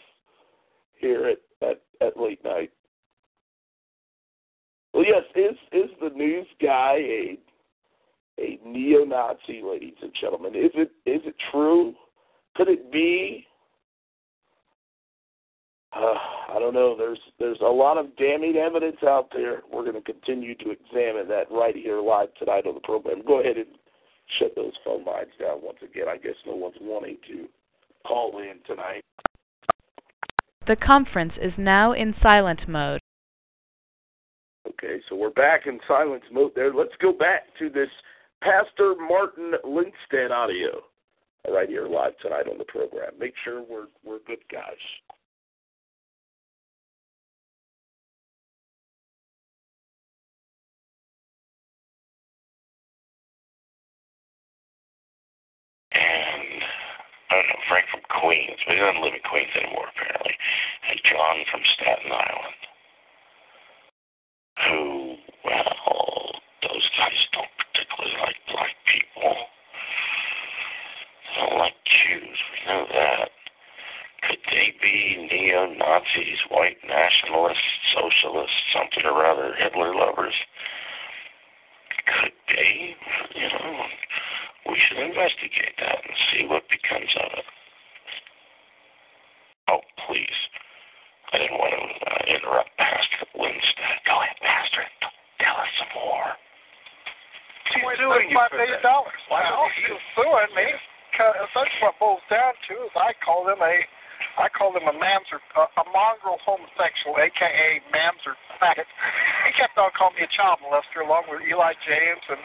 here 1.00 1.28
at, 1.28 1.40
at, 1.68 1.82
at 2.06 2.18
late 2.18 2.44
night. 2.44 2.72
Well, 4.94 5.06
yes, 5.06 5.24
is 5.36 5.58
is 5.72 5.90
the 6.02 6.10
news 6.16 6.48
guy 6.62 6.96
a 7.00 7.38
a 8.40 8.60
neo-Nazi, 8.66 9.62
ladies 9.64 9.96
and 10.02 10.12
gentlemen? 10.20 10.56
Is 10.56 10.72
it 10.76 10.92
is 11.06 11.22
it 11.26 11.36
true? 11.52 11.94
Could 12.56 12.68
it 12.68 12.92
be? 12.92 13.46
Uh, 15.94 16.14
I 16.50 16.60
don't 16.60 16.74
know. 16.74 16.96
There's 16.98 17.20
there's 17.38 17.60
a 17.62 17.66
lot 17.66 17.98
of 17.98 18.16
damning 18.16 18.56
evidence 18.56 18.98
out 19.04 19.30
there. 19.34 19.62
We're 19.72 19.84
going 19.84 20.02
to 20.02 20.14
continue 20.14 20.56
to 20.56 20.72
examine 20.72 21.28
that 21.28 21.46
right 21.52 21.76
here 21.76 22.02
live 22.02 22.34
tonight 22.36 22.66
on 22.66 22.76
the 22.76 22.82
program. 22.82 23.24
Go 23.26 23.42
ahead 23.42 23.58
and 23.58 23.68
shut 24.40 24.56
those 24.56 24.74
phone 24.86 25.04
lines 25.04 25.32
down 25.40 25.60
once 25.62 25.80
again. 25.84 26.06
I 26.08 26.18
guess 26.18 26.36
no 26.46 26.56
one's 26.56 26.76
wanting 26.80 27.18
to 27.28 27.48
call 28.08 28.40
in 28.40 28.56
tonight. 28.66 29.04
The 30.68 30.76
conference 30.78 31.34
is 31.42 31.54
now 31.58 31.94
in 31.94 32.16
silent 32.22 32.68
mode. 32.70 33.02
Okay, 34.68 35.02
so 35.10 35.16
we're 35.16 35.32
back 35.32 35.68
in 35.68 35.80
silence 35.88 36.24
mode 36.32 36.52
there. 36.56 36.74
Let's 36.74 36.96
go 37.02 37.12
back 37.12 37.44
to 37.60 37.70
this 37.70 37.90
Pastor 38.42 38.96
Martin 38.98 39.54
Lindstedt 39.66 40.32
audio 40.32 40.82
right 41.50 41.70
here 41.70 41.88
live 41.88 42.18
tonight 42.20 42.48
on 42.50 42.58
the 42.58 42.66
program. 42.66 43.12
Make 43.20 43.34
sure 43.44 43.62
we're 43.62 43.88
we're 44.04 44.20
good 44.28 44.44
guys. 44.52 44.78
and 55.92 56.64
I 57.30 57.32
don't 57.36 57.48
know, 57.48 57.64
Frank 57.68 57.86
from 57.92 58.04
Queens, 58.08 58.60
but 58.66 58.76
he 58.76 58.80
doesn't 58.80 59.04
live 59.04 59.16
in 59.16 59.24
Queens 59.28 59.54
anymore 59.56 59.88
apparently, 59.92 60.36
and 60.90 60.98
John 61.08 61.38
from 61.52 61.64
Staten 61.76 62.12
Island, 62.12 62.62
who, 64.68 64.82
well, 65.46 66.36
those 66.64 66.86
guys 66.98 67.20
don't 67.36 67.54
particularly 67.60 68.16
like 68.20 68.40
black 68.52 68.76
people. 68.88 69.36
They 71.32 71.42
don't 71.48 71.58
like 71.60 71.76
Jews, 71.88 72.38
we 72.52 72.58
know 72.68 72.86
that. 72.92 73.30
Could 74.28 74.38
they 74.52 74.74
be 74.82 75.28
neo 75.32 75.66
Nazis, 75.74 76.38
white 76.52 76.78
nationalists, 76.86 77.72
socialists, 77.96 78.60
something 78.76 79.04
or 79.10 79.26
other, 79.26 79.56
Hitler 79.58 79.96
lovers? 79.96 80.36
Could 82.06 82.34
they? 82.54 82.96
You 83.34 83.48
know, 83.50 83.86
we 84.70 84.78
should 84.88 85.00
investigate 85.00 85.74
that 85.80 85.98
and 86.06 86.16
see 86.32 86.46
what 86.46 86.64
becomes 86.70 87.10
of 87.18 87.30
it. 87.40 87.46
Oh, 89.70 89.82
please. 90.06 90.40
I 91.34 91.38
didn't 91.40 91.58
want 91.58 91.74
to 91.74 91.82
uh, 91.82 92.22
interrupt 92.28 92.70
Pastor 92.78 93.24
Lindstedt. 93.40 93.98
Go 94.06 94.20
ahead, 94.22 94.36
Pastor. 94.44 94.84
Tell 95.40 95.56
us 95.58 95.72
some 95.80 95.92
more. 95.96 96.30
She's 97.72 97.82
suing 97.98 98.30
for 98.36 98.46
million 98.54 98.84
dollars. 98.84 99.16
Why 99.32 99.48
Well, 99.48 99.64
would 99.66 99.74
you? 99.80 99.96
she's 99.96 100.06
suing 100.20 100.52
me. 100.60 100.68
That's 101.18 101.54
what 101.56 101.68
it 101.68 102.00
boils 102.00 102.26
down 102.30 102.54
to. 102.70 102.74
Is 102.88 102.96
I 102.96 103.12
call 103.24 103.46
them 103.46 103.60
a, 103.62 103.76
I 104.40 104.48
call 104.50 104.72
them 104.72 104.88
a 104.88 104.96
mamzer, 104.96 105.42
a, 105.58 105.64
a 105.82 105.86
mongrel 105.92 106.40
homosexual, 106.46 107.20
aka 107.20 107.82
mamzer 107.92 108.36
faggot. 108.62 108.88
He 109.48 109.52
kept 109.60 109.76
on 109.78 109.92
calling 109.98 110.16
me 110.16 110.24
a 110.24 110.32
child 110.32 110.62
molester, 110.64 111.04
along 111.04 111.28
with 111.28 111.42
Eli 111.44 111.74
James 111.84 112.24
and 112.30 112.40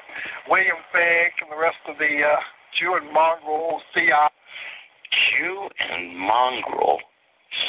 William 0.50 0.80
Fink 0.90 1.38
and 1.44 1.52
the 1.52 1.60
rest 1.60 1.78
of 1.86 2.00
the 2.00 2.24
uh, 2.24 2.40
Jew 2.80 2.96
and 2.96 3.12
mongrel 3.12 3.80
CI. 3.94 4.32
Q 5.10 5.68
and 5.78 6.16
mongrel 6.16 6.98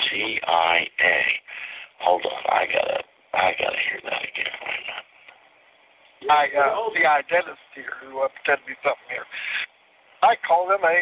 CIA. 0.09 1.21
Hold 1.99 2.25
on, 2.25 2.43
I 2.49 2.65
gotta, 2.65 2.99
I 3.33 3.51
gotta 3.57 3.79
hear 3.89 3.99
that 4.03 4.21
again. 4.21 4.53
Wait 4.65 4.73
a 4.73 4.85
minute. 4.89 5.07
I 6.29 6.49
uh, 6.57 6.89
CI 6.93 7.19
dentist 7.29 7.61
here 7.75 7.93
who 8.01 8.19
uh, 8.21 8.27
pretend 8.27 8.65
to 8.65 8.67
be 8.67 8.75
something 8.81 9.09
here. 9.09 9.25
I 10.21 10.35
call 10.47 10.67
them 10.67 10.81
a, 10.83 10.97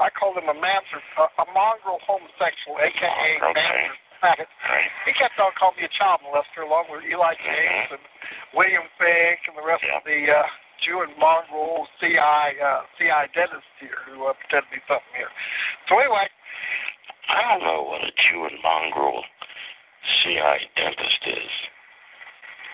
I 0.00 0.08
call 0.12 0.32
them 0.34 0.48
a 0.48 0.56
mamzer, 0.56 1.00
a, 1.20 1.24
a 1.42 1.46
mongrel 1.52 2.00
homosexual, 2.04 2.76
aka 2.80 3.08
Okay. 3.42 3.60
mamzer 3.60 3.96
faggot. 4.22 4.48
Right. 4.64 4.90
He 5.04 5.12
kept 5.12 5.36
on 5.38 5.52
calling 5.60 5.76
me 5.76 5.84
a 5.84 5.92
child 5.92 6.20
molester, 6.24 6.64
along 6.64 6.88
with 6.88 7.04
Eli 7.04 7.36
James 7.36 8.00
and 8.00 8.04
William 8.56 8.88
Fink 8.96 9.44
and 9.48 9.56
the 9.60 9.64
rest 9.66 9.84
Yeah. 9.84 10.00
of 10.00 10.04
the 10.08 10.20
uh, 10.32 10.40
Jew 10.84 11.00
and 11.04 11.12
mongrel 11.20 11.84
CI 12.00 12.16
uh, 12.60 12.84
CI 12.96 13.28
dentist 13.36 13.68
here 13.80 14.00
who 14.08 14.24
uh, 14.28 14.32
pretend 14.40 14.68
to 14.68 14.72
be 14.76 14.80
something 14.88 15.14
here. 15.16 15.28
So 15.88 16.00
anyway, 16.00 16.28
I 17.28 17.40
don't 17.44 17.60
know 17.64 17.82
what 17.84 18.04
a 18.04 18.12
Jew 18.28 18.44
and 18.48 18.56
mongrel 18.64 19.24
CI 20.24 20.56
dentist 20.76 21.22
is, 21.28 21.52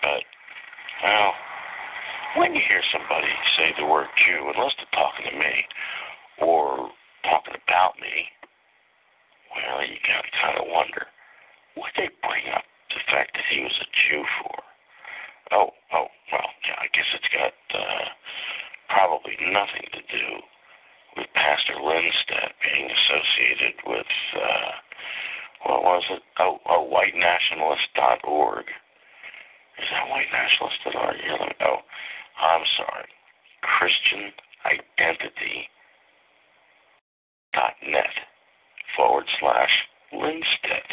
but, 0.03 0.23
well, 1.03 1.33
when 2.37 2.55
you 2.55 2.61
hear 2.65 2.81
somebody 2.91 3.29
say 3.57 3.73
the 3.77 3.85
word 3.85 4.07
Jew, 4.25 4.51
unless 4.53 4.73
they're 4.77 4.97
talking 4.97 5.29
to 5.29 5.35
me 5.37 5.55
or 6.41 6.89
talking 7.23 7.55
about 7.55 7.97
me, 8.01 8.29
well, 9.53 9.85
you 9.85 9.97
gotta 10.05 10.31
kind 10.41 10.57
of 10.57 10.65
wonder 10.67 11.05
what 11.75 11.93
they 11.97 12.09
bring 12.25 12.49
up 12.53 12.65
the 12.89 13.01
fact 13.09 13.33
that 13.37 13.45
he 13.49 13.61
was 13.61 13.73
a 13.81 13.87
Jew 14.09 14.23
for. 14.41 14.57
Oh, 15.51 15.69
oh, 15.93 16.09
well, 16.31 16.49
yeah, 16.65 16.77
I 16.81 16.89
guess 16.93 17.09
it's 17.13 17.29
got 17.29 17.53
uh, 17.77 18.03
nothing 19.53 19.85
to 19.93 20.01
do 20.09 20.25
with 21.15 21.29
Pastor 21.37 21.77
Lindstedt 21.77 22.57
being 22.65 22.89
associated 22.89 23.75
with, 23.85 24.11
uh, 24.33 24.71
what 25.69 25.83
was 25.83 26.03
it? 26.09 26.23
Oh, 26.39 26.57
oh 26.65 26.89
whitenationalist.org. 26.89 28.65
Is 28.65 29.87
that 29.93 30.09
whitenationalist.org? 30.09 31.15
Yeah, 31.21 31.37
let 31.39 31.49
me, 31.49 31.55
oh, 31.61 31.85
I'm 32.39 32.65
sorry. 32.77 33.09
Christian 33.61 34.31
Identity 34.65 35.67
dot 37.53 37.75
net 37.85 38.15
forward 38.95 39.25
slash 39.39 39.71
Lindstedt. 40.13 40.89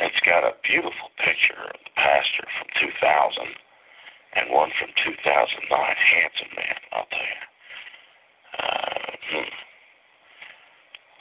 It's 0.00 0.20
got 0.24 0.44
a 0.44 0.54
beautiful 0.62 1.10
picture 1.18 1.58
of 1.74 1.78
the 1.82 1.94
pastor 1.96 2.46
from 2.58 2.68
2000 2.78 3.48
and 4.36 4.50
one 4.54 4.70
from 4.78 4.90
2009. 4.94 5.16
Handsome 5.72 6.52
man, 6.54 6.78
I'll 6.92 7.10
tell 7.10 7.30
you. 7.32 7.44
Uh, 8.58 9.10
hmm. 9.32 9.50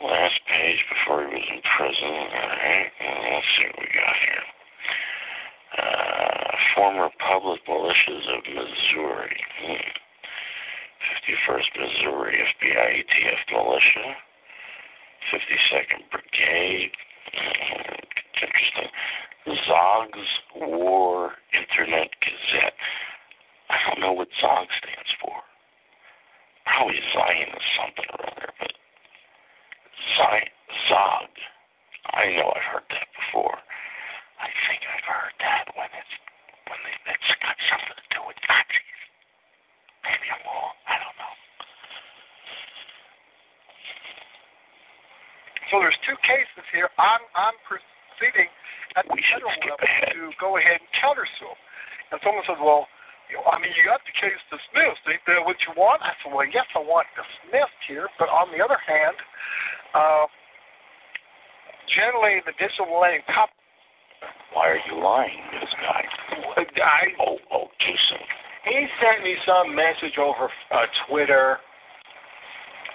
Last 0.05 0.37
page 0.45 0.81
before 0.93 1.25
he 1.25 1.33
was 1.33 1.47
in 1.49 1.61
prison. 1.65 2.13
All 2.13 2.49
right, 2.53 2.91
well, 3.01 3.33
let's 3.33 3.49
see 3.57 3.65
what 3.65 3.81
we 3.81 3.89
got 3.97 4.15
here. 4.27 4.45
Uh, 5.75 6.51
former 6.75 7.09
public 7.19 7.59
militias 7.67 8.23
of 8.31 8.43
Missouri. 8.47 9.35
Hmm. 9.59 9.89
51st 11.27 11.67
Missouri 11.75 12.37
FBI 12.39 13.03
ATF 13.03 13.51
militia. 13.51 14.15
52nd 15.31 16.09
Brigade. 16.11 16.91
Uh, 17.35 17.95
interesting. 18.41 18.89
Zog's 19.67 20.27
War 20.55 21.31
Internet 21.53 22.09
Gazette. 22.21 22.73
I 23.69 23.77
don't 23.87 23.99
know 23.99 24.13
what 24.13 24.27
Zog 24.39 24.67
stands 24.79 25.11
for. 25.21 25.35
Probably 26.65 26.99
Zion 27.13 27.49
is 27.55 27.67
something 27.79 28.05
or 28.11 28.27
other, 28.27 28.49
but 28.59 28.71
Zion, 30.17 30.51
Zog. 30.89 31.29
I 32.11 32.35
know 32.35 32.51
I've 32.55 32.71
heard 32.71 32.87
that 32.89 33.07
before. 33.15 33.57
I 34.37 34.47
think 34.69 34.79
I've 34.85 35.07
heard 35.07 35.35
that 35.41 35.65
when 35.73 35.89
it's 35.93 36.15
when 36.69 36.79
they, 36.85 36.95
it's 37.13 37.29
got 37.41 37.57
something 37.71 37.97
to 37.97 38.05
do 38.13 38.21
with 38.27 38.37
Nazis. 38.45 39.01
Maybe 40.05 40.27
I'm 40.29 40.43
wrong. 40.45 40.75
I 40.85 40.95
don't 41.01 41.17
know. 41.17 41.33
So 45.71 45.83
there's 45.83 45.97
two 46.07 46.15
cases 46.23 46.63
here. 46.71 46.87
I'm 47.01 47.23
I'm 47.35 47.57
proceeding 47.67 48.47
at 48.95 49.03
the 49.09 49.15
We 49.17 49.23
federal 49.27 49.51
level 49.67 49.83
ahead. 49.83 50.15
to 50.15 50.31
go 50.39 50.55
ahead 50.57 50.79
and 50.79 50.89
countersue. 50.95 51.53
And 52.11 52.21
someone 52.23 52.45
says, 52.47 52.55
well, 52.63 52.87
you 53.27 53.35
know, 53.35 53.43
I 53.51 53.59
mean, 53.59 53.75
you 53.75 53.83
got 53.83 53.99
the 54.07 54.15
case 54.15 54.39
dismissed. 54.47 55.03
Ain't 55.11 55.19
that 55.27 55.43
what 55.43 55.59
you 55.67 55.75
want? 55.75 55.99
I 55.99 56.15
said, 56.23 56.31
well, 56.31 56.47
yes, 56.47 56.63
I 56.71 56.79
want 56.79 57.03
dismissed 57.19 57.75
here. 57.83 58.07
But 58.15 58.31
on 58.31 58.47
the 58.55 58.63
other 58.63 58.79
hand, 58.79 59.17
uh, 59.91 60.25
generally 61.91 62.39
the 62.47 62.55
digital 62.55 62.87
millennium 62.87 63.27
cop. 63.27 63.51
Why 64.57 64.73
are 64.73 64.81
you 64.89 64.97
lying, 64.97 65.37
to 65.53 65.59
this 65.61 65.69
guy? 65.85 66.01
I 66.57 67.13
Oh, 67.21 67.37
oh, 67.53 67.69
too 67.77 67.93
soon. 68.09 68.25
he 68.65 68.87
sent 68.97 69.23
me 69.23 69.37
some 69.45 69.75
message 69.75 70.17
over 70.17 70.49
uh, 70.73 70.85
Twitter 71.05 71.57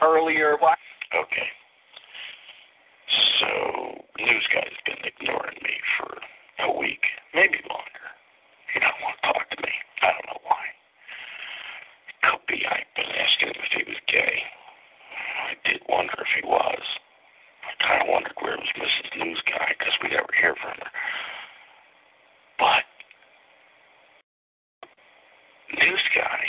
earlier. 0.03 0.59
Well, 0.61 0.75
Okay. 1.15 1.47
So, 3.39 3.47
news 4.19 4.47
guy's 4.53 4.75
been 4.87 5.07
ignoring 5.07 5.59
me 5.63 5.77
for 5.99 6.19
a 6.67 6.79
week, 6.81 7.07
maybe 7.33 7.63
longer. 7.71 8.07
He 8.75 8.81
don't 8.81 8.99
want 8.99 9.15
to 9.23 9.33
talk 9.33 9.47
to 9.55 9.63
me. 9.63 9.71
I 10.03 10.11
don't 10.19 10.27
know 10.35 10.43
why. 10.43 10.67
Could 12.27 12.43
be 12.51 12.67
I've 12.67 12.91
been 12.99 13.07
asking 13.07 13.55
him 13.55 13.63
if 13.63 13.71
he 13.71 13.83
was 13.87 14.01
gay. 14.11 14.35
I 15.47 15.55
did 15.71 15.81
wonder 15.89 16.19
if 16.19 16.31
he 16.35 16.43
was. 16.43 16.83
I 17.63 17.87
kind 17.87 18.03
of 18.03 18.09
wondered 18.11 18.35
where 18.43 18.59
was 18.59 18.75
Mrs. 18.75 19.25
News 19.25 19.39
Guy 19.47 19.79
because 19.79 19.95
we 20.03 20.11
never 20.11 20.27
hear 20.35 20.57
from 20.59 20.75
her. 20.83 20.91
But 22.63 22.87
Guy 26.15 26.45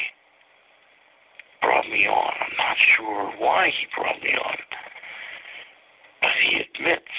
brought 1.61 1.87
me 1.89 2.07
on. 2.07 2.33
I'm 2.39 2.57
not 2.57 2.77
sure 2.97 3.31
why 3.39 3.67
he 3.67 3.87
brought 3.95 4.21
me 4.21 4.31
on 4.31 4.57
but 6.23 6.31
he 6.39 6.55
admits 6.55 7.12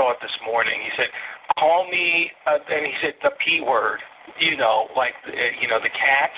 saw 0.00 0.12
it 0.12 0.18
this 0.22 0.32
morning. 0.46 0.80
He 0.80 0.90
said, 0.96 1.12
"Call 1.58 1.84
me," 1.90 2.30
uh, 2.46 2.56
and 2.56 2.86
he 2.86 2.92
said 3.02 3.14
the 3.22 3.36
p 3.44 3.60
word. 3.60 4.00
You 4.38 4.56
know, 4.56 4.88
like 4.96 5.12
uh, 5.28 5.30
you 5.60 5.68
know 5.68 5.78
the 5.78 5.92
cat. 5.92 6.32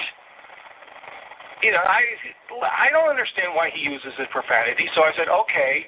You 1.63 1.71
know, 1.71 1.79
I 1.79 2.03
I 2.59 2.91
don't 2.91 3.09
understand 3.09 3.55
why 3.55 3.71
he 3.73 3.81
uses 3.81 4.11
the 4.19 4.25
profanity. 4.33 4.91
So 4.97 5.03
I 5.03 5.13
said, 5.17 5.29
okay. 5.29 5.87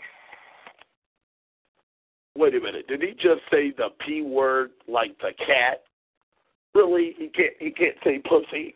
Wait 2.36 2.54
a 2.54 2.60
minute. 2.60 2.86
Did 2.86 3.02
he 3.02 3.12
just 3.14 3.42
say 3.50 3.72
the 3.76 3.88
p 4.06 4.22
word 4.22 4.70
like 4.86 5.18
the 5.18 5.32
cat? 5.38 5.82
Really? 6.74 7.14
He 7.18 7.28
can't. 7.28 7.54
He 7.58 7.70
can't 7.70 7.96
say 8.04 8.18
pussy. 8.18 8.74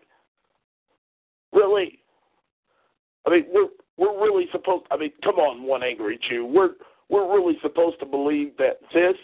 Really? 1.53 2.01
I 3.27 3.31
mean, 3.31 3.47
we're 3.53 3.69
we're 3.97 4.21
really 4.21 4.47
supposed. 4.51 4.87
I 4.91 4.97
mean, 4.97 5.13
come 5.23 5.37
on, 5.37 5.63
one 5.63 5.83
angry 5.85 6.19
Jew. 6.29 6.47
We're 6.47 6.71
really 7.29 7.59
supposed 7.63 8.01
to 8.01 8.07
believe 8.07 8.57
that 8.59 8.81
this 8.93 9.17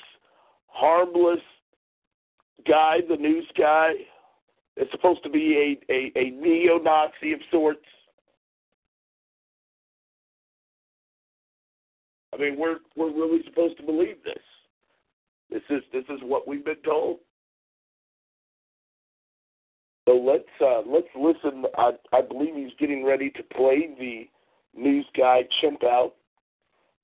harmless 0.66 1.40
guy, 2.66 2.98
the 3.09 3.16
news 3.16 3.47
guy, 3.56 3.93
is 4.76 4.89
supposed 4.90 5.22
to 5.22 5.31
be 5.31 5.78
a 5.89 5.93
a, 5.93 6.12
a 6.16 6.31
neo-Nazi 6.31 7.32
of 7.32 7.40
sorts. 7.51 7.86
I 12.32 12.36
mean, 12.36 12.59
we're 12.59 12.78
we're 12.97 13.12
really 13.12 13.43
supposed 13.44 13.76
to 13.78 13.82
believe 13.85 14.16
this. 14.24 14.43
This 15.51 15.62
is 15.70 15.82
this 15.93 16.05
is 16.09 16.20
what 16.22 16.48
we've 16.48 16.64
been 16.64 16.82
told. 16.85 17.18
So 20.09 20.16
let's 20.16 20.44
uh, 20.60 20.82
let's 20.86 21.09
listen. 21.16 21.64
I, 21.78 21.93
I 22.12 22.20
believe 22.22 22.55
he's 22.56 22.74
getting 22.78 23.05
ready 23.05 23.31
to 23.31 23.43
play 23.43 23.89
the 23.98 24.28
news 24.78 25.06
guy 25.16 25.43
chimp 25.60 25.85
out 25.85 26.14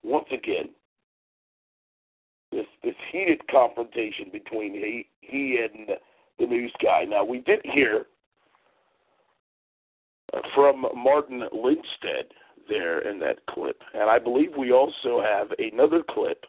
once 0.02 0.26
again. 0.32 0.70
Confrontation 3.50 4.26
between 4.32 4.74
he 4.74 5.06
he 5.20 5.58
and 5.62 5.96
the 6.38 6.46
news 6.46 6.72
guy. 6.82 7.04
Now 7.04 7.24
we 7.24 7.40
did 7.40 7.60
hear 7.64 8.06
from 10.54 10.86
Martin 10.94 11.42
Lindstedt 11.52 12.30
there 12.68 13.00
in 13.00 13.18
that 13.20 13.44
clip, 13.46 13.82
and 13.94 14.08
I 14.08 14.18
believe 14.18 14.50
we 14.56 14.72
also 14.72 15.20
have 15.20 15.48
another 15.58 16.02
clip 16.08 16.44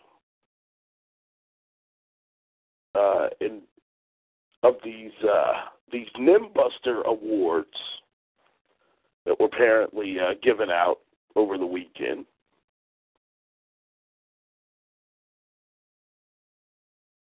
uh, 2.96 3.28
in 3.40 3.62
of 4.64 4.76
these 4.84 5.12
uh, 5.24 5.54
these 5.92 6.08
Nimbuster 6.20 7.04
awards 7.06 7.70
that 9.26 9.40
were 9.40 9.48
apparently 9.48 10.18
uh, 10.20 10.34
given 10.42 10.70
out 10.70 11.00
over 11.36 11.58
the 11.58 11.66
weekend. 11.66 12.26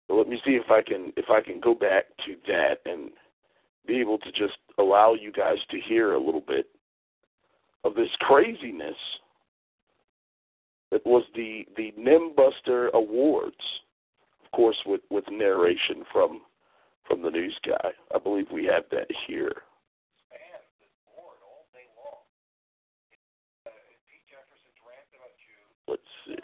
So 0.09 0.17
let 0.17 0.27
me 0.27 0.41
see 0.45 0.53
if 0.53 0.71
I 0.71 0.83
can 0.83 1.13
if 1.17 1.27
I 1.31 1.41
can 1.41 1.61
go 1.61 1.75
back 1.75 2.07
to 2.27 2.35
that 2.49 2.79
and 2.87 3.11
be 3.87 4.01
able 4.01 4.19
to 4.19 4.33
just 4.33 4.59
allow 4.79 5.15
you 5.15 5.31
guys 5.31 5.59
to 5.71 5.79
hear 5.87 6.15
a 6.15 6.19
little 6.19 6.43
bit 6.47 6.67
of 7.85 7.95
this 7.95 8.09
craziness 8.21 8.97
that 10.91 11.05
was 11.05 11.25
the 11.35 11.67
the 11.77 11.93
Nimbuster 11.99 12.91
Awards, 12.95 13.57
of 14.45 14.51
course, 14.53 14.79
with 14.87 15.03
with 15.11 15.25
narration 15.31 16.05
from 16.13 16.41
from 17.07 17.23
the 17.23 17.31
news 17.31 17.59
guy. 17.65 17.91
I 18.15 18.19
believe 18.19 18.47
we 18.53 18.65
have 18.67 18.85
that 18.91 19.09
here. 19.27 19.63
Let's 25.89 26.03
see. 26.27 26.37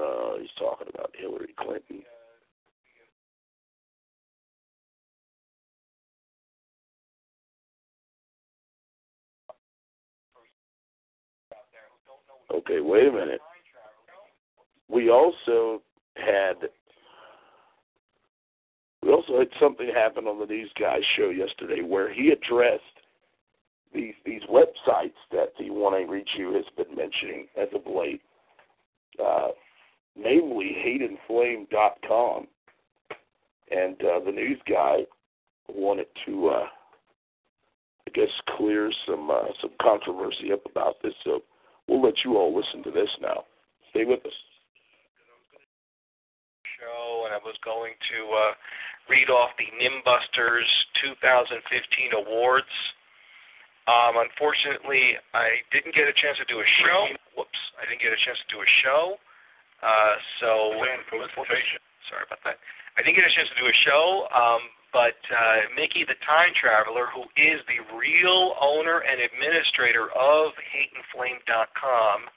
Uh, 0.00 0.38
he's 0.40 0.48
talking 0.58 0.86
about 0.94 1.10
Hillary 1.18 1.54
Clinton. 1.58 2.02
Okay, 12.52 12.80
wait 12.80 13.06
a 13.08 13.12
minute. 13.12 13.40
We 14.88 15.10
also 15.10 15.82
had 16.16 16.56
we 19.02 19.12
also 19.12 19.38
had 19.38 19.48
something 19.60 19.90
happen 19.94 20.26
on 20.26 20.38
the 20.38 20.46
news 20.46 20.70
guy 20.78 20.98
show 21.16 21.30
yesterday 21.30 21.82
where 21.82 22.12
he 22.12 22.30
addressed 22.30 22.82
these 23.94 24.14
these 24.24 24.42
websites 24.50 25.14
that 25.30 25.52
the 25.58 25.70
one 25.70 25.94
Angry 25.94 26.24
Jew 26.36 26.52
has 26.54 26.64
been 26.76 26.94
mentioning 26.96 27.46
as 27.56 27.68
of 27.74 27.82
late, 27.86 28.20
uh, 29.24 29.48
namely 30.22 30.76
hateandflame.com, 30.84 32.46
and 33.70 33.96
uh, 34.02 34.20
the 34.24 34.32
news 34.32 34.60
guy 34.68 34.98
wanted 35.68 36.06
to, 36.26 36.48
uh, 36.48 36.66
I 38.06 38.10
guess, 38.12 38.28
clear 38.56 38.90
some 39.06 39.30
uh, 39.30 39.48
some 39.60 39.70
controversy 39.80 40.52
up 40.52 40.62
about 40.70 40.96
this. 41.02 41.14
So 41.24 41.40
we'll 41.88 42.02
let 42.02 42.24
you 42.24 42.36
all 42.36 42.54
listen 42.54 42.82
to 42.84 42.90
this 42.90 43.10
now. 43.20 43.44
Stay 43.90 44.04
with 44.04 44.24
us. 44.26 44.32
Show, 46.78 47.24
and 47.26 47.34
I 47.34 47.40
was 47.44 47.56
going 47.64 47.92
to 47.92 48.18
uh, 48.32 48.52
read 49.08 49.28
off 49.28 49.50
the 49.58 49.68
Nimbusters 49.76 50.68
2015 51.02 52.24
awards. 52.26 52.72
Um, 53.88 54.22
unfortunately, 54.22 55.18
I 55.34 55.60
didn't 55.72 55.94
get 55.94 56.06
a 56.06 56.14
chance 56.14 56.38
to 56.38 56.46
do 56.46 56.60
a 56.60 56.68
show. 56.84 57.10
Whoops, 57.36 57.58
I 57.80 57.88
didn't 57.88 58.00
get 58.00 58.12
a 58.12 58.20
chance 58.22 58.38
to 58.38 58.48
do 58.54 58.60
a 58.62 58.70
show. 58.84 59.18
Uh, 59.80 60.14
so 60.40 60.76
sorry 62.08 62.24
about 62.26 62.42
that. 62.44 62.60
I 62.98 63.02
didn't 63.02 63.16
get 63.16 63.24
a 63.24 63.32
chance 63.32 63.48
to 63.48 63.58
do 63.58 63.70
a 63.70 63.76
show, 63.86 64.28
um, 64.34 64.60
but 64.92 65.16
uh, 65.30 65.70
Mickey 65.78 66.04
the 66.04 66.18
Time 66.26 66.52
Traveler, 66.58 67.06
who 67.14 67.24
is 67.38 67.62
the 67.70 67.80
real 67.94 68.58
owner 68.58 69.06
and 69.06 69.22
administrator 69.22 70.10
of 70.12 70.52
HateandFlame.com, 70.58 72.28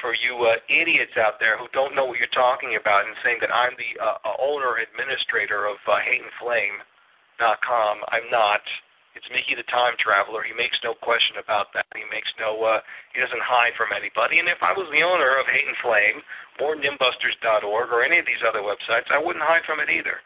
for 0.00 0.14
you 0.14 0.46
uh, 0.46 0.62
idiots 0.70 1.18
out 1.18 1.42
there 1.42 1.58
who 1.58 1.66
don't 1.74 1.98
know 1.98 2.06
what 2.06 2.22
you're 2.22 2.30
talking 2.30 2.78
about 2.78 3.02
and 3.04 3.18
saying 3.26 3.42
that 3.42 3.50
I'm 3.50 3.74
the 3.74 3.98
uh, 3.98 4.38
owner 4.38 4.78
administrator 4.78 5.66
of 5.66 5.76
uh, 5.90 5.98
HateandFlame.com, 5.98 7.94
I'm 8.08 8.30
not. 8.30 8.62
It's 9.16 9.28
Mickey 9.32 9.56
the 9.56 9.66
Time 9.66 9.96
Traveler. 9.96 10.44
He 10.44 10.54
makes 10.54 10.78
no 10.84 10.94
question 10.94 11.40
about 11.40 11.72
that. 11.74 11.88
He 11.96 12.06
makes 12.12 12.28
no. 12.36 12.54
Uh, 12.60 12.80
he 13.14 13.20
doesn't 13.20 13.42
hide 13.42 13.74
from 13.74 13.90
anybody. 13.92 14.38
And 14.38 14.48
if 14.48 14.60
I 14.62 14.76
was 14.76 14.86
the 14.92 15.02
owner 15.02 15.40
of 15.40 15.48
Hate 15.48 15.66
and 15.66 15.78
Flame 15.80 16.18
or 16.60 16.78
Nimbusters.org 16.78 17.88
or 17.90 18.00
any 18.04 18.18
of 18.22 18.26
these 18.26 18.42
other 18.46 18.62
websites, 18.62 19.10
I 19.10 19.18
wouldn't 19.18 19.44
hide 19.44 19.66
from 19.66 19.80
it 19.80 19.90
either. 19.90 20.22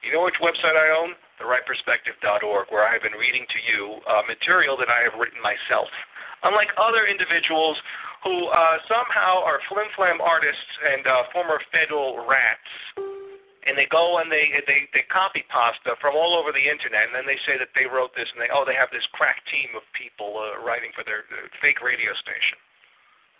You 0.00 0.16
know 0.16 0.24
which 0.24 0.40
website 0.40 0.76
I 0.76 0.96
own? 0.96 1.12
The 1.36 1.44
TheRightPerspective.org, 1.44 2.72
where 2.72 2.88
I 2.88 2.92
have 2.96 3.04
been 3.04 3.16
reading 3.16 3.44
to 3.48 3.60
you 3.64 4.00
uh, 4.08 4.24
material 4.28 4.76
that 4.80 4.88
I 4.88 5.04
have 5.04 5.16
written 5.20 5.40
myself. 5.40 5.88
Unlike 6.44 6.72
other 6.80 7.04
individuals 7.04 7.76
who 8.24 8.48
uh, 8.48 8.76
somehow 8.88 9.44
are 9.44 9.60
flim-flam 9.68 10.20
artists 10.20 10.72
and 10.84 11.04
uh, 11.04 11.28
former 11.32 11.60
federal 11.72 12.24
rats, 12.24 13.19
and 13.70 13.78
they 13.78 13.86
go 13.86 14.18
and 14.18 14.26
they 14.26 14.50
they 14.66 14.90
they 14.90 15.06
copy 15.06 15.46
pasta 15.46 15.94
from 16.02 16.18
all 16.18 16.34
over 16.34 16.50
the 16.50 16.66
internet, 16.66 17.06
and 17.06 17.14
then 17.14 17.22
they 17.22 17.38
say 17.46 17.54
that 17.54 17.70
they 17.78 17.86
wrote 17.86 18.10
this, 18.18 18.26
and 18.34 18.42
they 18.42 18.50
oh 18.50 18.66
they 18.66 18.74
have 18.74 18.90
this 18.90 19.06
crack 19.14 19.38
team 19.46 19.70
of 19.78 19.86
people 19.94 20.42
uh, 20.42 20.58
writing 20.58 20.90
for 20.90 21.06
their, 21.06 21.22
fake 21.62 21.78
radio 21.78 22.10
station. 22.18 22.58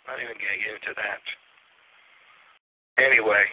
Not 0.07 0.23
even 0.23 0.39
getting 0.39 0.63
into 0.71 0.95
that. 0.95 1.23
Anyway, 2.95 3.43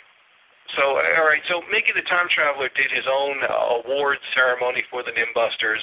so 0.79 1.03
all 1.03 1.27
right, 1.27 1.43
so 1.51 1.67
Mickey 1.67 1.91
the 1.91 2.07
Time 2.07 2.31
Traveler 2.31 2.71
did 2.79 2.95
his 2.95 3.11
own 3.11 3.43
uh, 3.43 3.83
award 3.83 4.23
ceremony 4.39 4.87
for 4.87 5.03
the 5.03 5.11
Nimbusters. 5.11 5.83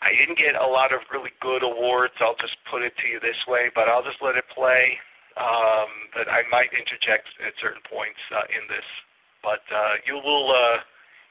I 0.00 0.16
didn't 0.16 0.40
get 0.40 0.56
a 0.56 0.64
lot 0.64 0.92
of 0.96 1.04
really 1.12 1.32
good 1.44 1.60
awards. 1.60 2.16
I'll 2.20 2.36
just 2.40 2.56
put 2.72 2.80
it 2.80 2.96
to 2.96 3.06
you 3.08 3.20
this 3.20 3.38
way, 3.44 3.68
but 3.76 3.92
I'll 3.92 4.04
just 4.04 4.20
let 4.24 4.40
it 4.40 4.48
play. 4.52 4.96
Um, 5.36 5.90
but 6.14 6.30
I 6.30 6.46
might 6.52 6.70
interject 6.70 7.26
at 7.42 7.56
certain 7.58 7.82
points 7.90 8.20
uh, 8.30 8.46
in 8.52 8.68
this. 8.70 8.86
But 9.44 9.60
uh, 9.68 10.00
you 10.08 10.16
will 10.24 10.48
uh, 10.48 10.80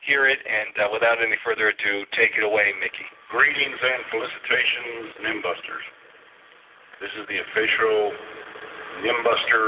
hear 0.06 0.30
it, 0.30 0.38
and 0.38 0.69
uh, 0.77 0.94
without 0.94 1.18
any 1.18 1.34
further 1.41 1.73
ado, 1.73 2.06
take 2.14 2.38
it 2.38 2.45
away, 2.45 2.69
Mickey. 2.77 3.10
Greetings 3.34 3.80
and 3.81 4.06
felicitations, 4.14 5.18
Nimbusters. 5.26 5.85
This 7.02 7.10
is 7.18 7.26
the 7.26 7.41
official 7.41 8.14
Nimbuster 9.02 9.65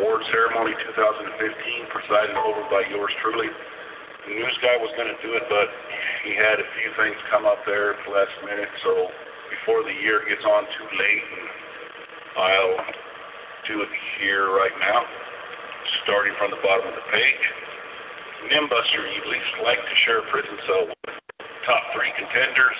Award 0.00 0.24
Ceremony 0.32 0.72
2015, 0.72 1.92
presided 1.92 2.36
over 2.40 2.64
by 2.72 2.88
yours 2.88 3.12
truly. 3.20 3.52
The 4.24 4.40
news 4.40 4.56
guy 4.64 4.80
was 4.80 4.88
going 4.96 5.12
to 5.12 5.20
do 5.20 5.36
it, 5.36 5.44
but 5.52 5.68
he 6.24 6.32
had 6.32 6.56
a 6.64 6.66
few 6.80 6.88
things 6.96 7.18
come 7.28 7.44
up 7.44 7.60
there 7.68 7.92
at 7.92 8.00
the 8.08 8.10
last 8.16 8.32
minute, 8.48 8.72
so 8.80 9.12
before 9.52 9.84
the 9.84 9.92
year 10.00 10.24
gets 10.24 10.42
on 10.48 10.64
too 10.64 10.88
late, 10.96 11.26
I'll 12.40 12.78
do 13.68 13.84
it 13.84 13.92
here 14.16 14.48
right 14.56 14.74
now, 14.80 15.04
starting 16.08 16.32
from 16.40 16.56
the 16.56 16.62
bottom 16.64 16.88
of 16.88 16.96
the 16.96 17.06
page. 17.12 17.44
Nimbuster, 18.50 19.02
you'd 19.06 19.30
least 19.30 19.54
like 19.62 19.78
to 19.78 19.94
share 20.02 20.18
a 20.18 20.26
prison 20.34 20.56
cell 20.66 20.84
with. 20.90 21.14
Top 21.62 21.82
three 21.94 22.10
contenders, 22.18 22.78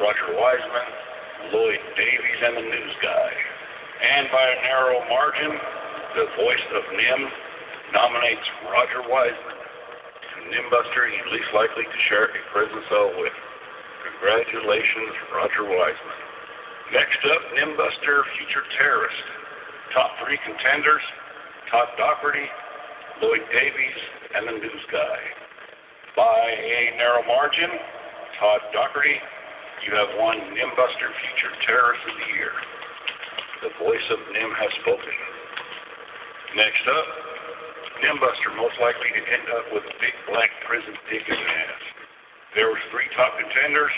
Roger 0.00 0.32
Wiseman, 0.32 0.88
Lloyd 1.52 1.82
Davies, 1.92 2.40
and 2.40 2.56
the 2.56 2.66
news 2.72 2.96
guy. 3.04 3.30
And 4.00 4.32
by 4.32 4.40
a 4.40 4.56
narrow 4.64 5.00
margin, 5.12 5.52
the 6.16 6.26
voice 6.40 6.66
of 6.72 6.82
NIM 6.96 7.20
nominates 7.92 8.46
Roger 8.72 9.04
Wiseman. 9.04 9.58
Nimbuster, 10.48 11.04
you'd 11.12 11.36
least 11.36 11.52
likely 11.52 11.84
to 11.84 11.98
share 12.08 12.32
a 12.32 12.40
prison 12.48 12.80
cell 12.88 13.12
with. 13.20 13.36
Congratulations, 14.08 15.12
Roger 15.36 15.68
Wiseman. 15.68 16.20
Next 16.96 17.20
up, 17.28 17.42
Nimbuster, 17.60 18.24
future 18.40 18.64
terrorist. 18.80 19.26
Top 19.92 20.16
three 20.24 20.40
contenders, 20.48 21.04
Todd 21.68 21.92
Doherty, 22.00 22.48
Lloyd 23.20 23.44
Davies, 23.52 24.00
and 24.34 24.44
the 24.48 24.56
news 24.60 24.84
guy. 24.92 25.18
By 26.16 26.42
a 26.52 26.98
narrow 26.98 27.24
margin, 27.24 27.70
Todd 28.36 28.60
Doherty, 28.74 29.16
you 29.86 29.94
have 29.94 30.10
won 30.18 30.36
Nimbuster 30.52 31.10
Future 31.22 31.54
Terrorist 31.64 32.02
of 32.04 32.14
the 32.18 32.28
Year. 32.34 32.54
The 33.62 33.72
voice 33.78 34.06
of 34.10 34.18
Nim 34.34 34.50
has 34.52 34.72
spoken. 34.82 35.16
Next 36.58 36.84
up, 36.86 37.06
Nimbuster 38.04 38.50
most 38.58 38.76
likely 38.82 39.10
to 39.16 39.22
end 39.22 39.46
up 39.54 39.66
with 39.72 39.84
a 39.86 39.94
big 40.02 40.14
black 40.28 40.50
prison 40.66 40.94
dick 41.08 41.24
in 41.24 41.38
his 41.38 41.48
ass. 41.48 41.82
There 42.54 42.68
were 42.68 42.80
three 42.90 43.08
top 43.14 43.38
contenders, 43.38 43.94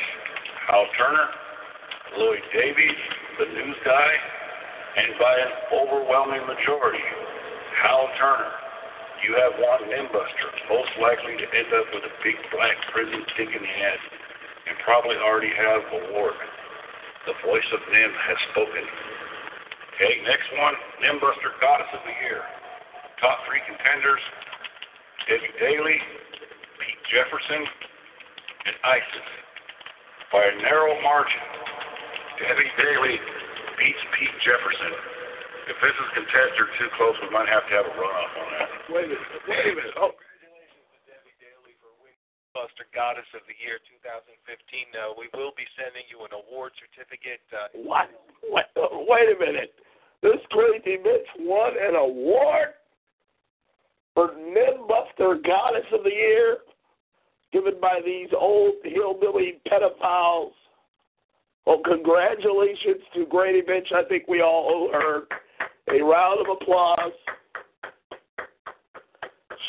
Hal 0.69 0.87
Turner, 0.99 1.29
Lloyd 2.19 2.45
Davies, 2.53 3.01
the 3.39 3.49
news 3.57 3.79
guy, 3.85 4.11
And 5.01 5.15
by 5.17 5.35
an 5.39 5.53
overwhelming 5.73 6.45
majority, 6.45 7.07
Hal 7.81 8.11
Turner, 8.19 8.60
you 9.25 9.37
have 9.37 9.53
won 9.61 9.85
Nimbuster, 9.89 10.49
most 10.73 10.93
likely 10.97 11.37
to 11.37 11.47
end 11.53 11.71
up 11.77 11.89
with 11.93 12.05
a 12.09 12.15
big 12.25 12.37
black 12.53 12.77
prison 12.93 13.21
stick 13.37 13.53
in 13.53 13.61
the 13.61 13.75
head, 13.77 14.01
and 14.69 14.75
probably 14.85 15.21
already 15.21 15.53
have 15.53 15.83
award. 15.93 16.37
The 17.29 17.37
voice 17.45 17.69
of 17.77 17.81
Nim 17.93 18.13
has 18.17 18.39
spoken. 18.53 18.85
Okay, 19.93 20.25
next 20.25 20.49
one, 20.57 20.73
Nimbuster 21.05 21.53
Goddess 21.61 21.93
of 21.93 22.01
the 22.09 22.17
Year. 22.25 22.41
Top 23.21 23.45
three 23.45 23.61
contenders, 23.69 24.25
Debbie 25.29 25.53
Daly, 25.61 26.01
Pete 26.81 27.03
Jefferson, 27.13 27.61
and 27.61 28.77
ISIS. 28.81 29.29
By 30.33 30.49
a 30.49 30.55
narrow 30.65 30.97
margin, 31.05 31.45
Debbie 32.41 32.73
Daly 32.81 33.21
beats 33.77 34.05
Pete 34.17 34.37
Jefferson. 34.41 35.10
If 35.71 35.79
this 35.79 35.95
is 35.95 36.11
contested 36.19 36.59
or 36.59 36.67
too 36.83 36.91
close, 36.99 37.15
we 37.23 37.31
might 37.31 37.47
have 37.47 37.63
to 37.71 37.73
have 37.79 37.87
a 37.87 37.95
runoff 37.95 38.35
on 38.43 38.49
that. 38.59 38.69
Wait 38.91 39.07
a 39.07 39.15
minute. 39.15 39.43
Wait 39.47 39.71
a 39.71 39.75
minute. 39.79 39.95
Oh, 39.95 40.11
Congratulations 40.19 40.83
to 40.91 40.99
Debbie 41.07 41.37
Daly 41.39 41.79
for 41.79 41.95
winning 42.03 42.19
Buster 42.51 42.91
Goddess 42.91 43.31
of 43.39 43.47
the 43.47 43.55
Year 43.63 43.79
2015. 44.03 44.35
Uh, 44.99 45.15
we 45.15 45.31
will 45.31 45.55
be 45.55 45.63
sending 45.79 46.03
you 46.11 46.27
an 46.27 46.35
award 46.35 46.75
certificate. 46.75 47.39
Uh, 47.55 47.71
what? 47.87 48.11
Wait, 48.51 48.67
wait 49.07 49.31
a 49.31 49.39
minute. 49.39 49.71
This 50.27 50.43
crazy 50.51 50.99
bitch 50.99 51.31
won 51.39 51.79
an 51.79 51.95
award 51.95 52.75
for 54.19 54.35
Nimbuster 54.35 55.39
Goddess 55.39 55.87
of 55.95 56.03
the 56.03 56.11
Year 56.11 56.67
given 57.55 57.79
by 57.79 58.03
these 58.03 58.35
old 58.35 58.75
hillbilly 58.83 59.63
pedophiles. 59.71 60.51
Well, 61.63 61.79
congratulations 61.87 63.07
to 63.15 63.23
Grady 63.31 63.63
Bitch. 63.63 63.95
I 63.95 64.03
think 64.11 64.27
we 64.27 64.43
all 64.43 64.67
owe 64.67 64.99
her 64.99 65.31
a 65.89 66.03
round 66.03 66.41
of 66.41 66.57
applause. 66.61 67.13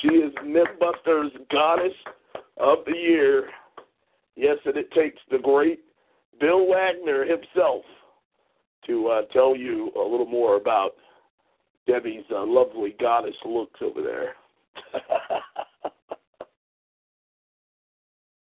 She 0.01 0.07
is 0.09 0.33
Nimbuster's 0.43 1.31
Goddess 1.51 1.93
of 2.57 2.79
the 2.85 2.95
Year. 2.95 3.49
Yes, 4.35 4.57
and 4.65 4.77
it 4.77 4.91
takes 4.91 5.19
the 5.29 5.37
great 5.37 5.81
Bill 6.39 6.67
Wagner 6.67 7.25
himself 7.25 7.83
to 8.87 9.07
uh, 9.07 9.21
tell 9.31 9.55
you 9.55 9.91
a 9.95 10.01
little 10.01 10.25
more 10.25 10.57
about 10.57 10.91
Debbie's 11.87 12.23
uh, 12.31 12.45
lovely 12.45 12.95
goddess 12.99 13.35
looks 13.45 13.79
over 13.81 14.01
there. 14.01 14.35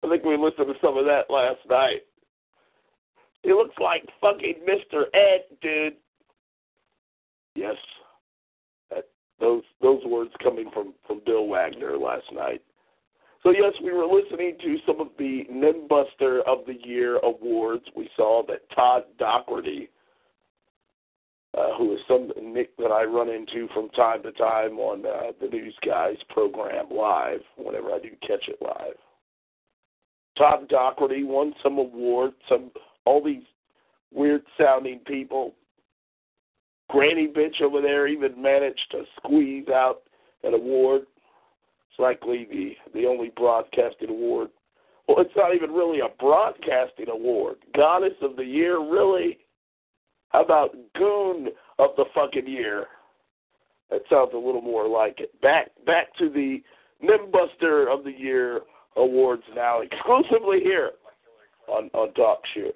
I 0.04 0.08
think 0.08 0.24
we 0.24 0.36
listened 0.36 0.68
to 0.68 0.74
some 0.80 0.96
of 0.96 1.04
that 1.06 1.24
last 1.28 1.60
night. 1.68 2.02
He 3.42 3.52
looks 3.52 3.74
like 3.80 4.08
fucking 4.20 4.56
Mr. 4.68 5.04
Ed, 5.14 5.44
dude. 5.60 5.94
Yes, 7.58 7.74
that, 8.88 9.08
those 9.40 9.64
those 9.82 10.00
words 10.06 10.30
coming 10.40 10.70
from 10.72 10.94
from 11.08 11.20
Bill 11.26 11.48
Wagner 11.48 11.96
last 11.96 12.26
night. 12.32 12.62
So 13.42 13.50
yes, 13.50 13.72
we 13.82 13.92
were 13.92 14.06
listening 14.06 14.56
to 14.62 14.76
some 14.86 15.00
of 15.00 15.08
the 15.18 15.44
Nimbuster 15.50 16.40
of 16.46 16.58
the 16.66 16.76
Year 16.84 17.18
awards. 17.18 17.84
We 17.96 18.08
saw 18.14 18.44
that 18.46 18.70
Todd 18.76 19.04
Doherty, 19.18 19.90
uh, 21.56 21.76
who 21.76 21.94
is 21.94 22.00
some 22.06 22.30
Nick 22.40 22.76
that 22.76 22.92
I 22.92 23.02
run 23.02 23.28
into 23.28 23.66
from 23.74 23.88
time 23.90 24.22
to 24.22 24.30
time 24.32 24.78
on 24.78 25.04
uh, 25.04 25.32
the 25.40 25.48
News 25.48 25.74
Guys 25.84 26.16
program 26.30 26.86
live, 26.92 27.40
whenever 27.56 27.90
I 27.90 27.98
do 27.98 28.10
catch 28.24 28.46
it 28.46 28.62
live. 28.62 28.94
Todd 30.36 30.68
Doherty 30.68 31.24
won 31.24 31.54
some 31.60 31.78
awards, 31.78 32.36
some 32.48 32.70
all 33.04 33.24
these 33.24 33.42
weird 34.12 34.42
sounding 34.56 35.00
people. 35.00 35.54
Granny 36.88 37.28
bitch 37.28 37.60
over 37.62 37.80
there 37.80 38.06
even 38.06 38.40
managed 38.40 38.90
to 38.92 39.04
squeeze 39.16 39.68
out 39.68 40.02
an 40.42 40.54
award. 40.54 41.02
It's 41.02 41.98
likely 41.98 42.46
the 42.50 42.72
the 42.94 43.06
only 43.06 43.30
broadcasting 43.36 44.08
award. 44.10 44.50
Well, 45.06 45.20
it's 45.20 45.36
not 45.36 45.54
even 45.54 45.70
really 45.70 46.00
a 46.00 46.08
broadcasting 46.18 47.08
award. 47.08 47.56
Goddess 47.74 48.14
of 48.22 48.36
the 48.36 48.44
Year, 48.44 48.78
really? 48.78 49.38
How 50.28 50.44
about 50.44 50.76
Goon 50.94 51.48
of 51.78 51.90
the 51.96 52.04
fucking 52.14 52.46
Year? 52.46 52.86
That 53.90 54.02
sounds 54.10 54.32
a 54.34 54.38
little 54.38 54.60
more 54.60 54.86
like 54.86 55.20
it. 55.20 55.38
Back 55.40 55.68
back 55.86 56.14
to 56.18 56.28
the 56.28 56.62
Nimbuster 57.02 57.92
of 57.92 58.04
the 58.04 58.12
Year 58.12 58.60
awards 58.96 59.44
now, 59.54 59.80
exclusively 59.80 60.60
here 60.60 60.92
on 61.68 61.90
on 61.94 62.12
Talk 62.14 62.40
Show. 62.54 62.70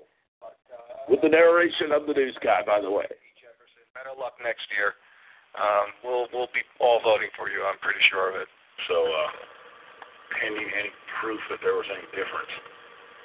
With 1.09 1.21
the 1.21 1.29
narration 1.29 1.93
of 1.93 2.07
the 2.07 2.15
news 2.15 2.37
guy, 2.43 2.61
by 2.65 2.81
the 2.81 2.91
way. 2.91 3.07
Better 4.03 4.19
luck 4.19 4.35
next 4.43 4.67
year. 4.75 4.99
Um, 5.55 5.95
we'll 6.03 6.27
we'll 6.35 6.51
be 6.51 6.67
all 6.83 6.99
voting 7.07 7.31
for 7.39 7.47
you. 7.47 7.63
I'm 7.63 7.79
pretty 7.79 8.03
sure 8.11 8.27
of 8.27 8.35
it. 8.35 8.51
So, 8.91 8.99
uh, 8.99 9.31
pending 10.43 10.67
any 10.75 10.91
proof 11.23 11.39
that 11.55 11.63
there 11.63 11.79
was 11.79 11.87
any 11.87 12.03
difference. 12.11 12.51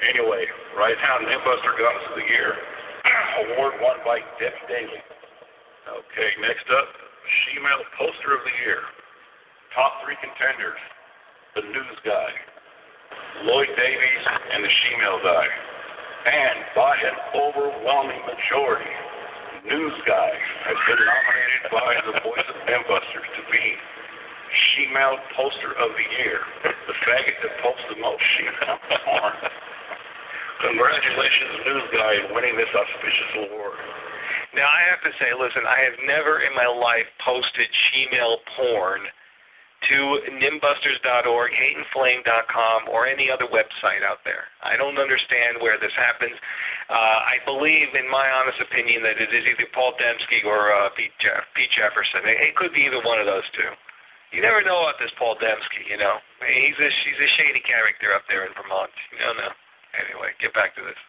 Anyway, 0.06 0.46
right 0.78 0.94
now, 1.02 1.18
Nimbuster 1.18 1.74
Goddess 1.82 2.06
of 2.14 2.22
the 2.22 2.30
Year 2.30 2.54
award 3.42 3.82
won 3.82 4.06
by 4.06 4.22
Debbie 4.38 4.70
Daly. 4.70 5.02
Okay, 5.90 6.30
next 6.46 6.70
up, 6.70 6.90
Shemale 7.26 7.82
Poster 7.98 8.38
of 8.38 8.46
the 8.46 8.56
Year. 8.62 8.86
Top 9.74 9.98
three 10.06 10.20
contenders: 10.22 10.78
the 11.58 11.66
News 11.74 11.98
Guy, 12.06 12.30
Lloyd 13.50 13.74
Davies, 13.74 14.24
and 14.54 14.62
the 14.62 14.70
Shemale 14.70 15.26
Guy. 15.26 15.48
And 16.30 16.58
by 16.78 16.94
an 17.02 17.18
overwhelming 17.34 18.22
majority, 18.30 18.94
News 19.68 20.00
Guy 20.08 20.32
has 20.64 20.80
been 20.88 20.96
nominated 20.96 21.64
by 21.76 21.92
the 22.08 22.16
Voice 22.24 22.48
of 22.48 22.56
Nimbusters 22.72 23.30
to 23.36 23.44
be 23.52 23.66
Shemale 24.48 25.20
Poster 25.36 25.76
of 25.76 25.92
the 25.92 26.08
Year, 26.24 26.40
the 26.64 26.96
faggot 27.04 27.36
that 27.44 27.52
posts 27.60 27.84
the 27.92 28.00
most 28.00 28.24
shemale 28.40 28.80
porn. 28.80 29.36
Congratulations, 30.72 31.68
News 31.68 31.88
Guy, 31.92 32.12
in 32.16 32.26
winning 32.32 32.56
this 32.56 32.72
auspicious 32.72 33.32
award. 33.44 33.76
Now 34.56 34.72
I 34.72 34.88
have 34.88 35.04
to 35.04 35.12
say, 35.20 35.36
listen, 35.36 35.68
I 35.68 35.84
have 35.84 36.00
never 36.08 36.48
in 36.48 36.56
my 36.56 36.72
life 36.72 37.12
posted 37.28 37.68
shemale 37.92 38.40
porn 38.56 39.04
to 39.90 39.98
nimbusters.org, 40.36 41.50
hateandflame.com, 41.52 42.92
or 42.92 43.08
any 43.08 43.32
other 43.32 43.48
website 43.48 44.04
out 44.04 44.20
there. 44.28 44.50
I 44.64 44.76
don't 44.76 45.00
understand 45.00 45.64
where 45.64 45.80
this 45.80 45.94
happens. 45.96 46.36
Uh, 46.92 47.20
I 47.24 47.40
believe, 47.48 47.96
in 47.96 48.08
my 48.10 48.28
honest 48.28 48.60
opinion, 48.60 49.04
that 49.04 49.20
it 49.20 49.32
is 49.32 49.44
either 49.48 49.68
Paul 49.72 49.96
Dembski 49.96 50.44
or 50.44 50.76
uh, 50.76 50.92
Pete, 50.96 51.16
Jeff, 51.24 51.48
Pete 51.56 51.72
Jefferson. 51.72 52.28
It, 52.28 52.52
it 52.52 52.54
could 52.60 52.76
be 52.76 52.88
either 52.88 53.00
one 53.04 53.20
of 53.20 53.28
those 53.28 53.48
two. 53.56 53.72
You 54.36 54.44
never 54.44 54.60
know 54.60 54.84
about 54.84 55.00
this 55.00 55.12
Paul 55.16 55.40
Dembski, 55.40 55.88
you 55.88 55.96
know. 55.96 56.20
He's 56.44 56.76
a 56.76 56.90
he's 56.92 57.22
a 57.24 57.30
shady 57.40 57.64
character 57.64 58.12
up 58.12 58.28
there 58.28 58.44
in 58.44 58.52
Vermont. 58.60 58.92
You 59.16 59.24
don't 59.24 59.40
know. 59.40 59.54
Anyway, 59.96 60.36
get 60.44 60.52
back 60.52 60.76
to 60.76 60.84
this. 60.84 61.00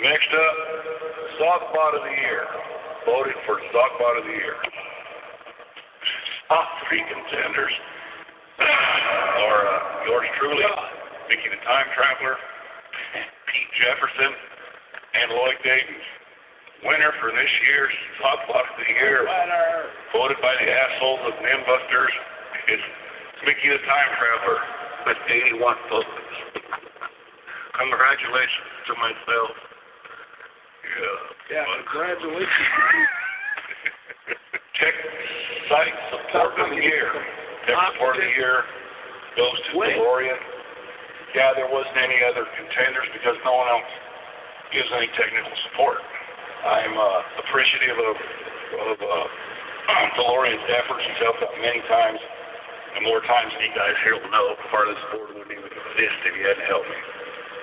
Next 0.00 0.26
up, 0.32 0.56
Sockbot 1.38 1.92
of 2.00 2.02
the 2.08 2.16
Year. 2.24 2.48
Voted 3.04 3.36
for 3.44 3.60
Sockbot 3.68 4.16
of 4.16 4.24
the 4.24 4.32
Year. 4.32 4.56
Top 6.48 6.66
three 6.88 7.04
contenders 7.04 7.72
are 8.60 9.62
uh, 9.66 10.06
yours 10.06 10.28
truly, 10.38 10.62
Mickey 11.28 11.48
the 11.50 11.58
Time 11.66 11.88
Traveler, 11.96 12.36
Pete 13.50 13.70
Jefferson, 13.80 14.30
and 14.30 15.26
Lloyd 15.34 15.58
Davies. 15.64 16.06
Winner 16.84 17.16
for 17.16 17.32
this 17.32 17.48
year's 17.64 17.96
Sockbot 18.20 18.60
of 18.68 18.76
the 18.76 18.84
Year, 19.00 19.24
voted 20.12 20.36
by 20.44 20.52
the 20.60 20.68
assholes 20.68 21.32
of 21.32 21.34
Nimbusters, 21.40 22.12
is 22.68 22.82
Mickey 23.48 23.72
the 23.72 23.80
Time 23.88 24.10
Traveler 24.20 24.60
with 25.08 25.16
81 25.24 25.64
votes. 25.88 26.12
Congratulations 27.74 28.70
to 28.86 28.92
myself. 29.00 29.50
Yeah. 30.84 31.56
Yeah, 31.56 31.64
But- 31.64 31.88
congratulations. 31.88 32.52
Tech 34.80 34.94
Site 35.70 35.94
Support 36.10 36.58
of 36.60 36.70
the 36.70 36.76
Year. 36.82 37.10
Tech 37.64 37.76
Support 37.96 38.20
of 38.20 38.22
the 38.22 38.32
Year 38.36 38.64
goes 39.40 39.56
to 39.72 39.72
Wait. 39.80 39.96
DeLorean. 39.96 40.36
Yeah, 41.32 41.50
there 41.58 41.66
wasn't 41.66 41.96
any 41.98 42.20
other 42.22 42.46
contenders 42.54 43.08
because 43.10 43.34
no 43.42 43.56
one 43.58 43.66
else 43.66 43.90
gives 44.70 44.86
any 44.94 45.10
technical 45.18 45.50
support. 45.70 45.98
I'm 46.64 46.94
uh, 46.94 47.42
appreciative 47.44 47.98
of, 47.98 48.16
of 48.16 48.96
uh, 49.00 49.26
DeLorean's 50.20 50.64
efforts. 50.76 51.02
He's 51.08 51.20
helped 51.24 51.42
out 51.42 51.56
many 51.58 51.82
times, 51.90 52.20
and 52.96 53.02
more 53.02 53.24
times 53.26 53.50
than 53.56 53.66
you 53.66 53.74
guys 53.74 53.96
here 54.06 54.16
will 54.20 54.30
know. 54.30 54.54
Part 54.70 54.86
of 54.88 54.94
this 54.94 55.04
board 55.10 55.28
wouldn't 55.34 55.52
even 55.52 55.68
exist 55.68 56.16
if 56.28 56.32
you 56.38 56.44
hadn't 56.46 56.68
helped 56.70 56.88
me. 56.88 57.00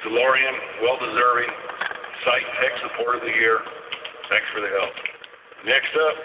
DeLorean, 0.10 0.56
well-deserving. 0.82 1.52
Site 2.26 2.48
Tech 2.62 2.74
Support 2.86 3.18
of 3.18 3.22
the 3.26 3.34
Year. 3.34 3.62
Thanks 4.30 4.46
for 4.54 4.62
the 4.62 4.70
help. 4.70 4.94
Next 5.66 5.94
up, 5.94 6.16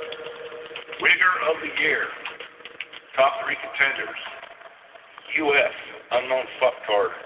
Wigger 1.00 1.34
of 1.48 1.56
the 1.64 1.72
Year. 1.80 2.04
Top 3.16 3.32
three 3.40 3.56
contenders. 3.56 4.20
U.S. 5.40 5.74
Unknown 6.20 6.44
Fucktard. 6.60 7.16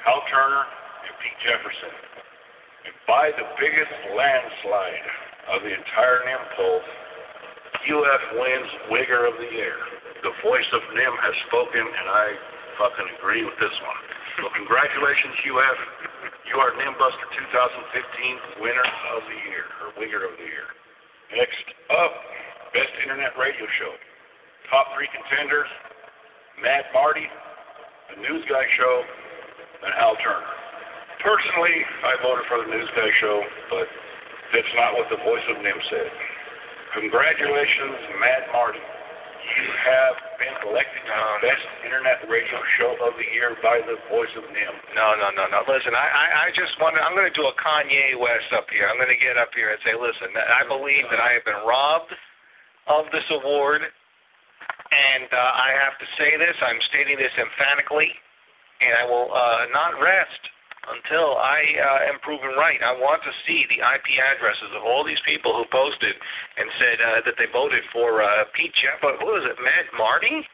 Hal 0.00 0.24
Turner 0.32 0.64
and 0.64 1.12
Pete 1.20 1.38
Jefferson. 1.44 1.92
And 2.88 2.96
by 3.04 3.36
the 3.36 3.44
biggest 3.60 3.92
landslide 4.16 5.06
of 5.52 5.60
the 5.60 5.76
entire 5.76 6.24
NIM 6.24 6.42
poll, 6.56 6.80
UF 7.84 8.22
wins 8.40 8.70
Wigger 8.88 9.28
of 9.28 9.36
the 9.36 9.50
Year. 9.52 9.76
The 10.24 10.32
voice 10.40 10.70
of 10.72 10.80
NIM 10.96 11.14
has 11.20 11.36
spoken, 11.52 11.84
and 11.84 12.06
I 12.08 12.26
fucking 12.80 13.08
agree 13.20 13.44
with 13.44 13.60
this 13.60 13.76
one. 13.84 14.00
So 14.40 14.48
congratulations, 14.56 15.36
UF. 15.52 15.78
You 16.48 16.56
are 16.64 16.72
NIMBuster 16.80 17.28
2015 18.56 18.64
winner 18.64 18.88
of 19.12 19.20
the 19.28 19.38
year, 19.52 19.68
or 19.84 19.92
Wigger 20.00 20.24
of 20.24 20.32
the 20.40 20.48
Year. 20.48 20.68
Next 21.36 21.66
up, 21.92 22.12
Best 22.72 22.94
Internet 23.04 23.36
Radio 23.36 23.68
Show. 23.76 23.92
Top 24.70 24.90
three 24.98 25.06
contenders, 25.14 25.70
Matt 26.58 26.90
Marty, 26.90 27.22
The 28.10 28.18
News 28.18 28.42
Guy 28.50 28.66
Show, 28.74 28.94
and 29.86 29.92
Al 29.94 30.18
Turner. 30.18 30.52
Personally, 31.22 31.76
I 32.02 32.12
voted 32.18 32.44
for 32.50 32.58
The 32.66 32.70
News 32.74 32.90
Guy 32.98 33.10
Show, 33.22 33.36
but 33.70 33.86
that's 34.50 34.74
not 34.74 34.98
what 34.98 35.06
the 35.06 35.22
voice 35.22 35.46
of 35.54 35.62
NIM 35.62 35.78
said. 35.90 36.10
Congratulations, 36.98 38.18
Matt 38.18 38.50
Marty. 38.50 38.82
You 39.46 39.70
have 39.70 40.16
been 40.42 40.56
elected 40.66 41.02
to 41.06 41.14
the 41.14 41.38
Best 41.46 41.66
Internet 41.86 42.26
Radio 42.26 42.58
Show 42.82 42.98
of 43.06 43.14
the 43.14 43.28
Year 43.30 43.54
by 43.62 43.78
the 43.86 43.94
voice 44.10 44.34
of 44.34 44.42
NIM. 44.50 44.74
No, 44.98 45.14
no, 45.14 45.30
no, 45.30 45.46
no. 45.46 45.62
Listen, 45.70 45.94
I, 45.94 46.02
I, 46.10 46.26
I 46.42 46.46
just 46.50 46.74
want. 46.82 46.98
I'm 46.98 47.14
going 47.14 47.30
to 47.30 47.38
do 47.38 47.46
a 47.46 47.54
Kanye 47.54 48.18
West 48.18 48.50
up 48.50 48.66
here. 48.74 48.90
I'm 48.90 48.98
going 48.98 49.14
to 49.14 49.22
get 49.22 49.38
up 49.38 49.54
here 49.54 49.70
and 49.70 49.78
say, 49.86 49.94
listen, 49.94 50.34
I 50.34 50.66
believe 50.66 51.06
that 51.14 51.22
I 51.22 51.38
have 51.38 51.46
been 51.46 51.62
robbed 51.62 52.10
of 52.90 53.06
this 53.14 53.26
award, 53.30 53.86
and 54.92 55.28
uh, 55.32 55.38
I 55.38 55.74
have 55.82 55.98
to 55.98 56.06
say 56.18 56.36
this. 56.38 56.54
I'm 56.62 56.80
stating 56.90 57.18
this 57.18 57.32
emphatically, 57.34 58.10
and 58.80 58.92
I 58.94 59.04
will 59.04 59.28
uh, 59.32 59.66
not 59.74 59.98
rest 59.98 60.42
until 60.86 61.34
I 61.34 61.60
uh, 61.82 62.10
am 62.14 62.22
proven 62.22 62.54
right. 62.54 62.78
I 62.78 62.94
want 62.94 63.18
to 63.26 63.32
see 63.46 63.66
the 63.66 63.82
IP 63.82 64.06
addresses 64.22 64.70
of 64.78 64.86
all 64.86 65.02
these 65.02 65.20
people 65.26 65.50
who 65.50 65.66
posted 65.74 66.14
and 66.14 66.66
said 66.78 66.98
uh, 67.02 67.20
that 67.26 67.34
they 67.38 67.50
voted 67.50 67.82
for 67.90 68.22
uh, 68.22 68.46
Pete 68.54 68.74
Jeff. 68.78 69.02
What 69.02 69.18
was 69.18 69.42
it, 69.42 69.58
Matt 69.58 69.90
Marty? 69.98 70.46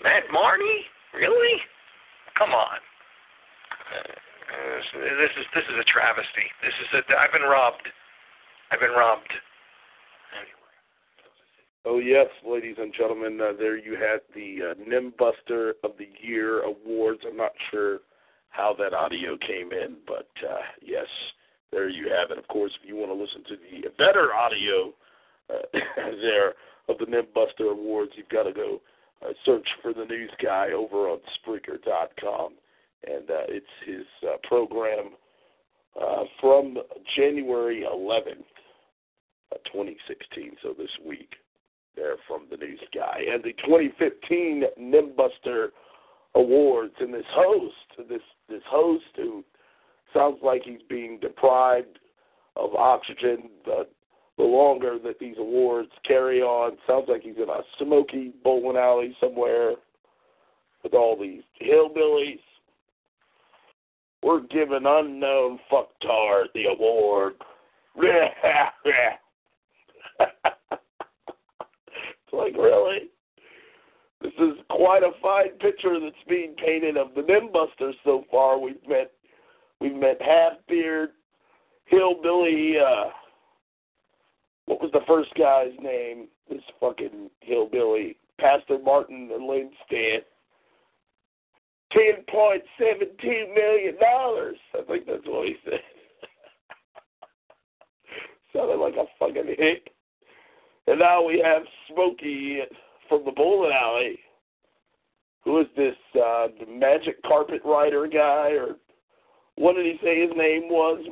Matt 0.00 0.24
Marty? 0.32 0.88
Really? 1.12 1.60
Come 2.36 2.56
on. 2.56 2.78
Uh, 3.92 4.12
this 4.48 5.32
is 5.36 5.44
this 5.52 5.66
is 5.68 5.76
a 5.76 5.84
travesty. 5.84 6.48
This 6.64 6.72
is 6.80 6.88
a, 6.96 7.00
I've 7.20 7.32
been 7.32 7.44
robbed. 7.44 7.84
I've 8.72 8.80
been 8.80 8.96
robbed. 8.96 9.28
Oh 11.84 11.98
yes, 11.98 12.26
ladies 12.46 12.76
and 12.78 12.92
gentlemen, 12.92 13.40
uh, 13.40 13.52
there 13.58 13.76
you 13.76 13.92
had 13.92 14.20
the 14.34 14.70
uh, 14.70 14.74
Nimbuster 14.74 15.72
of 15.84 15.92
the 15.98 16.08
Year 16.20 16.62
awards. 16.62 17.20
I'm 17.26 17.36
not 17.36 17.52
sure 17.70 18.00
how 18.50 18.74
that 18.78 18.92
audio 18.92 19.36
came 19.38 19.72
in, 19.72 19.96
but 20.06 20.28
uh, 20.44 20.58
yes, 20.82 21.06
there 21.70 21.88
you 21.88 22.10
have 22.10 22.30
it. 22.30 22.38
Of 22.38 22.48
course, 22.48 22.72
if 22.82 22.88
you 22.88 22.96
want 22.96 23.10
to 23.10 23.14
listen 23.14 23.44
to 23.44 23.56
the 23.56 23.88
better 23.96 24.34
audio 24.34 24.92
uh, 25.50 25.62
there 26.20 26.54
of 26.88 26.98
the 26.98 27.06
Nimbuster 27.06 27.70
awards, 27.70 28.12
you've 28.16 28.28
got 28.28 28.44
to 28.44 28.52
go 28.52 28.80
uh, 29.24 29.32
search 29.44 29.66
for 29.80 29.92
the 29.92 30.04
news 30.04 30.30
guy 30.42 30.70
over 30.72 31.08
on 31.08 31.18
Spreaker.com, 31.38 32.54
and 33.06 33.30
uh, 33.30 33.46
it's 33.48 33.66
his 33.86 34.06
uh, 34.28 34.36
program 34.46 35.10
uh, 36.00 36.24
from 36.40 36.76
January 37.16 37.84
11th, 37.88 38.44
uh, 39.52 39.58
2016. 39.72 40.56
So 40.62 40.74
this 40.76 40.90
week 41.06 41.34
there 41.96 42.16
from 42.26 42.42
the 42.50 42.56
news 42.56 42.80
guy. 42.94 43.20
And 43.32 43.42
the 43.42 43.52
2015 43.64 44.64
Nimbuster 44.80 45.68
Awards, 46.34 46.94
and 47.00 47.12
this 47.12 47.24
host, 47.30 48.08
this 48.08 48.20
this 48.48 48.62
host 48.68 49.04
who 49.16 49.44
sounds 50.14 50.38
like 50.42 50.62
he's 50.64 50.80
being 50.88 51.18
deprived 51.20 51.98
of 52.56 52.74
oxygen 52.74 53.50
the, 53.64 53.86
the 54.36 54.44
longer 54.44 54.98
that 55.04 55.18
these 55.18 55.36
awards 55.38 55.90
carry 56.06 56.40
on. 56.40 56.76
Sounds 56.86 57.06
like 57.08 57.22
he's 57.22 57.36
in 57.36 57.48
a 57.48 57.60
smoky 57.78 58.32
bowling 58.42 58.76
alley 58.76 59.16
somewhere 59.20 59.72
with 60.82 60.94
all 60.94 61.18
these 61.18 61.42
hillbillies. 61.60 62.40
We're 64.22 64.40
giving 64.40 64.84
unknown 64.84 65.60
fucktard 65.70 66.46
the 66.54 66.64
award. 66.64 67.34
Like, 72.32 72.56
really? 72.56 73.10
This 74.20 74.32
is 74.38 74.54
quite 74.70 75.02
a 75.02 75.12
fine 75.22 75.50
picture 75.60 75.98
that's 76.00 76.14
being 76.28 76.54
painted 76.54 76.96
of 76.96 77.14
the 77.14 77.22
Nimbusters 77.22 77.94
so 78.04 78.24
far. 78.30 78.58
We've 78.58 78.76
met 78.88 79.12
we've 79.80 79.94
met 79.94 80.20
half 80.20 80.54
beard, 80.68 81.10
hillbilly 81.86 82.78
uh 82.78 83.10
what 84.66 84.82
was 84.82 84.90
the 84.92 85.00
first 85.06 85.32
guy's 85.34 85.72
name? 85.80 86.28
This 86.50 86.62
fucking 86.78 87.30
hillbilly. 87.40 88.16
Pastor 88.38 88.78
Martin 88.78 89.30
Lindstedt. 89.30 90.24
Ten 91.92 92.22
point 92.28 92.62
seventeen 92.78 93.54
million 93.54 93.94
dollars. 93.98 94.58
I 94.74 94.82
think 94.82 95.06
that's 95.06 95.24
what 95.24 95.46
he 95.46 95.56
said. 95.64 95.80
Sounded 98.52 98.76
like 98.76 98.94
a 98.94 99.06
fucking 99.18 99.54
hick. 99.56 99.90
And 100.88 101.00
now 101.00 101.22
we 101.22 101.38
have 101.44 101.62
Smokey 101.92 102.60
from 103.10 103.22
the 103.26 103.32
bowling 103.32 103.72
alley. 103.72 104.18
Who 105.44 105.60
is 105.60 105.66
this? 105.76 105.94
Uh, 106.18 106.48
magic 106.66 107.22
carpet 107.24 107.60
rider 107.62 108.06
guy, 108.06 108.52
or 108.52 108.76
what 109.56 109.76
did 109.76 109.84
he 109.84 109.98
say 110.02 110.22
his 110.22 110.30
name 110.34 110.70
was? 110.70 111.04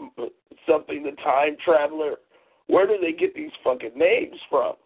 Something 0.66 1.02
the 1.02 1.12
time 1.22 1.56
traveler. 1.62 2.14
Where 2.68 2.86
do 2.86 2.96
they 3.00 3.12
get 3.12 3.34
these 3.34 3.50
fucking 3.62 3.92
names 3.94 4.38
from? 4.48 4.76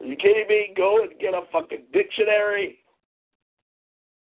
Are 0.00 0.06
you 0.06 0.16
kidding 0.16 0.46
me? 0.48 0.74
Go 0.76 1.02
and 1.02 1.12
get 1.20 1.32
a 1.32 1.42
fucking 1.52 1.84
dictionary. 1.92 2.78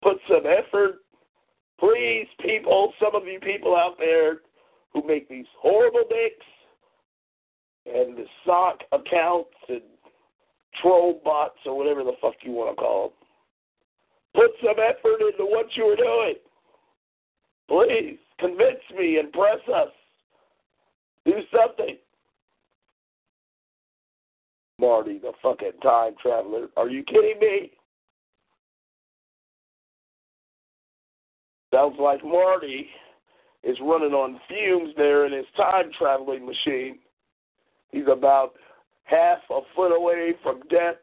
Put 0.02 0.18
some 0.28 0.44
effort. 0.46 1.00
Please, 1.80 2.28
people, 2.40 2.92
some 3.02 3.16
of 3.16 3.26
you 3.26 3.40
people 3.40 3.74
out 3.74 3.96
there 3.98 4.38
who 4.92 5.04
make 5.04 5.28
these 5.28 5.46
horrible 5.60 6.04
dicks 6.08 6.46
and 7.86 8.16
the 8.16 8.24
sock 8.44 8.80
accounts 8.92 9.50
and 9.68 9.82
troll 10.80 11.20
bots 11.24 11.58
or 11.66 11.76
whatever 11.76 12.02
the 12.02 12.12
fuck 12.20 12.34
you 12.42 12.52
want 12.52 12.76
to 12.76 12.80
call 12.80 13.08
them. 13.08 13.12
Put 14.34 14.50
some 14.60 14.76
effort 14.78 15.20
into 15.20 15.44
what 15.44 15.66
you 15.76 15.84
are 15.84 15.96
doing. 15.96 16.34
Please 17.68 18.18
convince 18.38 18.82
me, 18.96 19.18
impress 19.18 19.60
us. 19.74 19.90
Do 21.24 21.34
something. 21.56 21.96
Marty, 24.78 25.18
the 25.18 25.32
fucking 25.42 25.80
time 25.82 26.14
traveler. 26.20 26.66
Are 26.76 26.88
you 26.88 27.04
kidding 27.04 27.38
me? 27.40 27.70
Sounds 31.72 31.96
like 31.98 32.24
Marty 32.24 32.88
is 33.62 33.76
running 33.80 34.12
on 34.12 34.40
fumes 34.48 34.94
there 34.96 35.26
in 35.26 35.32
his 35.32 35.46
time 35.56 35.90
traveling 35.96 36.44
machine. 36.44 36.98
He's 37.94 38.08
about 38.10 38.54
half 39.04 39.38
a 39.50 39.60
foot 39.76 39.96
away 39.96 40.32
from 40.42 40.62
death. 40.68 40.96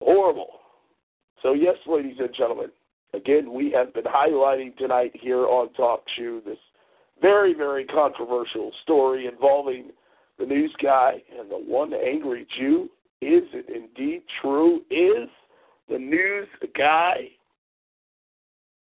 Horrible. 0.00 0.58
So, 1.40 1.52
yes, 1.52 1.76
ladies 1.86 2.16
and 2.18 2.34
gentlemen, 2.34 2.70
again, 3.12 3.52
we 3.52 3.70
have 3.70 3.94
been 3.94 4.04
highlighting 4.04 4.76
tonight 4.76 5.12
here 5.14 5.46
on 5.46 5.72
Talk 5.74 6.02
Shoe 6.16 6.42
this 6.44 6.58
very, 7.22 7.54
very 7.54 7.84
controversial 7.84 8.72
story 8.82 9.28
involving 9.28 9.90
the 10.38 10.46
news 10.46 10.74
guy 10.82 11.22
and 11.38 11.48
the 11.48 11.56
one 11.56 11.92
angry 11.94 12.44
Jew. 12.58 12.90
Is 13.20 13.44
it 13.52 13.66
indeed 13.68 14.22
true? 14.42 14.80
Is 14.90 15.28
the 15.88 15.98
news 15.98 16.48
guy 16.76 17.28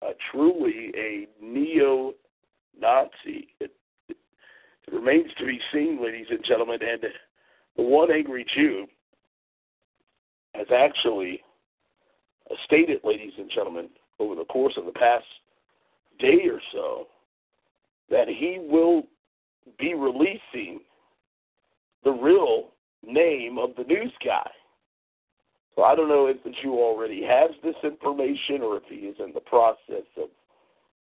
uh, 0.01 0.13
truly 0.31 0.93
a 0.97 1.27
neo 1.43 2.13
Nazi? 2.79 3.49
It 3.59 3.73
remains 4.93 5.31
to 5.39 5.47
be 5.47 5.61
seen, 5.73 6.03
ladies 6.03 6.27
and 6.31 6.45
gentlemen, 6.45 6.79
and 6.83 7.03
the 7.77 7.83
one 7.83 8.11
angry 8.11 8.47
Jew 8.55 8.87
has 10.55 10.67
actually 10.75 11.43
uh, 12.51 12.55
stated, 12.65 13.01
ladies 13.05 13.33
and 13.39 13.51
gentlemen, 13.55 13.89
over 14.19 14.35
the 14.35 14.45
course 14.45 14.75
of 14.77 14.87
the 14.87 14.93
past 14.93 15.25
day 16.19 16.43
or 16.51 16.61
so, 16.73 17.07
that 18.11 18.29
he 18.29 18.59
will 18.61 19.05
be 19.79 19.95
releasing 19.95 20.81
the 22.05 22.13
real 22.13 22.69
name 23.07 23.59
of 23.59 23.71
the 23.77 23.85
news 23.85 24.13
guy. 24.25 24.49
So 25.75 25.83
I 25.83 25.97
don't 25.97 26.09
know 26.09 26.27
if 26.27 26.43
the 26.45 26.53
Jew 26.63 26.75
already 26.75 27.23
has 27.25 27.51
this 27.63 27.75
information 27.83 28.63
or 28.63 28.77
if 28.77 28.85
he 28.89 29.07
is 29.07 29.17
in 29.19 29.33
the 29.33 29.41
process 29.41 30.07
of 30.17 30.29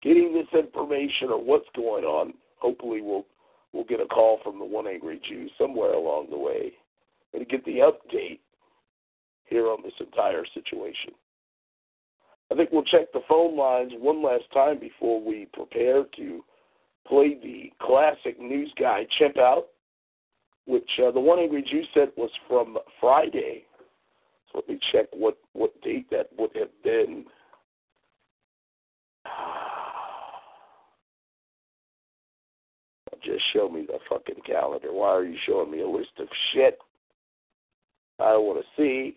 getting 0.02 0.34
this 0.34 0.60
information 0.60 1.30
or 1.30 1.42
what's 1.42 1.68
going 1.74 2.04
on. 2.04 2.34
Hopefully 2.58 3.00
we'll 3.00 3.24
we'll 3.72 3.84
get 3.84 4.00
a 4.00 4.06
call 4.06 4.38
from 4.42 4.58
the 4.58 4.64
one 4.64 4.86
angry 4.86 5.20
Jew 5.28 5.48
somewhere 5.58 5.92
along 5.92 6.28
the 6.30 6.38
way 6.38 6.72
and 7.34 7.48
get 7.48 7.64
the 7.64 7.78
update 7.78 8.40
here 9.44 9.68
on 9.68 9.82
this 9.82 9.92
entire 10.00 10.44
situation. 10.54 11.12
I 12.50 12.54
think 12.54 12.70
we'll 12.72 12.82
check 12.84 13.12
the 13.12 13.20
phone 13.28 13.56
lines 13.56 13.92
one 13.98 14.22
last 14.22 14.44
time 14.54 14.78
before 14.78 15.22
we 15.22 15.46
prepare 15.52 16.04
to 16.16 16.44
play 17.06 17.38
the 17.42 17.70
classic 17.80 18.40
news 18.40 18.72
guy 18.78 19.06
chimp 19.18 19.38
out. 19.38 19.66
which 20.66 20.90
uh, 21.02 21.10
the 21.10 21.20
one 21.20 21.38
Angry 21.38 21.62
Jew 21.62 21.82
said 21.94 22.08
was 22.16 22.30
from 22.46 22.76
Friday. 23.00 23.64
So 24.52 24.58
let 24.58 24.68
me 24.68 24.78
check 24.92 25.06
what, 25.12 25.38
what 25.54 25.80
date 25.82 26.08
that 26.10 26.28
would 26.38 26.50
have 26.54 26.68
been. 26.84 27.24
Just 33.22 33.42
show 33.52 33.68
me 33.68 33.86
the 33.86 33.98
fucking 34.08 34.42
calendar. 34.46 34.92
Why 34.92 35.08
are 35.08 35.24
you 35.24 35.36
showing 35.46 35.70
me 35.70 35.80
a 35.80 35.88
list 35.88 36.12
of 36.18 36.28
shit 36.52 36.78
I 38.18 38.32
don't 38.32 38.46
want 38.46 38.64
to 38.64 38.82
see? 38.82 39.16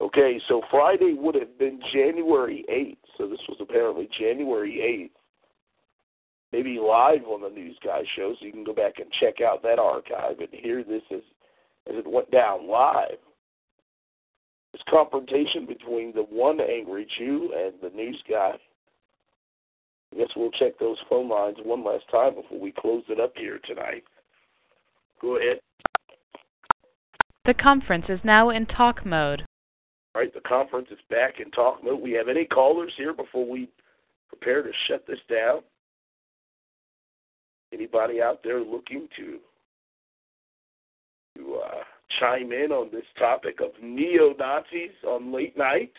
Okay, 0.00 0.40
so 0.48 0.62
Friday 0.70 1.14
would 1.18 1.34
have 1.34 1.58
been 1.58 1.80
January 1.92 2.64
8th. 2.70 2.96
So 3.18 3.28
this 3.28 3.40
was 3.48 3.58
apparently 3.60 4.08
January 4.18 5.10
8th. 5.12 5.16
Maybe 6.52 6.78
live 6.78 7.24
on 7.26 7.42
the 7.42 7.50
News 7.50 7.76
Guy 7.84 8.02
show, 8.16 8.34
so 8.38 8.46
you 8.46 8.50
can 8.52 8.64
go 8.64 8.74
back 8.74 8.94
and 8.98 9.06
check 9.20 9.40
out 9.40 9.62
that 9.62 9.78
archive 9.78 10.40
and 10.40 10.48
hear 10.50 10.82
this 10.82 11.02
as, 11.12 11.20
as 11.88 11.96
it 11.96 12.10
went 12.10 12.30
down 12.30 12.68
live. 12.68 13.18
This 14.72 14.82
confrontation 14.88 15.66
between 15.66 16.12
the 16.12 16.22
one 16.22 16.60
angry 16.60 17.06
Jew 17.18 17.52
and 17.56 17.74
the 17.82 17.94
news 17.94 18.22
guy. 18.28 18.56
I 20.12 20.18
guess 20.18 20.28
we'll 20.36 20.50
check 20.50 20.78
those 20.78 20.98
phone 21.08 21.28
lines 21.28 21.56
one 21.62 21.84
last 21.84 22.04
time 22.10 22.34
before 22.34 22.58
we 22.58 22.72
close 22.72 23.04
it 23.08 23.20
up 23.20 23.32
here 23.36 23.60
tonight. 23.66 24.04
Go 25.20 25.36
ahead. 25.36 25.60
The 27.46 27.54
conference 27.54 28.06
is 28.08 28.20
now 28.24 28.50
in 28.50 28.66
talk 28.66 29.04
mode. 29.06 29.44
All 30.14 30.22
right, 30.22 30.34
the 30.34 30.40
conference 30.40 30.88
is 30.90 30.98
back 31.08 31.40
in 31.40 31.50
talk 31.52 31.82
mode. 31.84 32.00
We 32.00 32.12
have 32.12 32.28
any 32.28 32.44
callers 32.44 32.92
here 32.96 33.14
before 33.14 33.48
we 33.48 33.68
prepare 34.28 34.62
to 34.62 34.70
shut 34.88 35.06
this 35.06 35.18
down? 35.28 35.60
Anybody 37.72 38.20
out 38.20 38.40
there 38.42 38.60
looking 38.60 39.08
to 39.16 39.38
to 41.36 41.54
uh, 41.56 41.82
chime 42.18 42.52
in 42.52 42.72
on 42.72 42.90
this 42.90 43.04
topic 43.18 43.60
of 43.60 43.70
neo 43.82 44.34
Nazis 44.38 44.90
on 45.06 45.32
late 45.32 45.56
night? 45.56 45.92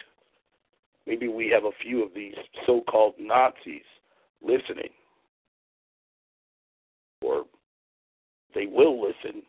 Maybe 1.08 1.28
we 1.30 1.50
have 1.50 1.64
a 1.64 1.72
few 1.82 2.04
of 2.04 2.14
these 2.14 2.36
so-called 2.66 3.16
Nazis 3.18 3.82
listening, 4.42 4.90
or 7.22 7.46
they 8.56 8.66
will 8.66 9.02
listen 9.02 9.42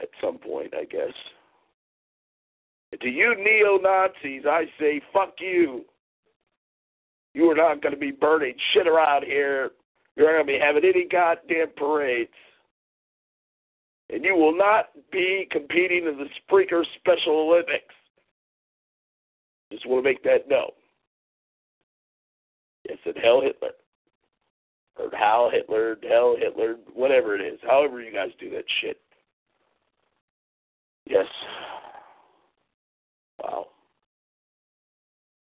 at 0.00 0.08
some 0.20 0.38
point, 0.38 0.72
I 0.74 0.84
guess. 0.84 1.14
And 2.92 3.00
to 3.00 3.08
you 3.08 3.34
neo 3.36 3.78
Nazis, 3.78 4.44
I 4.46 4.64
say, 4.78 5.00
fuck 5.12 5.34
you. 5.40 5.84
You 7.34 7.50
are 7.50 7.54
not 7.56 7.82
going 7.82 7.94
to 7.94 8.00
be 8.00 8.10
burning 8.10 8.54
shit 8.72 8.86
around 8.86 9.24
here. 9.24 9.70
You're 10.16 10.26
not 10.26 10.44
going 10.44 10.46
to 10.46 10.52
be 10.52 10.64
having 10.64 10.84
any 10.84 11.06
goddamn 11.06 11.68
parades. 11.76 12.30
And 14.10 14.24
you 14.24 14.34
will 14.34 14.56
not 14.56 14.86
be 15.12 15.46
competing 15.50 16.06
in 16.06 16.16
the 16.16 16.28
Spreaker 16.40 16.82
Special 16.98 17.50
Olympics. 17.50 17.94
Just 19.70 19.86
want 19.86 20.02
to 20.02 20.10
make 20.10 20.22
that 20.24 20.48
known. 20.48 20.70
Yes, 22.88 22.98
and 23.04 23.16
hell 23.22 23.40
Hitler. 23.40 23.72
Or 24.98 25.16
Hal 25.16 25.50
Hitler, 25.52 25.96
Hell 26.08 26.36
Hitler, 26.38 26.76
whatever 26.92 27.36
it 27.36 27.40
is. 27.40 27.60
However 27.62 28.00
you 28.00 28.12
guys 28.12 28.30
do 28.40 28.50
that 28.50 28.64
shit. 28.80 28.98
Yes. 31.06 31.26
Wow. 33.42 33.66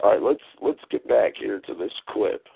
All 0.01 0.11
right, 0.11 0.21
let's 0.21 0.43
let's 0.61 0.79
get 0.89 1.07
back 1.07 1.33
here 1.39 1.59
to 1.67 1.73
this 1.73 1.91
clip. 2.09 2.47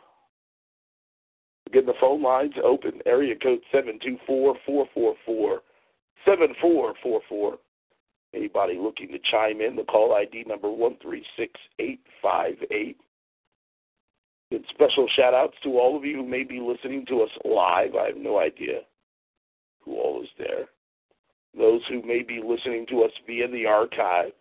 Again, 1.67 1.85
the 1.85 1.93
phone 1.99 2.21
lines 2.23 2.53
open. 2.63 3.01
Area 3.05 3.35
code 3.41 3.59
seven 3.71 3.99
two 4.03 4.17
four 4.25 4.55
four 4.65 4.87
four 4.93 5.15
four 5.25 5.61
seven 6.25 6.49
four 6.61 6.93
four 7.03 7.21
four. 7.29 7.57
Anybody 8.33 8.77
looking 8.77 9.09
to 9.09 9.19
chime 9.31 9.61
in? 9.61 9.75
The 9.75 9.83
call 9.83 10.13
ID 10.13 10.45
number 10.47 10.69
one 10.69 10.97
three 11.01 11.25
six 11.37 11.53
eight 11.79 12.01
five 12.21 12.55
eight. 12.71 12.97
Special 14.69 15.07
shout 15.15 15.33
outs 15.33 15.57
to 15.63 15.77
all 15.77 15.97
of 15.97 16.05
you 16.05 16.17
who 16.17 16.25
may 16.25 16.43
be 16.43 16.59
listening 16.59 17.05
to 17.07 17.21
us 17.21 17.29
live. 17.43 17.95
I 17.95 18.07
have 18.07 18.17
no 18.17 18.39
idea 18.39 18.81
who 19.83 19.97
all 19.97 20.21
is 20.21 20.29
there. 20.37 20.65
Those 21.57 21.81
who 21.89 22.01
may 22.03 22.21
be 22.21 22.41
listening 22.43 22.85
to 22.89 23.03
us 23.03 23.11
via 23.25 23.47
the 23.49 23.65
archive 23.65 24.31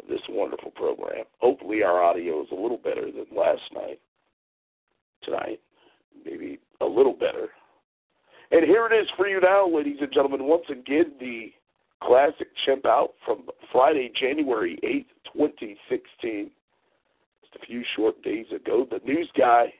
of 0.00 0.08
this 0.08 0.20
wonderful 0.28 0.70
program. 0.72 1.24
Hopefully, 1.38 1.82
our 1.82 2.02
audio 2.02 2.42
is 2.42 2.48
a 2.52 2.54
little 2.54 2.76
better 2.76 3.06
than 3.06 3.26
last 3.34 3.62
night. 3.74 3.98
Tonight, 5.22 5.60
maybe 6.24 6.60
a 6.80 6.86
little 6.86 7.14
better. 7.14 7.48
And 8.52 8.64
here 8.64 8.86
it 8.86 8.94
is 8.94 9.08
for 9.16 9.26
you 9.26 9.40
now, 9.40 9.68
ladies 9.68 9.98
and 10.00 10.12
gentlemen. 10.12 10.44
Once 10.44 10.66
again, 10.70 11.12
the 11.18 11.52
classic 12.02 12.48
chimp 12.64 12.86
out 12.86 13.14
from 13.24 13.46
Friday, 13.72 14.12
January 14.14 14.78
8th, 14.84 15.32
2016. 15.32 16.50
A 17.56 17.66
few 17.66 17.82
short 17.96 18.22
days 18.22 18.46
ago. 18.54 18.86
The 18.90 19.00
news 19.06 19.30
guy 19.36 19.72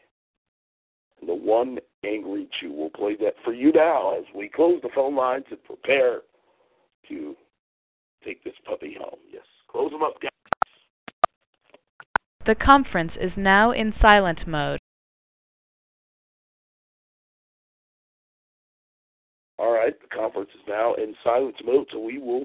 and 1.20 1.28
the 1.28 1.34
one 1.34 1.78
angry 2.04 2.48
Jew. 2.60 2.72
We'll 2.72 2.90
play 2.90 3.16
that 3.16 3.34
for 3.44 3.52
you 3.52 3.72
now 3.72 4.16
as 4.16 4.24
we 4.34 4.48
close 4.48 4.80
the 4.82 4.88
phone 4.94 5.14
lines 5.14 5.44
and 5.50 5.62
prepare 5.64 6.22
to 7.08 7.36
take 8.24 8.42
this 8.44 8.54
puppy 8.64 8.96
home. 8.98 9.18
Yes, 9.30 9.44
close 9.68 9.90
them 9.90 10.02
up, 10.02 10.14
guys. 10.20 10.30
The 12.46 12.54
conference 12.54 13.12
is 13.20 13.32
now 13.36 13.72
in 13.72 13.92
silent 14.00 14.46
mode. 14.46 14.78
All 19.58 19.72
right, 19.72 19.94
the 20.00 20.16
conference 20.16 20.50
is 20.54 20.60
now 20.68 20.94
in 20.94 21.14
silence 21.24 21.56
mode, 21.64 21.86
so 21.90 21.98
we 21.98 22.18
will 22.18 22.44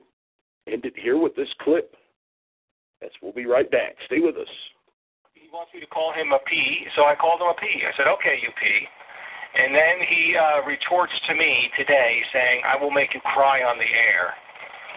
end 0.68 0.86
it 0.86 0.94
here 1.02 1.18
with 1.18 1.36
this 1.36 1.50
clip. 1.62 1.96
Yes, 3.02 3.12
we'll 3.22 3.34
be 3.34 3.46
right 3.46 3.70
back. 3.70 3.96
Stay 4.06 4.20
with 4.20 4.38
us. 4.38 4.48
He 5.52 5.60
wants 5.60 5.76
me 5.76 5.84
to 5.84 5.92
call 5.92 6.16
him 6.16 6.32
a 6.32 6.40
P, 6.48 6.88
so 6.96 7.04
I 7.04 7.12
called 7.12 7.44
him 7.44 7.52
a 7.52 7.58
P. 7.60 7.68
I 7.84 7.92
said, 8.00 8.08
okay, 8.08 8.40
you 8.40 8.48
P. 8.56 8.64
And 8.64 9.76
then 9.76 10.00
he 10.08 10.32
uh, 10.32 10.64
retorts 10.64 11.12
to 11.28 11.36
me 11.36 11.68
today 11.76 12.24
saying, 12.32 12.64
I 12.64 12.80
will 12.80 12.88
make 12.88 13.12
you 13.12 13.20
cry 13.36 13.60
on 13.60 13.76
the 13.76 13.84
air. 13.84 14.32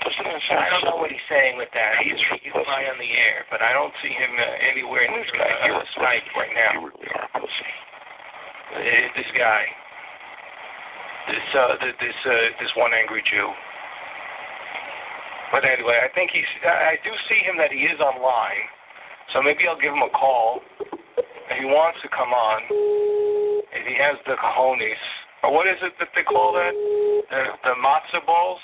I 0.06 0.70
don't 0.70 0.86
know 0.86 1.02
what 1.02 1.10
he's 1.10 1.26
saying 1.26 1.58
with 1.58 1.74
that. 1.74 1.98
He's 2.06 2.14
you 2.46 2.54
cry 2.54 2.86
on 2.86 3.02
the 3.02 3.12
air, 3.18 3.42
but 3.50 3.66
I 3.66 3.74
don't 3.74 3.90
see 3.98 4.14
him 4.14 4.30
uh, 4.30 4.70
anywhere 4.70 5.02
in 5.02 5.18
This 5.18 5.26
this 5.26 5.42
guy, 5.42 5.50
uh, 5.74 5.82
Skype 5.98 6.22
right 6.38 6.54
now. 6.54 6.70
You 6.78 6.86
really 6.86 7.10
are. 7.18 7.26
Uh, 7.34 7.42
this 9.18 9.30
guy, 9.34 9.62
this 11.34 11.46
uh, 11.50 11.82
this 11.98 12.18
uh, 12.30 12.30
this 12.62 12.70
one 12.78 12.94
angry 12.94 13.26
Jew. 13.26 13.50
But 15.50 15.66
anyway, 15.66 15.98
I 15.98 16.14
think 16.14 16.30
he's. 16.30 16.46
I 16.62 16.94
do 17.02 17.10
see 17.26 17.42
him 17.42 17.58
that 17.58 17.74
he 17.74 17.90
is 17.90 17.98
online, 17.98 18.70
so 19.32 19.42
maybe 19.42 19.66
I'll 19.68 19.80
give 19.80 19.92
him 19.92 20.02
a 20.02 20.10
call 20.10 20.60
if 20.80 21.56
he 21.58 21.64
wants 21.64 21.98
to 22.02 22.08
come 22.08 22.30
on. 22.30 22.60
If 23.74 23.86
he 23.86 23.94
has 23.98 24.16
the 24.26 24.36
cojones, 24.38 25.00
or 25.42 25.52
what 25.52 25.66
is 25.66 25.76
it 25.82 25.92
that 25.98 26.08
they 26.14 26.22
call 26.22 26.52
that? 26.54 26.72
The 27.30 27.42
the 27.64 27.74
matzo 27.82 28.24
balls. 28.24 28.60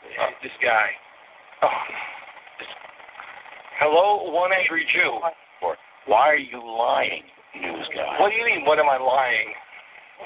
Uh, 0.00 0.30
this 0.42 0.52
guy. 0.62 0.88
Oh. 1.62 1.68
Hello, 3.80 4.30
one 4.32 4.50
angry 4.52 4.86
Jew. 4.92 5.20
Why 6.06 6.28
are 6.28 6.36
you 6.36 6.60
lying, 6.60 7.22
news 7.54 7.88
guy? 7.94 8.16
What 8.18 8.30
do 8.30 8.36
you 8.36 8.44
mean? 8.44 8.64
What 8.64 8.78
am 8.78 8.88
I 8.88 8.96
lying? 8.96 9.52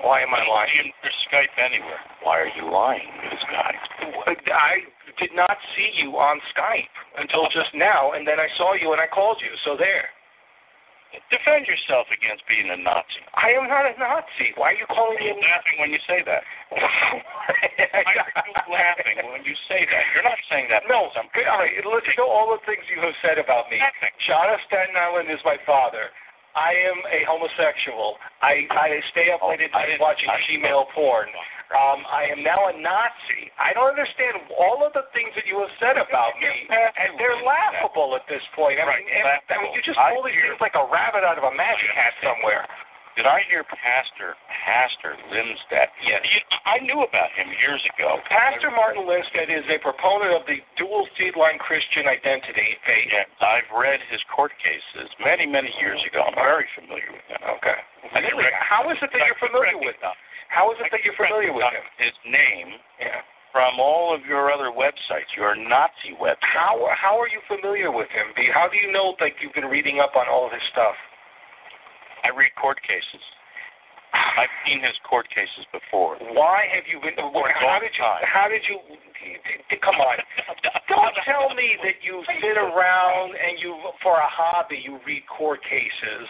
Why 0.03 0.23
am 0.23 0.35
I 0.35 0.43
lying? 0.47 0.91
Your 1.03 1.13
Skype 1.27 1.55
anywhere. 1.59 2.03
Why 2.23 2.39
are 2.41 2.51
you 2.51 2.71
lying, 2.71 3.07
news 3.23 3.45
guy? 3.51 3.75
I 4.27 4.83
did 5.19 5.31
not 5.35 5.57
see 5.77 5.91
you 5.95 6.17
on 6.17 6.41
Skype 6.55 6.91
until 7.19 7.47
just 7.53 7.75
now, 7.75 8.13
and 8.13 8.27
then 8.27 8.39
I 8.41 8.49
saw 8.57 8.75
you 8.75 8.93
and 8.93 9.01
I 9.01 9.07
called 9.07 9.39
you. 9.41 9.51
So 9.65 9.77
there. 9.77 10.11
Defend 11.31 11.63
yourself 11.71 12.11
against 12.11 12.43
being 12.51 12.67
a 12.75 12.79
Nazi. 12.79 13.23
I 13.39 13.55
am 13.55 13.71
not 13.71 13.87
a 13.87 13.95
Nazi. 13.95 14.51
Why 14.59 14.75
are 14.75 14.79
you 14.83 14.87
calling 14.91 15.15
me 15.23 15.31
laughing 15.31 15.79
when 15.79 15.95
you 15.95 16.03
say 16.11 16.27
that. 16.27 16.43
You 17.55 18.73
laughing 18.73 19.19
when 19.31 19.45
you 19.47 19.55
say 19.71 19.87
that? 19.87 20.05
You're 20.15 20.27
not 20.27 20.39
saying 20.51 20.67
that. 20.75 20.83
No, 20.91 21.11
I'm. 21.15 21.31
All 21.31 21.59
right, 21.63 21.71
let's 21.87 22.07
go 22.19 22.27
all 22.27 22.51
the 22.51 22.59
things 22.67 22.83
you 22.91 22.99
have 23.03 23.15
said 23.23 23.39
about 23.39 23.71
me. 23.71 23.79
Nothing. 23.79 24.11
John 24.27 24.51
of 24.51 24.59
Staten 24.67 24.97
Island 24.99 25.31
is 25.31 25.39
my 25.47 25.55
father. 25.63 26.11
I 26.59 26.71
am 26.87 26.99
a 27.11 27.23
homosexual. 27.27 28.19
I, 28.43 28.67
I 28.71 28.99
stay 29.11 29.31
up 29.35 29.43
late 29.47 29.61
at 29.63 29.71
Oh, 29.75 29.79
night 29.79 29.99
watching 30.03 30.31
I- 30.31 30.39
female 30.51 30.87
porn. 30.95 31.29
Um, 31.73 32.05
I 32.07 32.29
am 32.29 32.45
now 32.45 32.69
a 32.69 32.75
Nazi. 32.77 33.49
I 33.57 33.73
don't 33.73 33.89
understand 33.89 34.37
all 34.61 34.85
of 34.85 34.93
the 34.93 35.09
things 35.17 35.33
that 35.35 35.49
you 35.49 35.59
have 35.65 35.73
said 35.81 35.97
about 35.97 36.37
me, 36.37 36.53
and 36.69 37.17
they're 37.17 37.41
laughable 37.41 38.13
at 38.15 38.29
this 38.29 38.45
point. 38.53 38.77
I 38.79 38.85
mean, 38.85 39.09
and, 39.09 39.25
I 39.49 39.57
mean, 39.65 39.73
you 39.73 39.81
just 39.81 39.97
pull 39.97 40.23
these 40.29 40.37
things 40.37 40.61
like 40.61 40.77
a 40.77 40.85
rabbit 40.87 41.25
out 41.25 41.41
of 41.41 41.45
a 41.49 41.55
magic 41.57 41.91
hat 41.97 42.15
somewhere. 42.21 42.69
Did 43.15 43.31
I 43.31 43.47
hear 43.47 43.63
Pastor 43.63 44.35
Pastor 44.51 45.15
Lindstedt? 45.31 45.87
Yes. 46.03 46.19
You, 46.27 46.41
I 46.67 46.83
knew 46.83 46.99
about 47.07 47.31
him 47.39 47.47
years 47.63 47.79
ago. 47.95 48.19
Pastor 48.27 48.75
Martin 48.75 49.07
Lindstedt 49.07 49.55
is 49.55 49.63
a 49.71 49.79
proponent 49.79 50.35
of 50.35 50.43
the 50.51 50.59
dual 50.75 51.07
seed 51.15 51.39
line 51.39 51.63
Christian 51.63 52.11
identity 52.11 52.75
faith. 52.83 53.07
Yeah, 53.15 53.31
I've 53.39 53.71
read 53.71 54.03
his 54.11 54.19
court 54.35 54.51
cases 54.59 55.07
many, 55.23 55.47
many 55.47 55.71
years 55.79 56.03
ago. 56.11 56.27
I'm 56.27 56.35
very 56.35 56.67
familiar 56.75 57.07
with 57.15 57.23
him. 57.31 57.39
Okay. 57.55 57.79
Really? 58.19 58.51
How 58.59 58.83
is 58.91 58.99
it 58.99 59.15
that 59.15 59.23
you're 59.23 59.39
familiar 59.39 59.79
with 59.79 59.95
them? 60.03 60.19
How 60.49 60.71
is 60.73 60.79
it 60.81 60.89
that 60.93 61.01
you're 61.05 61.17
familiar 61.17 61.53
with 61.53 61.65
him? 61.73 61.85
His 61.99 62.15
name 62.25 62.79
Yeah. 63.01 63.23
from 63.53 63.79
all 63.79 64.13
of 64.15 64.25
your 64.27 64.51
other 64.53 64.71
websites, 64.71 65.31
your 65.37 65.55
Nazi 65.55 66.13
websites. 66.19 66.43
How 66.45 66.87
how 66.95 67.21
are 67.21 67.29
you 67.29 67.41
familiar 67.47 67.91
with 67.91 68.09
him? 68.11 68.33
How 68.53 68.69
do 68.69 68.77
you 68.77 68.91
know 68.93 69.17
like 69.21 69.41
you've 69.41 69.55
been 69.55 69.67
reading 69.71 70.01
up 70.01 70.17
on 70.17 70.29
all 70.29 70.47
of 70.47 70.53
his 70.53 70.63
stuff? 70.73 70.97
I 72.25 72.31
read 72.31 72.55
court 72.57 72.81
cases. 72.83 73.21
I've 74.15 74.51
seen 74.67 74.79
his 74.81 74.95
court 75.03 75.27
cases 75.31 75.67
before. 75.75 76.17
Why 76.35 76.71
have 76.71 76.87
you 76.87 77.03
been? 77.03 77.19
A 77.19 77.27
How 77.27 77.79
did 77.83 77.91
you? 77.99 78.05
How 78.27 78.47
did 78.49 78.63
you? 78.71 78.79
Come 79.83 79.99
on! 79.99 80.17
Don't 80.89 81.15
tell 81.27 81.51
me 81.55 81.75
that 81.83 81.99
you 82.03 82.23
sit 82.41 82.57
around 82.57 83.35
and 83.35 83.59
you, 83.59 83.75
for 84.03 84.15
a 84.15 84.31
hobby, 84.31 84.79
you 84.79 85.01
read 85.07 85.23
court 85.27 85.63
cases. 85.65 86.27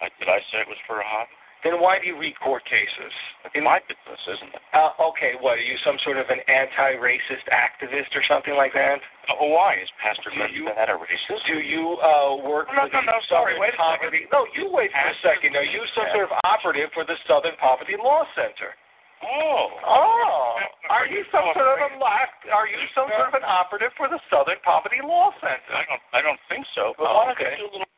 I, 0.00 0.08
did 0.18 0.28
I 0.28 0.38
say 0.52 0.62
it 0.62 0.68
was 0.68 0.78
for 0.86 1.00
a 1.00 1.06
hobby? 1.06 1.34
Then 1.60 1.76
why 1.76 2.00
do 2.00 2.08
you 2.08 2.16
read 2.16 2.32
court 2.40 2.64
cases? 2.64 3.12
It's 3.44 3.52
my 3.60 3.84
business, 3.84 4.20
isn't 4.32 4.48
it? 4.56 4.62
Uh, 4.72 4.96
okay, 5.12 5.36
what 5.44 5.60
are 5.60 5.66
you 5.66 5.76
some 5.84 6.00
sort 6.00 6.16
of 6.16 6.24
an 6.32 6.40
anti-racist 6.48 7.44
activist 7.52 8.16
or 8.16 8.24
something 8.24 8.56
like 8.56 8.72
that? 8.72 8.96
Uh, 9.28 9.44
why 9.44 9.76
is 9.76 9.88
Pastor 10.00 10.32
you- 10.32 10.40
Lindsay 10.40 10.64
a 10.72 10.96
racist? 10.96 11.44
Do 11.44 11.60
you 11.60 12.00
uh, 12.00 12.40
work 12.48 12.72
No, 12.72 12.88
for 12.88 12.96
no, 12.96 13.00
the 13.04 13.12
no, 13.12 13.18
sorry, 13.28 13.60
wait 13.60 13.76
Poverty? 13.76 14.24
No, 14.32 14.48
you 14.56 14.72
wait 14.72 14.88
for 14.88 15.04
a 15.04 15.16
second. 15.20 15.52
Are 15.52 15.68
you 15.68 15.84
some 15.92 16.08
sort 16.16 16.32
of 16.32 16.34
operative 16.48 16.88
for 16.96 17.04
the 17.04 17.16
Southern 17.28 17.56
Poverty 17.60 18.00
Law 18.00 18.24
Center? 18.32 18.72
Oh. 19.20 19.68
Oh, 19.84 20.56
are 20.88 21.04
you 21.04 21.20
some 21.28 21.44
sort 21.52 21.76
of 21.76 21.92
a 21.92 22.00
lack? 22.00 22.40
Are 22.48 22.64
you 22.64 22.80
some 22.96 23.04
sort 23.12 23.28
of 23.28 23.36
an 23.36 23.44
operative 23.44 23.92
for 24.00 24.08
the 24.08 24.16
Southern 24.32 24.56
Poverty 24.64 25.04
Law 25.04 25.28
Center? 25.44 25.76
I 25.76 25.84
don't. 25.84 26.00
I 26.16 26.20
don't 26.24 26.40
think 26.48 26.64
so. 26.72 26.96
But 26.96 27.04
Oh, 27.04 27.28
okay. 27.36 27.60
you 27.60 27.68
do 27.68 27.68
a 27.68 27.84
little? 27.84 27.90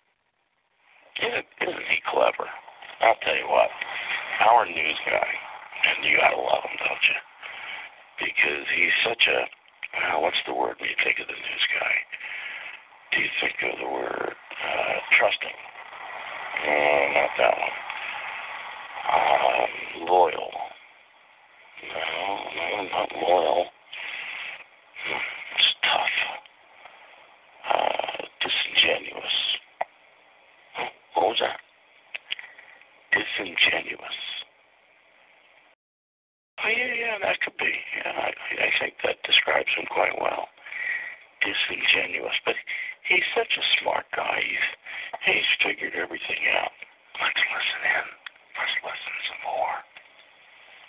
Isn't, 1.22 1.46
isn't 1.62 1.86
he 1.94 2.02
clever? 2.10 2.50
I'll 3.02 3.18
tell 3.22 3.34
you 3.34 3.48
what. 3.50 3.68
Our 4.46 4.66
news 4.66 4.98
guy, 5.06 5.30
and 5.90 6.04
you 6.06 6.16
gotta 6.18 6.36
love 6.38 6.62
him, 6.62 6.76
don't 6.78 7.06
you? 7.10 7.18
Because 8.26 8.66
he's 8.74 8.96
such 9.04 9.26
a. 9.26 9.38
Uh, 9.92 10.20
what's 10.20 10.38
the 10.46 10.54
word 10.54 10.76
when 10.80 10.88
you 10.88 10.96
think 11.04 11.18
of 11.20 11.26
the 11.26 11.34
news 11.34 11.66
guy? 11.74 11.94
Do 13.12 13.20
you 13.20 13.28
think 13.40 13.54
of 13.72 13.78
the 13.78 13.90
word 13.90 14.32
uh, 14.32 14.94
trusting? 15.18 15.58
No, 16.64 16.78
not 17.18 17.30
that 17.38 17.54
one. 17.58 17.76
Um, 19.12 20.06
loyal. 20.06 20.50
No, 21.82 22.04
no, 22.56 22.88
not 22.88 23.08
loyal. 23.20 23.66
It's 25.58 25.74
tough. 25.82 26.16
Uh, 27.68 28.24
disingenuous. 28.40 29.36
What 31.14 31.26
was 31.28 31.36
that? 31.40 31.61
Disingenuous. 33.32 34.18
Oh 36.60 36.68
yeah, 36.68 36.94
yeah, 36.94 37.16
that 37.24 37.40
could 37.40 37.56
be. 37.56 37.72
Yeah, 37.96 38.12
I, 38.12 38.30
I 38.30 38.70
think 38.76 38.94
that 39.04 39.24
describes 39.24 39.72
him 39.72 39.88
quite 39.88 40.12
well. 40.20 40.48
Disingenuous, 41.40 42.36
but 42.44 42.54
he's 43.08 43.24
such 43.34 43.50
a 43.56 43.64
smart 43.80 44.04
guy. 44.14 44.44
He's 44.44 44.66
he's 45.24 45.48
figured 45.64 45.96
everything 45.96 46.44
out. 46.60 46.76
Let's 47.18 47.40
listen 47.40 47.82
in. 47.88 48.06
Let's 48.60 48.76
listen 48.84 49.14
some 49.32 49.42
more. 49.48 49.76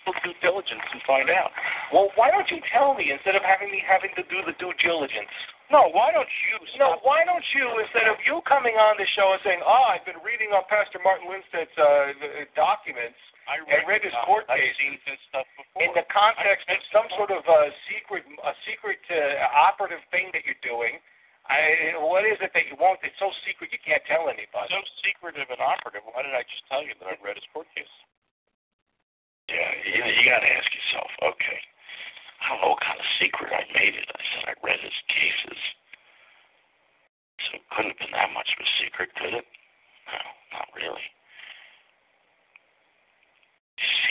We'll 0.04 0.20
do 0.22 0.36
diligence 0.44 0.84
and 0.92 1.02
find 1.08 1.32
out. 1.32 1.56
Well, 1.96 2.12
why 2.20 2.30
don't 2.30 2.50
you 2.52 2.60
tell 2.70 2.94
me 2.94 3.08
instead 3.10 3.40
of 3.40 3.44
having 3.48 3.72
me 3.72 3.80
having 3.80 4.12
to 4.20 4.24
do 4.28 4.44
the 4.44 4.54
due 4.60 4.76
diligence? 4.84 5.32
No, 5.72 5.90
why 5.96 6.12
don't 6.12 6.28
you 6.28 6.56
No, 6.78 7.00
why 7.04 7.24
don't 7.24 7.44
you 7.56 7.66
instead 7.80 8.08
of 8.12 8.20
you 8.28 8.44
coming 8.44 8.76
on 8.76 9.00
the 9.00 9.08
show 9.16 9.32
and 9.34 9.42
saying, 9.44 9.62
"Oh, 9.64 9.86
I've 9.90 10.06
been 10.06 10.20
reading 10.22 10.52
on 10.52 10.64
Pastor 10.68 11.00
Martin 11.00 11.30
Lindstedt's 11.32 11.74
uh, 11.80 12.14
documents 12.54 13.18
I 13.48 13.60
and 13.60 13.84
read 13.88 14.04
his 14.04 14.16
court 14.28 14.48
I've 14.52 14.60
case 14.60 14.76
seen 14.80 15.00
his 15.08 15.20
stuff 15.32 15.48
before. 15.56 15.82
in 15.84 15.90
the 15.96 16.06
context 16.12 16.68
of 16.70 16.80
some 16.92 17.08
sort 17.16 17.32
of 17.32 17.44
a 17.48 17.62
secret, 17.90 18.24
a 18.28 18.54
secret 18.68 19.02
uh, 19.08 19.48
operative 19.56 20.04
thing 20.12 20.30
that 20.36 20.44
you're 20.44 20.60
doing." 20.64 21.00
I, 21.44 22.00
what 22.00 22.24
is 22.24 22.40
it 22.40 22.56
that 22.56 22.72
you 22.72 22.80
want 22.80 23.04
that's 23.04 23.20
so 23.20 23.28
secret 23.44 23.68
you 23.76 23.82
can't 23.84 24.00
tell 24.08 24.32
anybody? 24.32 24.72
so 24.72 24.80
secretive 25.04 25.52
and 25.52 25.60
operative. 25.60 26.08
Why 26.08 26.24
did 26.24 26.32
I 26.32 26.48
just 26.48 26.64
tell 26.72 26.80
you 26.80 26.96
that 27.04 27.04
I've 27.04 27.20
read 27.20 27.36
his 27.36 27.44
court 27.52 27.68
case? 27.76 27.92
Yeah, 29.52 29.68
you, 29.84 30.00
you 30.08 30.24
got 30.24 30.40
to 30.40 30.48
ask 30.48 30.72
yourself. 30.72 31.12
Okay, 31.20 31.60
I 32.44 32.52
don't 32.52 32.60
know 32.60 32.76
what 32.76 32.84
kind 32.84 33.00
of 33.00 33.08
secret 33.24 33.56
I 33.56 33.64
made 33.72 33.96
it. 33.96 34.08
I 34.12 34.22
said 34.36 34.44
I 34.52 34.56
read 34.68 34.80
his 34.84 35.00
cases, 35.08 35.60
so 37.48 37.50
it 37.56 37.66
couldn't 37.72 37.96
have 37.96 38.02
been 38.04 38.12
that 38.12 38.36
much 38.36 38.52
of 38.52 38.60
a 38.60 38.70
secret, 38.84 39.16
could 39.16 39.32
it? 39.32 39.48
No, 40.12 40.20
not 40.60 40.68
really. 40.76 41.08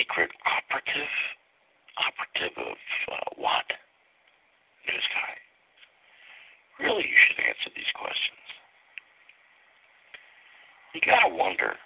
Secret 0.00 0.32
operative, 0.48 1.12
operative 2.00 2.56
of 2.56 2.76
uh, 3.12 3.28
what? 3.36 3.68
News 4.88 5.08
guy. 5.12 5.32
Really, 6.80 7.04
you 7.04 7.18
should 7.28 7.44
answer 7.44 7.70
these 7.76 7.92
questions. 7.94 8.48
You 10.96 11.00
gotta 11.04 11.34
wonder 11.34 11.76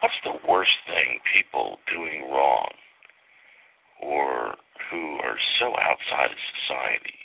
what's 0.00 0.20
the 0.22 0.38
worst 0.46 0.74
thing 0.86 1.18
people 1.32 1.78
doing 1.90 2.30
wrong 2.30 2.70
or 4.02 4.54
who 4.90 5.18
are 5.22 5.38
so 5.58 5.74
outside 5.78 6.30
of 6.30 6.40
society? 6.64 7.18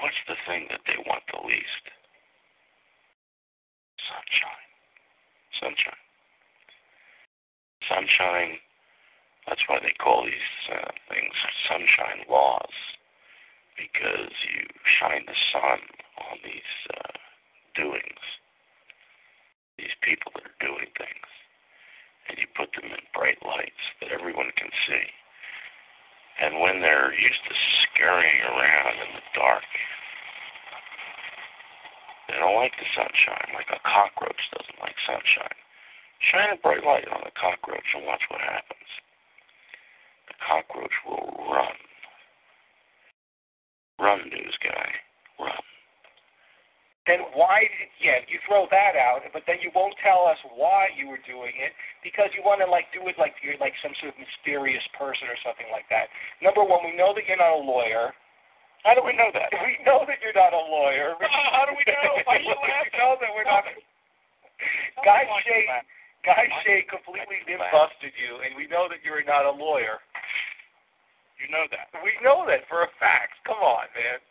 What's 0.00 0.22
the 0.28 0.36
thing 0.48 0.66
that 0.70 0.80
they 0.86 0.96
want 1.06 1.22
the 1.28 1.44
least? 1.46 1.84
Sunshine. 4.08 4.70
Sunshine. 5.60 6.04
Sunshine. 7.84 8.56
That's 9.46 9.60
why 9.68 9.78
they 9.82 9.92
call 10.00 10.24
these 10.24 10.50
uh, 10.72 10.92
things 11.08 11.34
sunshine 11.68 12.24
laws 12.28 12.74
because 13.76 14.32
you 14.44 14.68
shine 15.00 15.24
the 15.24 15.38
sun 15.52 15.80
on 16.28 16.36
these 16.44 16.72
uh, 16.92 17.16
doings, 17.74 18.24
these 19.80 19.94
people 20.04 20.32
that 20.36 20.44
are 20.44 20.60
doing 20.60 20.88
things, 21.00 21.28
and 22.28 22.36
you 22.36 22.46
put 22.52 22.68
them 22.76 22.92
in 22.92 23.02
bright 23.16 23.40
lights 23.40 23.84
that 24.00 24.12
everyone 24.12 24.52
can 24.56 24.68
see. 24.84 25.06
And 26.40 26.60
when 26.60 26.80
they're 26.80 27.12
used 27.12 27.44
to 27.48 27.54
scurrying 27.84 28.40
around 28.48 28.96
in 29.04 29.10
the 29.14 29.26
dark, 29.36 29.68
they 32.28 32.36
don't 32.40 32.56
like 32.56 32.72
the 32.80 32.88
sunshine, 32.96 33.52
like 33.52 33.68
a 33.68 33.82
cockroach 33.84 34.40
doesn't 34.56 34.80
like 34.80 34.96
sunshine. 35.04 35.58
Shine 36.32 36.52
a 36.52 36.60
bright 36.60 36.84
light 36.84 37.08
on 37.12 37.20
the 37.24 37.34
cockroach 37.36 37.92
and 37.94 38.06
watch 38.06 38.24
what 38.28 38.40
happens. 38.40 38.88
The 40.28 40.36
cockroach 40.40 40.96
will 41.04 41.28
run 41.52 41.76
Run, 44.00 44.30
news 44.30 44.56
guy. 44.64 44.88
Run. 45.38 45.69
Then 47.10 47.26
why? 47.34 47.66
Yeah, 47.98 48.22
you 48.30 48.38
throw 48.46 48.70
that 48.70 48.94
out, 48.94 49.26
but 49.34 49.42
then 49.50 49.58
you 49.58 49.74
won't 49.74 49.98
tell 49.98 50.30
us 50.30 50.38
why 50.54 50.94
you 50.94 51.10
were 51.10 51.18
doing 51.26 51.58
it 51.58 51.74
because 52.06 52.30
you 52.38 52.46
want 52.46 52.62
to 52.62 52.70
like 52.70 52.86
do 52.94 53.02
it 53.10 53.18
like 53.18 53.34
you're 53.42 53.58
like 53.58 53.74
some 53.82 53.90
sort 53.98 54.14
of 54.14 54.22
mysterious 54.22 54.86
person 54.94 55.26
or 55.26 55.34
something 55.42 55.66
like 55.74 55.90
that. 55.90 56.06
Number 56.38 56.62
one, 56.62 56.86
we 56.86 56.94
know 56.94 57.10
that 57.10 57.26
you're 57.26 57.42
not 57.42 57.50
a 57.50 57.62
lawyer. 57.66 58.14
How 58.86 58.94
do 58.94 59.02
we 59.02 59.10
know 59.18 59.26
that? 59.34 59.50
We 59.58 59.82
know 59.82 60.06
that 60.06 60.22
you're 60.22 60.38
not 60.38 60.54
a 60.54 60.64
lawyer. 60.70 61.18
How 61.50 61.66
do 61.66 61.74
we 61.74 61.82
know? 61.82 62.14
Why 62.30 62.38
you 62.38 62.54
we 62.54 62.94
know 62.94 63.18
that 63.18 63.30
we're 63.34 63.42
not. 63.42 63.66
Guy 65.02 65.26
Shay, 65.42 65.66
Guy 66.22 66.46
Shay 66.62 66.86
completely 66.86 67.42
busted 67.74 68.14
you, 68.14 68.38
and 68.46 68.54
we 68.54 68.70
know 68.70 68.86
that 68.86 69.02
you're 69.02 69.26
not 69.26 69.50
a 69.50 69.50
lawyer. 69.50 69.98
You 71.42 71.50
know 71.50 71.66
that. 71.74 71.90
We 72.06 72.14
know 72.22 72.46
that 72.46 72.70
for 72.70 72.86
a 72.86 72.90
fact. 73.02 73.34
Come 73.50 73.58
on, 73.58 73.90
man. 73.98 74.22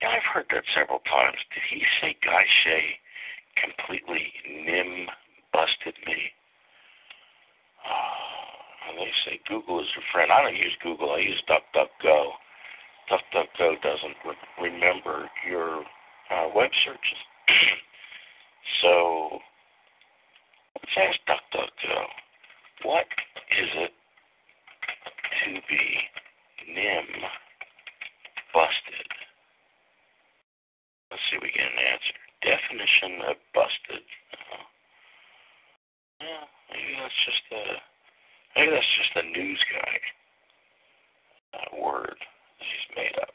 Yeah, 0.00 0.10
I've 0.14 0.30
heard 0.32 0.46
that 0.54 0.62
several 0.74 1.00
times. 1.10 1.38
Did 1.50 1.62
he 1.70 1.82
say 2.00 2.16
Guy 2.22 2.44
Shay 2.62 2.98
completely 3.58 4.30
nim 4.46 5.08
busted 5.52 5.98
me? 6.06 6.30
Uh, 7.82 8.94
they 8.94 9.10
say 9.26 9.40
Google 9.48 9.80
is 9.80 9.90
your 9.96 10.04
friend. 10.12 10.30
I 10.30 10.42
don't 10.42 10.56
use 10.56 10.76
Google. 10.82 11.12
I 11.12 11.18
use 11.18 11.42
DuckDuckGo. 11.50 12.30
DuckDuckGo 13.10 13.82
doesn't 13.82 14.16
re- 14.24 14.70
remember 14.70 15.28
your 15.48 15.82
uh, 16.30 16.46
web 16.54 16.70
searches. 16.84 17.20
so 18.82 19.38
let's 20.78 20.94
ask 20.94 21.18
DuckDuckGo. 21.26 21.98
What 22.84 23.06
is 23.50 23.68
it 23.74 23.92
to 25.42 25.60
be 25.68 25.82
nim 26.72 27.06
busted? 28.54 29.17
Let's 31.10 31.22
see 31.30 31.36
if 31.36 31.42
we 31.42 31.52
get 31.52 31.64
an 31.64 31.80
answer. 31.80 32.16
Definition 32.44 33.12
of 33.32 33.36
busted. 33.54 34.04
Uh, 34.30 34.64
yeah, 36.20 36.44
maybe 36.70 36.92
that's 37.00 37.20
just 37.26 37.44
a 37.50 37.62
maybe 38.54 38.70
that's 38.70 38.94
just 39.00 39.12
a 39.18 39.24
news 39.32 39.60
guy 39.72 39.94
uh, 41.56 41.68
word 41.80 42.18
that 42.18 42.66
he's 42.68 42.88
made 42.94 43.16
up. 43.22 43.32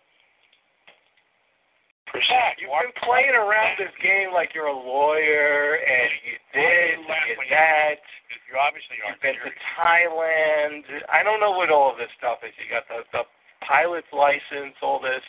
Pat, 2.13 2.61
you've 2.61 2.69
been 2.69 2.93
playing 3.01 3.33
around 3.33 3.73
this 3.81 3.91
game 3.97 4.29
like 4.29 4.53
you're 4.53 4.69
a 4.69 4.73
lawyer 4.73 5.81
and 5.81 6.09
you 6.21 6.37
this 6.53 6.93
and 6.93 7.25
you 7.25 7.41
that. 7.49 7.97
You 8.29 8.53
obviously 8.61 9.01
You've 9.01 9.17
aren't 9.17 9.25
been 9.25 9.33
to. 9.41 9.49
Thailand. 9.73 10.85
I 11.09 11.25
don't 11.25 11.41
know 11.41 11.57
what 11.57 11.73
all 11.73 11.89
of 11.89 11.97
this 11.97 12.13
stuff 12.21 12.45
is. 12.45 12.53
You 12.61 12.69
got 12.69 12.85
the 12.85 13.01
the 13.09 13.25
pilot's 13.65 14.09
license, 14.13 14.77
all 14.85 15.01
this. 15.01 15.25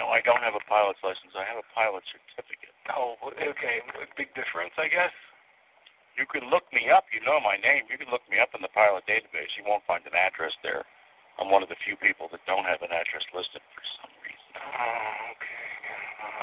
No, 0.00 0.08
I 0.08 0.24
don't 0.24 0.40
have 0.40 0.56
a 0.56 0.64
pilot's 0.64 1.00
license. 1.04 1.36
I 1.36 1.44
have 1.44 1.60
a 1.60 1.68
pilot 1.76 2.00
certificate. 2.08 2.72
Oh, 2.92 3.20
okay. 3.28 3.84
Big 4.16 4.32
difference, 4.32 4.72
I 4.80 4.88
guess. 4.88 5.12
You 6.16 6.28
could 6.28 6.44
look 6.48 6.64
me 6.72 6.92
up. 6.92 7.08
You 7.12 7.24
know 7.24 7.40
my 7.40 7.56
name. 7.60 7.88
You 7.88 7.96
could 7.96 8.12
look 8.12 8.24
me 8.28 8.40
up 8.40 8.52
in 8.56 8.60
the 8.60 8.72
pilot 8.72 9.04
database. 9.08 9.52
You 9.56 9.64
won't 9.64 9.84
find 9.88 10.04
an 10.04 10.16
address 10.16 10.52
there. 10.60 10.84
I'm 11.40 11.48
one 11.48 11.64
of 11.64 11.72
the 11.72 11.80
few 11.84 11.96
people 11.96 12.28
that 12.32 12.44
don't 12.44 12.68
have 12.68 12.84
an 12.84 12.92
address 12.92 13.24
listed 13.32 13.64
for 13.72 13.84
some 14.00 14.12
reason. 14.20 14.52
Oh, 14.60 15.32
okay. 15.36 15.62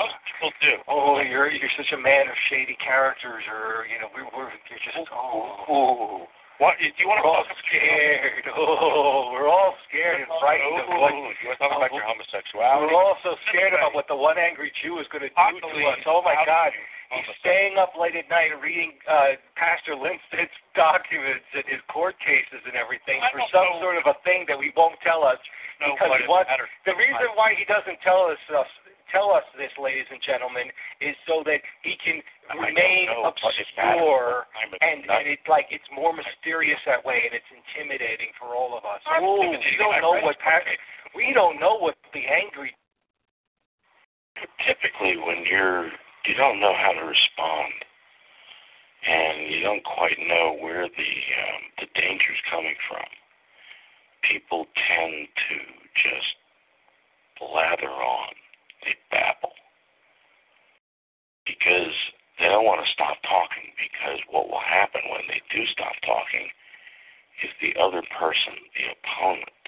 Most 0.01 0.17
people 0.25 0.51
do. 0.61 0.73
Oh, 0.89 1.21
you're 1.21 1.53
you're 1.53 1.75
such 1.77 1.93
a 1.93 2.01
man 2.01 2.25
of 2.25 2.33
shady 2.49 2.77
characters, 2.81 3.45
or 3.45 3.85
you 3.85 4.01
know, 4.01 4.09
we're 4.09 4.25
we're 4.33 4.49
you're 4.69 4.81
just 4.81 4.97
oh. 5.13 6.25
Ooh. 6.25 6.25
What? 6.59 6.75
Do 6.75 6.83
you 6.83 7.07
want 7.07 7.23
to 7.23 7.27
all 7.27 7.47
scared. 7.65 8.43
Oh, 8.59 9.31
we're 9.31 9.47
all 9.47 9.79
scared 9.87 10.19
and 10.19 10.27
frightened 10.43 10.75
of 10.83 10.91
what. 10.99 11.15
You 11.15 11.47
want 11.47 11.55
to 11.55 11.63
talk 11.63 11.71
about 11.71 11.95
your 11.95 12.03
homosexuality? 12.03 12.91
We're 12.91 12.99
all 12.99 13.15
so 13.23 13.39
scared 13.47 13.71
about 13.71 13.95
what 13.95 14.11
the 14.11 14.19
one 14.19 14.35
angry 14.35 14.67
Jew 14.83 14.99
is 14.99 15.07
going 15.07 15.23
to 15.23 15.31
do 15.31 15.55
to 15.63 15.79
us. 15.87 16.03
Oh 16.03 16.19
my 16.19 16.35
God. 16.43 16.75
He's 17.09 17.25
staying 17.41 17.79
up 17.81 17.97
late 17.97 18.13
at 18.13 18.29
night 18.29 18.53
reading 18.61 18.93
uh, 19.09 19.39
Pastor 19.57 19.97
Lindstedt's 19.97 20.53
documents 20.77 21.47
and 21.57 21.65
his 21.65 21.81
court 21.89 22.13
cases 22.21 22.61
and 22.67 22.77
everything 22.77 23.17
for 23.33 23.41
some 23.49 23.65
know. 23.79 23.81
sort 23.81 23.97
of 23.97 24.05
a 24.05 24.19
thing 24.21 24.45
that 24.45 24.59
we 24.59 24.69
won't 24.77 24.99
tell 25.01 25.25
us. 25.25 25.41
No, 25.81 25.95
because 25.95 26.27
what- 26.27 26.45
The 26.85 26.93
reason 26.93 27.33
why 27.39 27.55
he 27.55 27.63
doesn't 27.65 27.97
tell 28.03 28.27
us 28.29 28.37
uh, 28.51 28.61
tell 29.11 29.33
us 29.33 29.45
this, 29.57 29.73
ladies 29.77 30.07
and 30.09 30.21
gentlemen, 30.23 30.69
is 31.01 31.17
so 31.25 31.41
that 31.45 31.61
he 31.83 31.97
can 32.01 32.21
remain 32.55 33.09
know, 33.09 33.29
but 33.29 33.53
it 33.57 33.67
matters 33.77 34.01
obscure 34.01 34.45
what 34.45 34.53
time 34.55 34.71
of 34.73 34.79
and 34.81 34.99
and 35.05 35.25
it's 35.27 35.47
like 35.49 35.67
it's 35.69 35.87
more 35.93 36.13
mysterious 36.15 36.79
that 36.85 37.03
way 37.03 37.25
and 37.27 37.33
it's 37.33 37.51
intimidating 37.51 38.33
for 38.39 38.57
all 38.57 38.77
of 38.77 38.85
us. 38.85 39.01
I'm 39.05 39.21
Oh, 39.25 39.41
we 39.41 39.75
don't 39.77 40.01
know 40.01 40.17
what 40.21 40.37
it. 40.37 40.45
Pastor 40.45 40.77
we 41.15 41.33
don't 41.33 41.59
know 41.59 41.77
what 41.77 41.95
the 42.13 42.21
angry 42.25 42.73
typically 44.65 45.17
when 45.17 45.43
you're 45.49 45.89
you 46.25 46.35
don't 46.37 46.59
know 46.59 46.73
how 46.75 46.93
to 46.93 47.03
respond 47.05 47.73
and 49.07 49.51
you 49.51 49.61
don't 49.63 49.83
quite 49.83 50.19
know 50.27 50.57
where 50.61 50.87
the 50.87 51.11
um, 51.43 51.61
the 51.79 51.87
danger's 51.95 52.41
coming 52.51 52.75
from 52.87 53.07
people 54.23 54.65
tend 54.75 55.27
to 55.49 55.57
just 55.95 56.35
blather 57.39 57.89
on 57.89 58.33
they 58.83 58.95
babble 59.11 59.55
because 61.45 61.95
they 62.39 62.47
don't 62.47 62.65
want 62.65 62.83
to 62.83 62.95
stop 62.95 63.17
talking 63.25 63.73
because 63.77 64.19
what 64.29 64.47
will 64.47 64.63
happen 64.63 65.01
when 65.11 65.25
they 65.27 65.41
do 65.51 65.65
stop 65.73 65.95
talking 66.05 66.47
is 67.43 67.51
the 67.59 67.75
other 67.79 68.03
person 68.15 68.55
the 68.75 68.91
opponent 68.95 69.63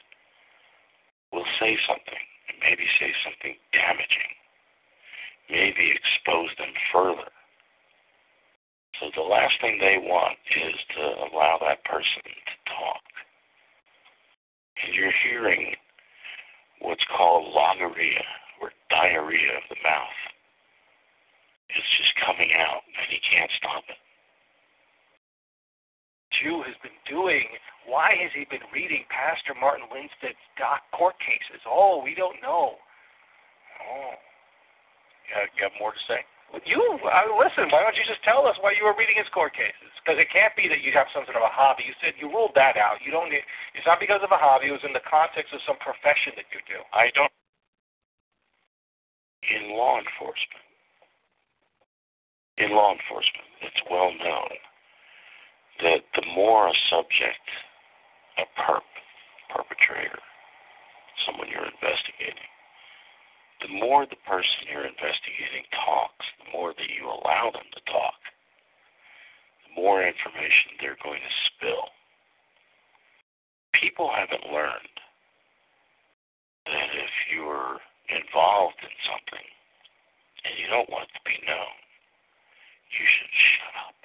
will 1.31 1.47
say 1.59 1.75
something 1.87 2.23
and 2.47 2.57
maybe 2.59 2.83
say 2.99 3.11
something 3.23 3.55
damaging 3.71 4.31
maybe 5.51 5.91
expose 5.91 6.49
them 6.57 6.71
further. 6.93 7.27
So 8.99 9.11
the 9.15 9.27
last 9.27 9.53
thing 9.59 9.77
they 9.77 9.99
want 9.99 10.37
is 10.55 10.79
to 10.95 11.03
allow 11.27 11.59
that 11.59 11.83
person 11.83 12.23
to 12.23 12.55
talk. 12.71 13.03
And 14.83 14.95
you're 14.95 15.13
hearing 15.23 15.75
what's 16.79 17.03
called 17.15 17.53
logorrhea 17.53 18.23
or 18.61 18.71
diarrhea 18.93 19.57
of 19.57 19.65
the 19.67 19.81
mouth. 19.81 20.19
It's 21.73 21.91
just 21.97 22.13
coming 22.21 22.53
out 22.53 22.85
and 22.85 23.07
he 23.09 23.19
can't 23.25 23.51
stop 23.57 23.83
it. 23.89 23.99
Jew 26.39 26.63
has 26.63 26.77
been 26.79 26.95
doing. 27.09 27.47
Why 27.83 28.15
has 28.15 28.31
he 28.31 28.47
been 28.47 28.63
reading 28.71 29.03
Pastor 29.11 29.51
Martin 29.57 29.89
Lindstedt's 29.91 30.39
doc 30.55 30.85
court 30.95 31.19
cases? 31.19 31.59
Oh, 31.67 31.99
we 31.99 32.15
don't 32.15 32.39
know. 32.39 32.79
Oh. 33.83 34.15
You 35.27 35.31
have, 35.35 35.49
you 35.55 35.61
have 35.67 35.75
more 35.79 35.91
to 35.91 36.03
say? 36.07 36.23
You 36.67 36.83
uh, 37.07 37.31
listen. 37.39 37.71
Why 37.71 37.79
don't 37.79 37.95
you 37.95 38.03
just 38.03 38.19
tell 38.27 38.43
us 38.43 38.59
why 38.59 38.75
you 38.75 38.83
were 38.83 38.95
reading 38.99 39.15
his 39.15 39.31
court 39.31 39.55
cases? 39.55 39.87
Because 40.03 40.19
it 40.19 40.27
can't 40.27 40.51
be 40.59 40.67
that 40.67 40.83
you 40.83 40.91
have 40.91 41.07
some 41.15 41.23
sort 41.23 41.39
of 41.39 41.47
a 41.47 41.53
hobby. 41.53 41.87
You 41.87 41.95
said 42.03 42.19
you 42.19 42.27
ruled 42.27 42.51
that 42.59 42.75
out. 42.75 42.99
You 42.99 43.15
don't. 43.15 43.31
Need, 43.31 43.47
it's 43.71 43.87
not 43.87 44.03
because 44.03 44.19
of 44.19 44.35
a 44.35 44.39
hobby. 44.39 44.67
It 44.67 44.75
was 44.75 44.83
in 44.83 44.91
the 44.91 45.05
context 45.07 45.55
of 45.55 45.63
some 45.63 45.79
profession 45.79 46.35
that 46.35 46.51
you 46.51 46.59
do. 46.67 46.83
I 46.91 47.07
don't. 47.15 47.31
In 49.51 49.75
law 49.75 49.99
enforcement, 49.99 50.63
in 52.57 52.71
law 52.71 52.95
enforcement, 52.95 53.47
it's 53.61 53.83
well 53.91 54.11
known 54.15 54.55
that 55.83 56.07
the 56.15 56.25
more 56.35 56.69
a 56.69 56.73
subject, 56.89 57.43
a 58.39 58.47
perp, 58.55 58.87
perpetrator, 59.51 60.23
someone 61.25 61.51
you're 61.51 61.67
investigating, 61.67 62.47
the 63.59 63.75
more 63.75 64.07
the 64.07 64.23
person 64.23 64.71
you're 64.71 64.87
investigating 64.87 65.67
talks, 65.75 66.25
the 66.39 66.51
more 66.55 66.71
that 66.71 66.87
you 66.87 67.11
allow 67.11 67.51
them 67.51 67.67
to 67.75 67.81
talk, 67.91 68.19
the 69.67 69.75
more 69.75 69.99
information 69.99 70.79
they're 70.79 71.01
going 71.03 71.19
to 71.19 71.35
spill. 71.51 71.91
People 73.75 74.07
haven't 74.15 74.47
learned 74.47 74.95
that 76.71 76.89
if 76.95 77.11
you're 77.33 77.83
involved 78.11 78.79
in 78.83 78.95
something 79.07 79.47
and 80.43 80.53
you 80.57 80.67
don't 80.67 80.89
want 80.89 81.07
it 81.07 81.13
to 81.15 81.23
be 81.23 81.37
known, 81.45 81.75
you 82.91 83.05
should 83.05 83.33
shut 83.33 83.75
up. 83.87 83.97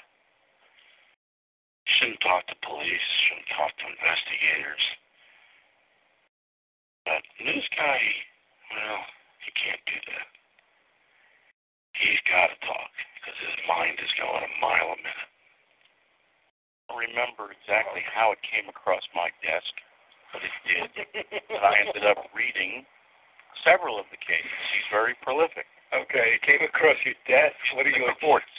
You 1.87 1.93
shouldn't 1.99 2.23
talk 2.23 2.47
to 2.51 2.57
police, 2.67 3.07
shouldn't 3.27 3.51
talk 3.57 3.73
to 3.81 3.87
investigators. 3.89 4.85
But 7.07 7.23
news 7.41 7.67
guy, 7.75 8.03
well, 8.75 9.01
he 9.47 9.51
can't 9.55 9.83
do 9.87 9.99
that. 10.13 10.29
He's 11.97 12.21
got 12.29 12.53
to 12.53 12.59
talk 12.67 12.93
because 13.17 13.39
his 13.41 13.57
mind 13.65 13.97
is 14.03 14.13
going 14.21 14.45
a 14.45 14.53
mile 14.61 14.93
a 14.93 14.99
minute. 15.01 15.33
I 16.87 16.95
don't 16.95 17.03
remember 17.11 17.51
exactly 17.51 18.05
how 18.05 18.31
it 18.37 18.43
came 18.45 18.69
across 18.69 19.03
my 19.17 19.33
desk, 19.43 19.73
but 20.31 20.45
it 20.45 20.55
did. 20.69 20.91
I 21.57 21.87
ended 21.87 22.05
up 22.05 22.31
reading 22.37 22.85
several 23.65 23.99
of 23.99 24.07
the 24.11 24.21
cases. 24.21 24.61
He's 24.75 24.89
very 24.91 25.15
prolific. 25.23 25.69
Okay, 25.95 26.37
it 26.37 26.43
came 26.43 26.63
across 26.67 26.99
your 27.07 27.17
desk. 27.31 27.57
What 27.75 27.87
are 27.87 27.95
you? 27.95 28.05
The 28.05 28.19
courts. 28.21 28.57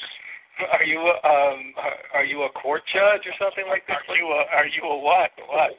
Are 0.74 0.84
you 0.84 0.98
a, 0.98 1.16
um? 1.28 1.60
Are 2.14 2.26
you 2.26 2.44
a 2.44 2.52
court 2.58 2.82
judge 2.90 3.28
or 3.28 3.36
something 3.38 3.68
like 3.70 3.86
that? 3.88 4.02
Are 4.10 4.18
you 4.18 4.26
a, 4.26 4.42
are 4.56 4.70
you 4.70 4.82
a 4.82 4.98
what? 4.98 5.32
What? 5.46 5.78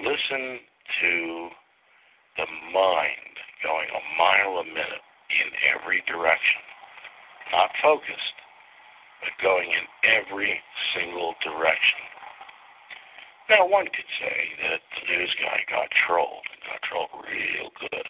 Listen 0.00 0.58
to 1.02 1.12
the 2.40 2.46
mind 2.72 3.34
going 3.62 3.88
a 3.92 4.02
mile 4.16 4.64
a 4.64 4.66
minute 4.66 5.04
in 5.28 5.48
every 5.76 6.02
direction. 6.08 6.62
Not 7.52 7.70
focused, 7.82 8.36
but 9.20 9.32
going 9.42 9.68
in 9.68 9.86
every 10.08 10.56
single 10.96 11.34
direction. 11.44 12.00
Now, 13.50 13.66
one 13.66 13.86
could 13.90 14.10
say 14.22 14.38
that 14.62 14.78
the 14.94 15.02
news 15.10 15.32
guy 15.42 15.58
got 15.66 15.90
trolled 16.06 16.46
and 16.54 16.60
got 16.70 16.80
trolled 16.86 17.10
real 17.26 17.74
good. 17.82 18.06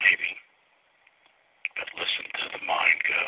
Maybe. 0.00 0.30
But 1.76 1.92
listen 2.00 2.24
to 2.32 2.46
the 2.56 2.62
mind 2.64 2.98
go. 3.04 3.24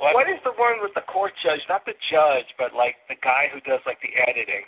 What 0.00 0.32
is 0.32 0.40
the 0.48 0.56
one 0.56 0.80
with 0.80 0.96
the 0.96 1.04
court 1.04 1.36
judge? 1.44 1.60
Not 1.68 1.84
the 1.84 1.92
judge, 2.08 2.48
but 2.56 2.72
like 2.72 2.96
the 3.12 3.20
guy 3.20 3.52
who 3.52 3.60
does 3.68 3.84
like 3.84 4.00
the 4.00 4.08
editing. 4.24 4.64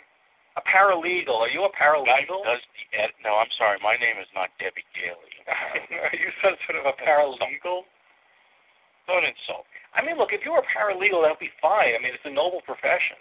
A 0.53 0.61
paralegal. 0.61 1.33
Are 1.41 1.49
you 1.49 1.65
a 1.65 1.73
Guy 1.73 1.81
paralegal? 1.81 2.45
does 2.45 2.61
the 2.77 2.85
ed- 2.93 3.17
no, 3.25 3.41
I'm 3.41 3.49
sorry. 3.57 3.81
My 3.81 3.97
name 3.97 4.21
is 4.21 4.29
not 4.37 4.53
Debbie 4.61 4.85
Daly. 4.93 5.33
Are 6.05 6.13
you 6.13 6.29
some 6.45 6.53
sort 6.69 6.77
of 6.77 6.85
a 6.85 6.93
paralegal? 7.01 7.89
Don't 9.09 9.25
insult 9.25 9.65
me. 9.73 9.81
I 9.97 10.05
mean, 10.05 10.21
look, 10.21 10.29
if 10.29 10.45
you 10.45 10.53
were 10.53 10.61
a 10.61 10.69
paralegal, 10.69 11.25
that 11.25 11.33
would 11.33 11.41
be 11.41 11.49
fine. 11.57 11.97
I 11.97 11.99
mean, 12.05 12.13
it's 12.13 12.29
a 12.29 12.33
noble 12.33 12.61
profession. 12.61 13.17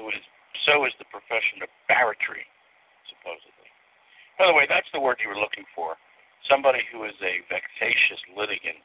So 0.00 0.08
is 0.08 0.24
so 0.64 0.88
is 0.88 0.96
the 0.96 1.08
profession 1.12 1.60
of 1.60 1.68
barratry, 1.84 2.48
supposedly. 3.04 3.68
By 4.40 4.48
the 4.48 4.56
way, 4.56 4.64
that's 4.64 4.88
the 4.96 5.00
word 5.00 5.20
you 5.20 5.28
were 5.28 5.36
looking 5.36 5.68
for. 5.76 6.00
Somebody 6.48 6.80
who 6.88 7.04
is 7.04 7.12
a 7.20 7.44
vexatious 7.52 8.20
litigant 8.32 8.80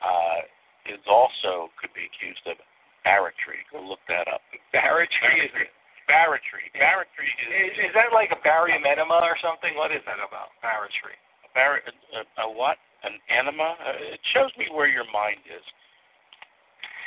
uh, 0.00 0.48
is 0.88 1.04
also 1.04 1.68
could 1.76 1.92
be 1.92 2.08
accused 2.08 2.40
of 2.48 2.56
barratry. 3.04 3.60
Go 3.68 3.84
look 3.84 4.00
that 4.08 4.32
up. 4.32 4.40
Barratry 4.76 5.44
is, 5.44 5.52
Barratry. 6.08 6.72
Barratry 6.72 7.28
is, 7.28 7.52
is 7.52 7.92
is 7.92 7.92
that 7.92 8.16
like 8.16 8.32
a 8.32 8.40
barium 8.40 8.88
enema 8.88 9.20
or 9.20 9.36
something? 9.44 9.76
What 9.76 9.92
is 9.92 10.00
that 10.08 10.24
about? 10.24 10.56
Barratry. 10.64 11.20
a, 11.44 11.48
bar, 11.52 11.84
a, 11.84 12.22
a 12.40 12.46
what? 12.48 12.80
An 13.04 13.20
enema? 13.28 13.76
Uh, 13.76 14.16
it 14.16 14.20
shows 14.32 14.50
me 14.56 14.72
where 14.72 14.88
your 14.88 15.06
mind 15.12 15.44
is. 15.44 15.64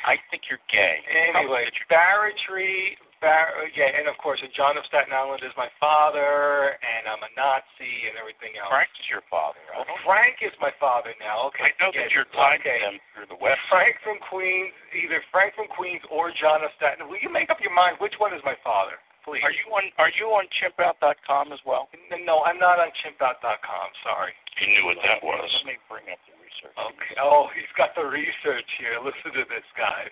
I 0.05 0.15
think 0.31 0.47
you're 0.47 0.63
gay. 0.71 1.03
Anyway, 1.11 1.67
barratry. 1.91 2.95
Bar- 3.19 3.51
uh, 3.59 3.67
yeah, 3.75 3.91
and 3.91 4.07
of 4.07 4.15
course, 4.15 4.39
uh, 4.39 4.47
John 4.55 4.79
of 4.79 4.87
Staten 4.87 5.11
Island 5.11 5.43
is 5.43 5.51
my 5.59 5.67
father, 5.75 6.79
and 6.79 7.03
I'm 7.03 7.19
a 7.19 7.31
Nazi 7.35 8.07
and 8.07 8.15
everything 8.15 8.55
else. 8.55 8.71
Frank 8.71 8.87
is 8.95 9.07
your 9.11 9.23
father. 9.27 9.59
Well, 9.75 9.83
don't 9.83 9.99
Frank 10.07 10.39
is 10.39 10.55
my 10.63 10.71
father 10.79 11.11
now. 11.19 11.51
Okay. 11.51 11.67
I 11.67 11.71
know 11.83 11.91
yeah, 11.91 12.07
that 12.07 12.15
you're 12.15 12.31
tied 12.31 12.63
okay. 12.63 12.79
to 12.79 12.95
them 12.95 12.97
through 13.11 13.27
the 13.27 13.39
West. 13.39 13.59
Frank 13.67 13.99
from 14.07 14.23
Queens, 14.31 14.71
either 14.95 15.19
Frank 15.35 15.51
from 15.59 15.67
Queens 15.67 15.99
or 16.07 16.31
John 16.31 16.63
of 16.63 16.71
Staten. 16.79 17.11
Will 17.11 17.19
you 17.19 17.27
make 17.27 17.51
up 17.51 17.59
your 17.59 17.75
mind 17.75 17.99
which 17.99 18.15
one 18.23 18.31
is 18.31 18.39
my 18.47 18.55
father, 18.63 18.95
please? 19.27 19.43
Are 19.43 19.51
you 19.51 19.67
on 19.75 19.91
Are 19.99 20.11
you 20.15 20.31
on 20.31 20.47
chimpout.com 20.63 21.51
as 21.51 21.59
well? 21.67 21.91
N- 21.91 22.23
No, 22.23 22.47
I'm 22.47 22.57
not 22.57 22.79
on 22.79 22.87
chimpout.com. 23.03 23.87
Sorry. 24.07 24.31
You 24.63 24.67
knew 24.79 24.85
what 24.87 24.99
that 25.03 25.19
was. 25.19 25.47
Let 25.63 25.67
me 25.67 25.77
bring 25.91 26.07
up 26.07 26.19
the 26.23 26.35
research. 26.39 26.75
Okay. 26.75 27.19
Oh, 27.19 27.51
he's 27.51 27.71
got 27.75 27.91
the 27.99 28.07
research 28.07 28.67
here. 28.79 28.95
Listen 29.03 29.35
to 29.35 29.43
this 29.47 29.67
guy. 29.75 30.07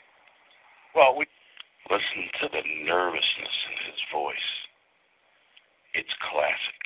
Well, 0.95 1.15
we 1.15 1.27
Listen 1.87 2.27
to 2.43 2.45
the 2.51 2.63
nervousness 2.83 3.57
in 3.71 3.77
his 3.87 4.01
voice. 4.11 4.49
It's 5.95 6.11
classic. 6.29 6.81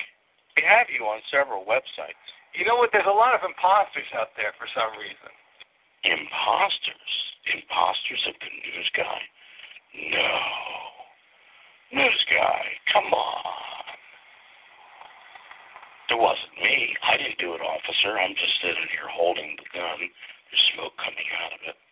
we 0.56 0.62
have 0.62 0.86
you 0.88 1.02
on 1.04 1.18
several 1.26 1.66
websites. 1.66 2.22
You 2.54 2.64
know 2.64 2.78
what? 2.78 2.94
There's 2.94 3.08
a 3.08 3.12
lot 3.12 3.34
of 3.34 3.42
imposters 3.42 4.08
out 4.14 4.32
there 4.38 4.54
for 4.56 4.70
some 4.70 4.94
reason. 4.94 5.32
Imposters? 6.06 7.12
Imposters 7.50 8.22
of 8.30 8.36
the 8.38 8.50
news 8.50 8.88
guy? 8.94 9.20
No. 10.14 10.32
News 11.92 12.22
guy, 12.30 12.62
come 12.88 13.12
on. 13.12 13.96
It 16.08 16.18
wasn't 16.20 16.56
me. 16.60 16.96
I 17.04 17.16
didn't 17.16 17.40
do 17.40 17.52
it, 17.52 17.60
officer. 17.60 18.16
I'm 18.16 18.36
just 18.36 18.56
sitting 18.60 18.88
here 18.92 19.08
holding 19.08 19.56
the 19.56 19.68
gun. 19.72 20.00
There's 20.00 20.66
smoke 20.76 20.96
coming 20.96 21.28
out 21.40 21.52
of 21.56 21.60
it. 21.68 21.76
It 21.76 21.91